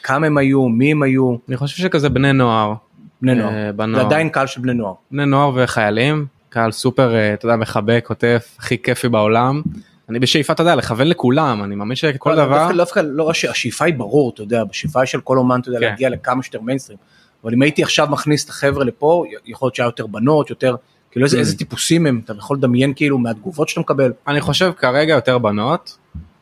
כמה 0.03 0.27
הם 0.27 0.39
היו, 0.39 0.69
מי 0.69 0.93
הם 0.93 1.03
היו, 1.03 1.37
אני 1.49 1.57
חושב 1.57 1.77
שכזה 1.83 2.09
בני 2.09 2.33
נוער. 2.33 2.75
בני 3.23 3.35
נוער. 3.35 3.49
אה, 3.55 3.67
זה 3.67 3.73
בנוער. 3.73 4.07
עדיין 4.07 4.29
קהל 4.29 4.47
של 4.47 4.61
בני 4.61 4.75
נוער. 4.75 4.95
בני 5.11 5.27
נוער 5.27 5.53
וחיילים 5.57 6.27
קהל 6.49 6.73
סופר 6.73 7.15
אה, 7.15 7.35
אתה 7.35 7.47
יודע 7.47 7.57
מחבק 7.57 8.05
כותף 8.07 8.57
הכי 8.59 8.83
כיפי 8.83 9.09
בעולם. 9.09 9.63
אני 10.09 10.19
בשאיפה 10.19 10.53
אתה 10.53 10.63
יודע 10.63 10.75
לכוון 10.75 11.07
לכולם 11.07 11.65
אני 11.65 11.75
מאמין 11.75 11.97
שכל 11.97 12.37
דבר 12.37 12.69
דווקא, 12.77 13.01
לא, 13.01 13.31
הש- 13.31 13.45
השאיפה 13.45 13.85
היא 13.85 13.95
ברור, 13.95 14.31
אתה 14.35 14.43
יודע, 14.43 14.65
בשאיפה 14.65 15.07
של 15.07 15.21
כל 15.21 15.39
אומן, 15.39 15.61
אתה 15.61 15.69
יודע, 15.69 15.79
כן. 15.81 15.87
להגיע 15.87 16.09
לכמה 16.09 16.43
שיותר 16.43 16.61
מיינסטרים. 16.61 16.99
אבל 17.45 17.53
אם 17.53 17.63
הייתי 17.63 17.83
עכשיו 17.83 18.07
מכניס 18.11 18.45
את 18.45 18.51
החבר'ה 18.51 18.85
לפה, 18.85 19.25
יכול 19.47 19.67
להיות 19.67 19.75
שהיה 19.75 19.87
יותר 19.87 20.07
בנות, 20.07 20.51
יותר, 20.51 20.77
כאילו 21.11 21.25
איזה, 21.27 21.37
Mm. 21.37 21.41
איזה 21.41 21.59
טיפוסים 21.59 22.07
הם, 22.07 22.21
אתה 22.25 22.33
יכול 22.39 22.57
לדמיין 22.57 22.93
כאילו 22.97 23.19
מהתגובות 23.19 23.69
שאתה 23.69 23.81
מקבל. 23.81 24.13
אני 24.29 24.41
חושב 24.41 24.73
כרגע 24.77 25.15
יותר 25.15 25.39
בנות. 25.39 25.97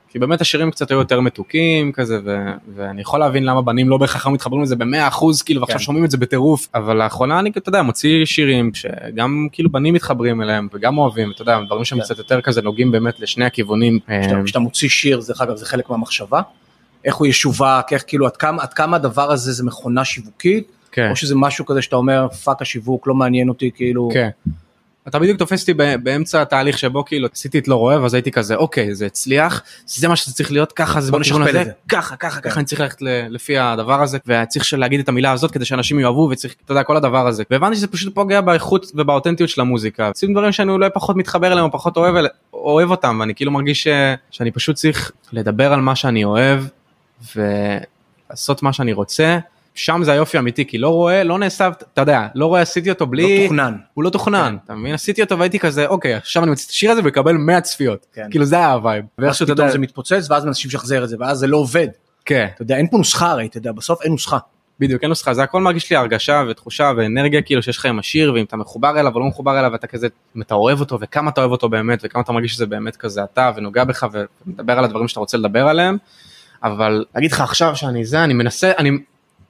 כי 0.09 0.19
באמת 0.19 0.41
השירים 0.41 0.71
קצת 0.71 0.91
היו 0.91 0.99
יותר 0.99 1.21
מתוקים 1.21 1.93
כזה 1.93 2.19
ו- 2.25 2.53
ואני 2.75 3.01
יכול 3.01 3.21
להבין 3.21 3.45
למה 3.45 3.63
בנים 3.63 3.89
לא 3.89 3.97
בהכרח 3.97 4.27
מתחברים 4.27 4.63
לזה 4.63 4.77
במאה 4.77 5.09
אחוז 5.09 5.43
כאילו 5.43 5.61
ועכשיו 5.61 5.79
כן. 5.79 5.85
שומעים 5.85 6.05
את 6.05 6.11
זה 6.11 6.17
בטירוף 6.17 6.69
אבל 6.75 6.97
לאחרונה 6.97 7.41
אני 7.41 7.51
אתה 7.51 7.69
יודע 7.69 7.83
מוציא 7.83 8.25
שירים 8.25 8.71
שגם 8.75 9.49
כאילו 9.53 9.71
בנים 9.71 9.95
מתחברים 9.95 10.43
אליהם 10.43 10.69
וגם 10.73 10.99
אוהבים 10.99 11.31
אתה 11.31 11.43
יודע 11.43 11.61
דברים 11.67 11.85
שהם 11.85 11.99
כן. 11.99 12.05
קצת 12.05 12.19
יותר 12.19 12.41
כזה 12.41 12.63
נוגעים 12.63 12.91
באמת 12.91 13.21
לשני 13.21 13.45
הכיוונים. 13.45 13.99
כשאתה, 14.21 14.37
אה, 14.37 14.45
כשאתה 14.45 14.59
מוציא 14.59 14.89
שיר, 14.89 15.21
זה, 15.21 15.33
דרך 15.33 15.41
אגב, 15.41 15.57
זה 15.57 15.67
חלק 15.67 15.91
מהמחשבה. 15.91 16.41
איך 17.05 17.15
הוא 17.15 17.27
ישווק, 17.27 17.93
איך 17.93 18.05
כאילו, 18.07 18.27
עד 18.27 18.37
כמה, 18.37 18.63
עד 18.63 18.73
כמה 18.73 18.97
הדבר 18.97 19.33
הזה 19.33 19.53
זה 19.53 19.65
מכונה 19.65 20.05
שיווקית, 20.05 20.73
כן. 20.93 21.11
או 21.11 21.17
שזה 21.17 21.35
משהו 21.35 21.67
כזה 21.67 21.83
שאתה 21.83 21.97
אומר, 21.97 22.29
fuck 22.29 22.63
השיווק, 22.63 23.07
לא 23.07 23.15
מעניין 23.15 23.49
אותי, 23.49 23.71
כאילו, 23.75 24.09
כן. 24.13 24.29
אתה 25.09 25.19
בדיוק 25.19 25.39
תופס 25.39 25.61
אותי 25.61 25.75
באמצע 26.03 26.43
התהליך 26.43 26.79
שבו 26.79 27.05
כאילו 27.05 27.29
עשיתי 27.33 27.59
את 27.59 27.69
לא 27.69 27.77
רואה 27.77 28.03
ואז 28.03 28.15
הייתי 28.15 28.31
כזה 28.31 28.55
אוקיי 28.55 28.95
זה 28.95 29.07
הצליח 29.07 29.63
זה 29.87 30.09
מה 30.09 30.17
שזה 30.17 30.35
צריך 30.35 30.53
להיות 30.53 30.73
ככה 30.73 31.01
זה 31.01 31.13
בוא 31.13 31.21
נשכפל 31.21 31.61
את 31.61 31.65
זה. 31.65 31.71
ככה 31.89 32.17
ככה 32.17 32.41
כן. 32.41 32.51
ככה 32.51 32.61
אני 32.61 32.67
צריך 32.67 32.81
ללכת 32.81 32.97
לפי 33.31 33.59
הדבר 33.59 34.03
הזה 34.03 34.19
וצריך 34.27 34.75
להגיד 34.75 35.01
את 35.01 35.09
המילה 35.09 35.33
הזאת 35.33 35.51
כדי 35.51 35.65
שאנשים 35.65 36.01
יאהבו 36.01 36.29
וצריך 36.33 36.55
אתה 36.65 36.73
יודע 36.73 36.83
כל 36.83 36.97
הדבר 36.97 37.27
הזה 37.27 37.43
והבנתי 37.51 37.77
שזה 37.77 37.87
פשוט 37.87 38.15
פוגע 38.15 38.41
באיכות 38.41 38.87
ובאותנטיות 38.95 39.51
של 39.51 39.61
המוזיקה 39.61 40.09
עושים 40.09 40.33
דברים 40.33 40.53
שאני 40.53 40.73
אולי 40.73 40.89
פחות 40.95 41.17
מתחבר 41.17 41.53
אליהם 41.53 41.65
או 41.67 41.73
פחות 41.73 41.97
אוהב 41.97 42.15
אוהב 42.53 42.91
אותם 42.91 43.17
ואני 43.21 43.35
כאילו 43.35 43.51
מרגיש 43.53 43.83
ש- 43.83 43.89
שאני 44.31 44.51
פשוט 44.51 44.77
צריך 44.77 45.13
לדבר 45.33 45.73
על 45.73 45.81
מה 45.81 45.97
שאני 45.97 46.25
אוהב 46.25 46.63
ולעשות 47.37 48.63
מה 48.63 48.73
שאני 48.73 48.93
רוצה. 48.93 49.39
שם 49.79 50.01
זה 50.05 50.13
היופי 50.13 50.37
האמיתי 50.37 50.65
כי 50.65 50.79
לא 50.79 50.89
רואה 50.89 51.25
לא 51.25 51.39
נעשה 51.39 51.69
אתה 51.95 52.01
יודע 52.01 52.27
לא 52.35 52.47
רואה 52.47 52.61
עשיתי 52.61 52.91
אותו 52.91 53.05
לא 53.05 53.11
בלי 53.11 53.47
תוכנן. 53.47 53.77
הוא 53.95 54.05
לא 54.05 54.11
תוכנן, 54.11 54.57
אתה 54.65 54.75
מבין? 54.75 54.95
עשיתי 54.95 55.23
אותו 55.23 55.39
והייתי 55.39 55.59
כזה, 55.59 55.87
אוקיי, 55.87 56.15
עכשיו 56.15 56.43
אני 56.43 56.51
מוציא 56.51 56.65
את 56.65 56.71
השיר 56.71 56.91
הזה 56.91 57.01
ויקבל 57.05 57.33
100 57.33 57.61
צפיות. 57.61 58.07
כן. 58.13 58.27
כאילו 58.31 58.45
זה 58.45 58.57
היה 58.57 58.73
ה 58.73 58.78
vibe. 58.78 59.05
ואז 59.19 59.25
ואיכשהו 59.25 59.45
אתה 59.45 59.53
פתאום 59.53 59.67
יודע, 59.67 59.73
זה 59.73 59.79
מתפוצץ, 59.79 60.31
ואז 60.31 60.45
מנסים 60.45 60.69
לשחזר 60.69 61.05
את 61.05 61.09
זה, 61.09 61.17
ואז 61.21 61.39
זה 61.39 61.47
לא 61.47 61.57
עובד. 61.57 61.89
כן, 62.25 62.47
אתה 62.55 62.63
יודע, 62.63 62.77
אין 62.77 62.89
פה 62.89 62.97
נוסחה 62.97 63.31
הרי, 63.31 63.47
אתה 63.47 63.59
יודע, 63.59 63.73
בסוף 63.73 64.03
אין 64.03 64.13
נוסחה. 64.13 64.39
בדיוק, 64.81 65.03
אין 65.03 65.09
נוסחה, 65.09 65.35
זה 65.35 65.43
הכל 65.43 65.61
מרגיש 65.61 65.91
לי 65.91 65.97
הרגשה 65.97 66.45
ותחושה 66.49 66.93
ואנרגיה 66.97 67.43
כאילו 67.43 67.63
שיש 67.63 67.79
לך 67.79 67.87
עם 67.87 67.99
השיר 67.99 68.33
ואם 68.35 68.45
אתה 68.45 68.57
מחובר 68.57 69.01
אליו 69.01 69.15
או 69.15 69.21
לא 69.21 69.27
מחובר 69.27 69.59
אליו 69.59 69.75
אתה 69.75 69.87
כזה, 69.87 70.09
אם 70.37 70.43
אתה 70.43 70.55
אוהב 70.55 70.81
אותו 70.81 70.99
וכמה 71.01 71.31
אתה 71.31 71.41
אוהב 71.41 71.51
אותו 71.53 71.69
באמת 71.69 72.01
וכמה 72.03 72.23
אתה 72.23 72.33
מרגיש 72.33 72.53
שזה 72.53 72.67
באמת 72.67 72.97
כזה 72.97 73.25
אתה 73.25 73.51
ונוגע 73.57 73.85
בך 73.85 74.07
ומדבר 74.47 74.79
על 74.79 74.85
הדברים 74.85 75.09
שאתה 75.09 75.21
רוצה 75.21 75.37
לדבר 75.39 75.69
עליהם. 75.69 75.97
אבל 76.63 77.05
להגיד 77.15 77.33
לך 77.33 77.41
עכשיו 77.41 77.77
שאני 77.77 78.05
זה, 78.05 78.25
אני 78.25 78.35
מנסה, 78.35 78.73
אני... 78.79 78.91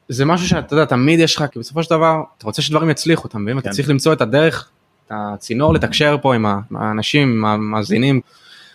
זה 0.08 0.24
משהו 0.24 0.48
שאתה 0.48 0.74
יודע, 0.74 0.84
תמיד 0.84 1.20
יש 1.20 1.36
לך, 1.36 1.44
כי 1.52 1.58
בסופו 1.58 1.82
של 1.82 1.90
דבר, 1.90 2.22
אתה 2.38 2.46
רוצה 2.46 2.62
שדברים 2.62 2.90
יצליחו, 2.90 3.28
אתה 3.28 3.38
מבין? 3.38 3.58
אתה 3.58 3.68
כן. 3.68 3.74
צריך 3.74 3.88
למצוא 3.90 4.12
את 4.12 4.20
הדרך, 4.20 4.68
את 5.06 5.12
הצינור 5.14 5.74
לתקשר 5.74 6.16
פה 6.22 6.34
עם 6.34 6.46
האנשים, 6.74 7.28
עם 7.28 7.44
המאזינים. 7.44 8.20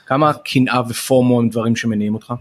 כמה 0.05 0.33
קנאה 0.33 0.81
ופומו 0.89 1.39
הם 1.39 1.49
דברים 1.49 1.75
שמניעים 1.75 2.13
אותך? 2.13 2.33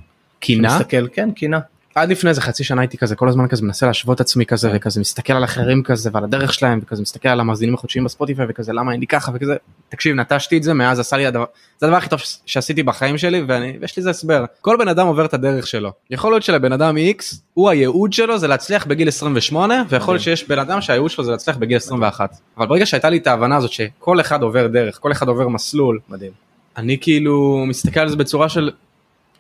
מסתכל, 0.75 1.09
כן, 1.13 1.31
קנאה. 1.31 1.59
עד 1.95 2.11
לפני 2.11 2.31
איזה 2.31 2.41
חצי 2.41 2.65
שנה 2.65 2.81
הייתי 2.81 2.99
כזה 2.99 3.17
כל 3.17 3.29
הזמן 3.29 3.49
כזה 3.49 3.63
מנסה 3.63 3.87
להשוות 3.87 4.21
עצמי 4.21 4.47
כזה. 4.47 4.73
וכזה 4.75 5.01
מסתכל 5.01 5.33
על 5.33 5.45
אחרים 5.45 5.83
כזה 5.83 6.11
ועל 6.13 6.25
הדרך 6.25 6.55
שלהם 6.55 6.79
וכזה 6.83 7.03
מסתכל 7.03 7.29
על 7.29 7.41
המאזינים 7.41 7.75
החודשיים 7.75 8.05
בספוטיפיי 8.05 8.47
וכזה 8.49 8.73
למה 8.73 8.93
אין 8.93 9.01
לי 9.01 9.07
ככה 9.07 9.33
וכזה 9.35 9.57
תקשיב 9.89 10.17
נטשתי 10.17 10.59
את 10.59 10.63
זה 10.63 10.75
מאז 10.75 11.01
עשה 11.01 11.17
לי 11.17 11.27
הדבר 11.27 11.45
זה 11.79 11.87
הדבר 11.87 11.97
הכי 11.97 12.09
טוב 12.09 12.21
שעשיתי 12.47 12.83
בחיים 12.83 13.19
שלי 13.19 13.43
ואני 13.49 13.77
ויש 13.81 13.97
לי 13.97 14.03
זה 14.03 14.11
הסבר 14.11 14.45
כל 14.61 14.77
בן 14.79 14.89
אדם 14.89 15.07
עובר 15.07 15.25
את 15.25 15.35
הדרך 15.35 15.67
שלו 15.67 15.93
יכול 16.11 16.33
להיות 16.33 16.43
שלבן 16.43 16.73
אדם 16.73 16.97
X 16.97 17.37
הוא 17.55 17.71
הייעוד 17.71 18.13
שלו 18.13 18.39
זה 18.39 18.49
להצליח 18.49 18.87
בגיל 18.87 19.09
28 19.09 19.83
ויכול 19.89 20.15
להיות 20.15 20.23
שיש 20.23 20.49
בן 20.49 20.59
אדם 20.59 20.81
שהייעוד 20.81 21.11
שלו 21.11 21.25
זה 21.25 21.31
להצליח 21.31 21.57
בגיל 21.57 21.77
21 21.77 22.37
אבל 22.57 22.67
ברגע 22.67 22.87
שהייתה 22.87 23.11
לי 23.11 23.17
את 23.17 23.27
ההבנה 23.27 23.57
הזאת 23.57 23.73
שכל 23.73 24.21
אחד 24.21 24.43
עובר 24.43 24.67
דרך 24.67 24.99
כל 25.01 25.13
אחד 25.13 25.29
עובר 25.29 25.49
מסלול 25.49 25.99
מדהים. 26.09 26.33
אני 26.77 26.99
כאילו 27.01 27.65
מסתכל 27.69 28.01
על 28.01 28.09
זה 28.09 28.17
בצורה 28.17 28.49
של 28.49 28.71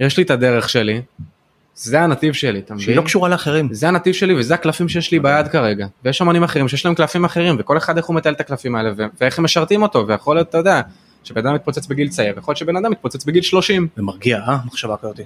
יש 0.01 0.17
לי 0.17 0.23
את 0.23 0.31
הדרך 0.31 0.69
שלי 0.69 1.03
זה 1.75 2.01
הנתיב 2.01 2.33
שלי 2.33 2.59
אתה 2.59 2.75
מבין? 2.75 2.85
שהיא 2.85 2.97
לא 2.97 3.03
קשורה 3.03 3.29
לאחרים. 3.29 3.69
זה 3.73 3.89
הנתיב 3.89 4.15
שלי 4.15 4.35
וזה 4.35 4.55
הקלפים 4.55 4.89
שיש 4.89 5.13
לי 5.13 5.19
ביד 5.19 5.49
כרגע 5.49 5.87
ויש 6.05 6.23
אמנים 6.23 6.43
אחרים 6.43 6.69
שיש 6.69 6.85
להם 6.85 6.95
קלפים 6.95 7.25
אחרים 7.25 7.57
וכל 7.59 7.79
אחד 7.79 7.97
איך 7.97 8.07
הוא 8.07 8.17
מטייל 8.17 8.35
את 8.35 8.41
הקלפים 8.41 8.75
האלה 8.75 8.93
ואיך 9.21 9.39
הם 9.39 9.45
משרתים 9.45 9.83
אותו 9.83 10.07
ויכול 10.07 10.37
להיות 10.37 10.49
אתה 10.49 10.59
יודע 10.59 10.81
שבן 11.25 11.47
אדם 11.47 11.55
מתפוצץ 11.55 11.87
בגיל 11.87 12.09
צעיר 12.09 12.39
יכול 12.39 12.53
להיות 12.53 12.59
שבן 12.59 12.77
אדם 12.77 12.91
מתפוצץ 12.91 13.25
בגיל 13.25 13.43
30 13.43 13.89
זה 13.97 14.03
מרגיע, 14.03 14.39
אה? 14.39 14.59
מחשבה 14.67 14.97
כזאת. 14.97 15.21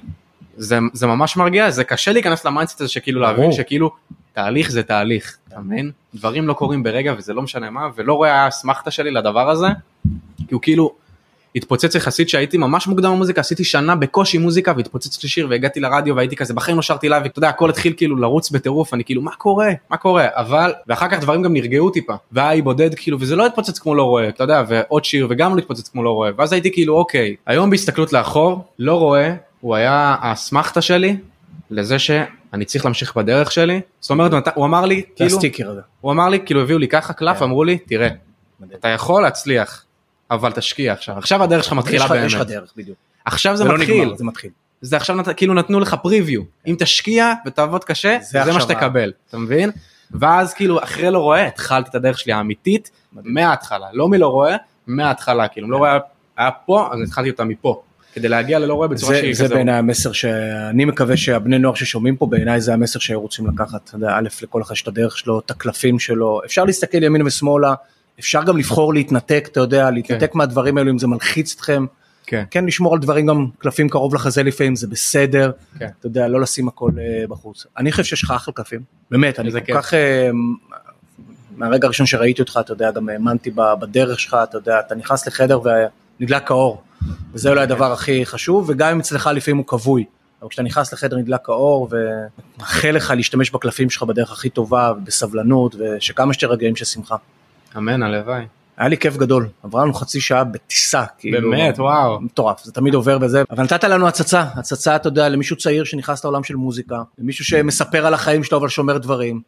זה, 0.57 0.79
זה 0.93 1.07
ממש 1.07 1.37
מרגיע 1.37 1.71
זה 1.71 1.85
קשה 1.85 2.13
להיכנס 2.13 2.45
ל 2.45 2.49
mindset 2.49 2.81
הזה 2.81 2.91
שכאילו. 2.91 3.21
להבין 3.21 3.53
שכאילו 3.53 3.91
תהליך 4.33 4.71
זה 4.71 4.83
תהליך 4.83 5.37
אתה 5.49 5.61
מבין 5.61 5.91
דברים 6.15 6.49
לא 6.49 6.53
קורים 6.53 6.83
ברגע 6.83 7.15
וזה 7.19 7.35
לא 7.35 7.43
משנה 7.43 7.71
מה 7.71 7.89
ולא 7.97 8.15
רואה 8.15 8.45
האסמכתה 8.45 8.91
שלי 8.91 9.11
לדבר 9.11 9.51
הזה 9.51 9.67
כי 10.39 10.55
הוא 10.55 10.63
כאילו 10.63 10.95
התפוצץ 11.57 11.95
יחסית 11.95 12.29
שהייתי 12.29 12.57
ממש 12.57 12.87
מוקדם 12.87 13.11
במוזיקה 13.13 13.41
עשיתי 13.41 13.65
שנה 13.65 13.97
בקושי 13.97 14.39
מוזיקה 14.39 14.73
והתפוצץ 14.77 15.23
לי 15.23 15.29
שיר 15.29 15.47
והגעתי 15.51 15.81
לרדיו 15.81 16.17
והייתי 16.17 16.37
כזה 16.37 16.55
בחיים 16.55 16.77
לא 16.77 16.83
שרתי 16.83 17.09
live 17.09 17.23
ואתה 17.23 17.39
יודע 17.39 17.49
הכל 17.49 17.71
התחיל 17.71 17.93
כאילו 17.97 18.17
לרוץ 18.17 18.51
בטירוף 18.51 18.95
אני 18.95 19.05
כאילו 19.05 19.23
מה 19.23 19.31
קורה 19.31 19.69
מה 19.91 19.97
קורה 19.97 20.27
אבל 20.33 20.73
ואחר 20.87 21.09
כך 21.09 21.21
דברים 21.21 21.43
גם 21.43 21.53
נרגעו 21.53 21.91
טיפה 21.91 22.15
והיה 22.33 22.63
בודד 22.63 22.95
כאילו 22.95 23.21
וזה 23.21 23.37
לא 23.37 23.47
התפוצץ 23.47 23.79
כמו 23.79 23.95
לא 23.95 24.03
רואה 24.03 24.29
אתה 24.29 24.45
יודע 24.45 24.63
ועוד 24.69 25.05
שיר 25.05 25.27
וגם 25.31 25.55
לא 25.55 25.59
התפוצץ 25.59 25.89
כמו 25.89 26.03
לא 26.03 26.11
רואה 26.11 26.31
ואז 26.37 26.53
הייתי 26.53 26.73
כאילו 26.73 26.95
אוקיי 26.95 27.37
היום 27.47 27.71
בהסתכלות 27.71 28.13
לאחור 28.13 28.65
לא 28.79 28.99
רואה 28.99 29.35
הוא 29.61 29.75
היה 29.75 30.17
האסמכתה 30.21 30.83
שלי 30.83 31.17
לזה 31.71 31.99
שאני 31.99 32.65
צריך 32.65 32.85
להמשיך 32.85 33.17
בדרך 33.17 33.53
שלי 33.53 33.81
זאת 34.01 34.11
אומרת 34.11 34.33
הוא 34.55 34.65
אמר 34.65 34.85
לי 34.85 35.03
כאילו. 35.53 35.73
הוא 36.01 36.13
אמר 36.13 36.29
לי 36.29 36.41
כאילו 36.41 36.61
הביאו 36.61 36.79
לי 36.79 36.89
ככה 36.89 37.13
קלף 37.13 37.39
כן. 37.39 37.45
אמרו 37.45 37.65
לי 37.65 37.79
תראה. 37.79 38.09
אתה 38.75 38.89
יכול 38.89 39.23
להצליח 39.23 39.86
אבל 40.31 40.53
תשקיע 40.53 40.93
עכשיו. 40.93 41.19
עכשיו 41.19 41.43
הדרך 41.43 41.65
שלך 41.65 41.73
מתחילה 41.73 42.05
לך- 42.05 42.15
יש 42.25 42.35
לך 42.35 42.41
באמת. 42.41 42.51
דרך, 42.53 42.73
בדיוק. 42.77 42.99
עכשיו 43.25 43.57
זה 43.57 43.65
זה 43.65 43.69
לא 43.69 43.79
מתחיל 43.79 44.01
נגמר, 44.05 44.17
זה 44.17 44.25
מתחיל. 44.25 44.51
זה 44.81 44.97
עכשיו 44.97 45.17
נת... 45.17 45.29
כאילו 45.29 45.55
נתנו 45.55 45.81
לך 45.81 45.97
פריוויו 46.03 46.43
אם 46.67 46.77
תשקיע 46.79 47.33
ותעבוד 47.47 47.85
קשה 47.85 48.19
זה 48.23 48.45
זה, 48.45 48.53
מה 48.53 48.61
שתקבל. 48.61 49.13
אתה 49.29 49.39
מבין? 49.39 49.71
ואז 50.11 50.55
כאילו 50.55 50.83
אחרי 50.83 51.11
לא 51.11 51.19
רואה 51.19 51.47
התחלתי 51.47 51.91
את 51.91 51.95
הדרך 51.95 52.19
שלי 52.19 52.33
האמיתית. 52.33 52.91
מההתחלה. 53.13 53.87
לא 53.93 54.09
מלא 54.09 54.27
רואה 54.27 54.57
מההתחלה 54.87 55.49
כאילו. 55.49 55.71
לא 55.71 55.77
רואה 55.77 55.99
היה 56.37 56.51
פה 56.67 56.89
אז 56.93 56.99
התחלתי 57.09 57.31
אותה 57.31 57.45
מפה 57.45 57.83
כדי 58.15 58.29
להגיע 58.29 58.59
ללא 58.59 58.75
רואה 58.75 58.89
בצורה 58.89 59.15
זה, 59.15 59.21
שהיא 59.21 59.35
זה 59.35 59.45
כזו. 59.45 59.55
בעיניי 59.55 59.75
המסר 59.75 60.13
שאני 60.13 60.85
מקווה 60.85 61.17
שהבני 61.17 61.59
נוער 61.59 61.75
ששומעים 61.75 62.17
פה 62.17 62.27
בעיניי 62.27 62.61
זה 62.61 62.73
המסר 62.75 62.99
שהיו 62.99 63.21
רוצים 63.21 63.47
לקחת. 63.47 63.81
אתה 63.89 63.97
יודע, 63.97 64.09
א' 64.17 64.29
לכל 64.43 64.63
אחד 64.63 64.73
יש 64.75 64.83
את 64.83 64.89
הדרך 64.89 65.19
שלו, 65.19 65.39
את 65.39 65.51
הקלפים 65.51 65.99
שלו, 65.99 66.41
אפשר 66.45 66.65
להסתכל 66.65 67.03
ימינה 67.03 67.25
ושמאלה, 67.27 67.75
אפשר 68.19 68.43
גם 68.43 68.57
לבחור 68.57 68.95
להתנתק, 68.95 69.49
אתה 69.53 69.61
יודע, 69.61 69.91
להתנתק 69.91 70.35
מהדברים 70.35 70.79
האלו 70.79 70.91
אם 70.91 70.99
זה 70.99 71.07
מלחיץ 71.07 71.55
אתכם. 71.55 71.87
כן. 72.27 72.45
כן, 72.51 72.65
לשמור 72.65 72.95
על 72.95 73.01
דברים 73.01 73.27
גם 73.27 73.47
קלפים 73.59 73.89
קרוב 73.89 74.15
לחזה 74.15 74.43
לפעמים 74.43 74.77
זה 74.77 74.87
בסדר, 74.87 75.51
כן. 75.79 75.89
אתה 76.01 76.07
יודע, 76.07 76.29
לא 76.29 76.41
לשים 76.41 76.69
הכל 76.69 76.91
אה, 76.99 77.25
בחוץ. 77.29 77.67
אני 77.79 77.93
חושב 77.93 78.05
שיש 78.05 78.23
לך 78.23 78.31
אחלה 78.31 78.55
קלפים, 78.55 78.81
באמת, 79.11 79.41
אני 79.41 79.53
כל 79.53 79.61
כיף. 79.61 79.77
כך, 79.77 79.95
אה, 79.95 80.31
מהרגע 81.57 81.87
הראשון 81.87 82.07
שראיתי 82.07 82.43
אותך, 82.43 82.59
אתה 82.61 82.73
יודע, 82.73 82.91
גם 82.91 83.09
האמנתי 83.09 83.51
בדרך 83.81 84.21
שלך, 84.21 84.37
אתה 84.43 84.59
יודע, 84.59 84.81
אתה 84.81 84.95
נכנס 84.95 85.27
לחדר 85.27 85.61
ונדלק 86.21 86.51
האור, 86.51 86.83
וזה 87.33 87.49
אולי 87.49 87.63
הדבר 87.63 87.93
הכי 87.93 88.27
חשוב, 88.27 88.65
וגם 88.69 88.91
אם 88.91 89.01
אצלך 89.01 89.31
לפעמים 89.35 89.57
הוא 89.57 89.67
כבוי, 89.67 90.05
אבל 90.43 90.51
כשאתה 90.51 90.63
נכנס 90.63 90.93
לחדר 90.93 91.17
נדלק 91.17 91.49
האור, 91.49 91.89
ומאחל 91.91 92.91
לך 92.91 93.13
להשתמש 93.17 93.51
בקלפים 93.51 93.91
שלך 93.91 94.03
בדרך 94.03 94.33
הכי 94.33 94.51
טובה, 94.51 94.93
בסבלנות, 95.05 95.75
ושכמה 95.75 96.33
שיותר 96.33 96.53
רגעים 96.53 96.77
של 96.77 96.85
שמחה. 96.85 97.17
אמן, 97.77 98.03
הלוואי. 98.03 98.45
היה 98.77 98.89
לי 98.89 98.97
כיף 98.97 99.17
גדול, 99.17 99.49
עברה 99.63 99.83
לנו 99.83 99.95
חצי 99.95 100.21
שעה 100.21 100.45
בטיסה, 100.45 101.05
כאילו, 101.19 101.51
באמת, 101.51 101.79
וואו. 101.79 102.21
מטורף, 102.21 102.65
זה 102.65 102.73
תמיד 102.73 102.95
עובר 102.95 103.19
בזה, 103.19 103.43
אבל 103.51 103.65
נתת 103.65 103.85
לנו 103.85 104.09
הצצה, 104.09 104.45
הצצה, 104.55 104.97
אתה 104.97 105.09
יודע, 105.09 105.29
למישהו 105.29 105.57
צעיר 105.57 105.85
שנכנס 105.85 106.25
לעולם 106.25 106.45
של 106.45 106.57
מוזיקה, 106.57 107.03
למישהו 107.19 107.45
שמספר 107.45 108.07
על 108.07 108.15
החיים 108.15 108.45
שלו 108.45 108.59
אבל 108.59 108.69
שומר 108.69 108.99
דברים. 108.99 109.41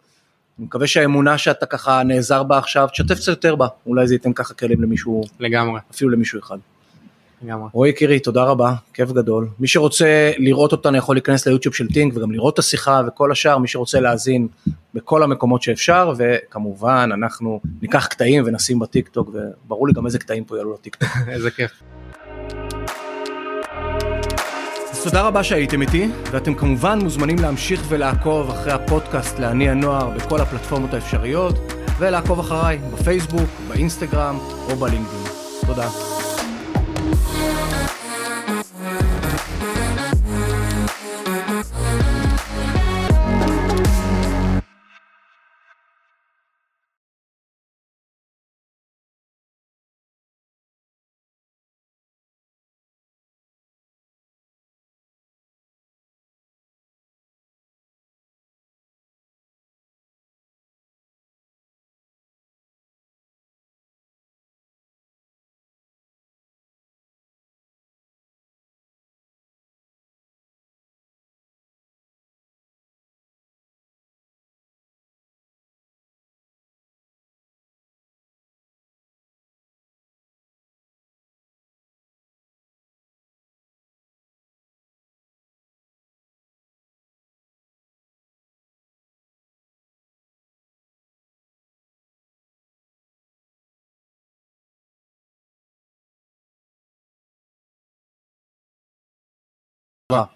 אני 0.59 0.67
מקווה 0.67 0.87
שהאמונה 0.87 1.39
שאתה 1.39 1.67
ככה 1.67 2.03
נעזר 2.03 2.43
בה 2.43 2.59
עכשיו, 2.59 2.89
תשתף 2.93 3.15
קצת 3.15 3.29
יותר 3.29 3.57
בה, 3.57 3.67
אולי 3.87 4.07
זה 4.07 4.15
ייתן 4.15 4.33
ככה 4.33 4.55
כלים 4.55 4.83
למישהו, 4.83 5.23
לגמרי, 5.41 5.81
אפילו 5.91 6.11
למישהו 6.11 6.41
אחד. 6.41 6.59
רועי 7.73 7.91
יקירי, 7.91 8.21
תודה 8.21 8.43
רבה, 8.43 8.75
כיף 8.95 9.13
גדול. 9.13 9.49
מי 9.59 9.69
שרוצה 9.69 10.31
לראות 10.39 10.73
אותנו 10.73 10.97
יכול 10.97 11.17
להיכנס 11.17 11.47
ליוטיוב 11.47 11.75
של 11.75 11.89
טינק 11.89 12.17
וגם 12.17 12.33
לראות 12.33 12.55
את 12.55 12.59
השיחה 12.59 13.03
וכל 13.07 13.33
השאר, 13.33 13.59
מי 13.59 13.69
שרוצה 13.69 14.01
להאזין 14.01 14.49
בכל 14.95 15.23
המקומות 15.23 15.63
שאפשר, 15.63 16.13
וכמובן 16.17 17.11
אנחנו 17.15 17.61
ניקח 17.83 18.07
קטעים 18.07 18.43
ונשים 18.47 18.79
בטיק 18.79 19.09
טוק, 19.09 19.31
וברור 19.33 19.89
לי 19.89 19.93
גם 19.93 20.07
איזה 20.07 20.19
קטעים 20.19 20.45
פה 20.45 20.57
יעלו 20.57 20.73
לטיק 20.75 20.97
טוק. 20.97 21.09
איזה 21.29 21.51
כיף. 21.51 21.83
אז 24.91 25.05
תודה 25.05 25.23
רבה 25.23 25.45
שהייתם 25.45 25.83
איתי, 25.83 26.09
ואתם 26.31 26.55
כמובן 26.55 26.99
מוזמנים 27.03 27.39
להמשיך 27.39 27.83
ולעקוב 27.89 28.51
אחרי 28.51 28.73
הפודקאסט 28.73 29.39
לעיני 29.39 29.69
הנוער 29.69 30.11
בכל 30.11 30.41
הפלטפורמות 30.41 30.95
האפשריות, 30.95 31.55
ולעקוב 31.99 32.41
אחריי 32.41 32.79
בפייסבוק, 32.93 33.51
באינסטגרם 33.69 34.39
או 34.71 34.77
בלינקדאין. 34.77 35.25
תודה. 35.67 36.18
Love. 100.11 100.31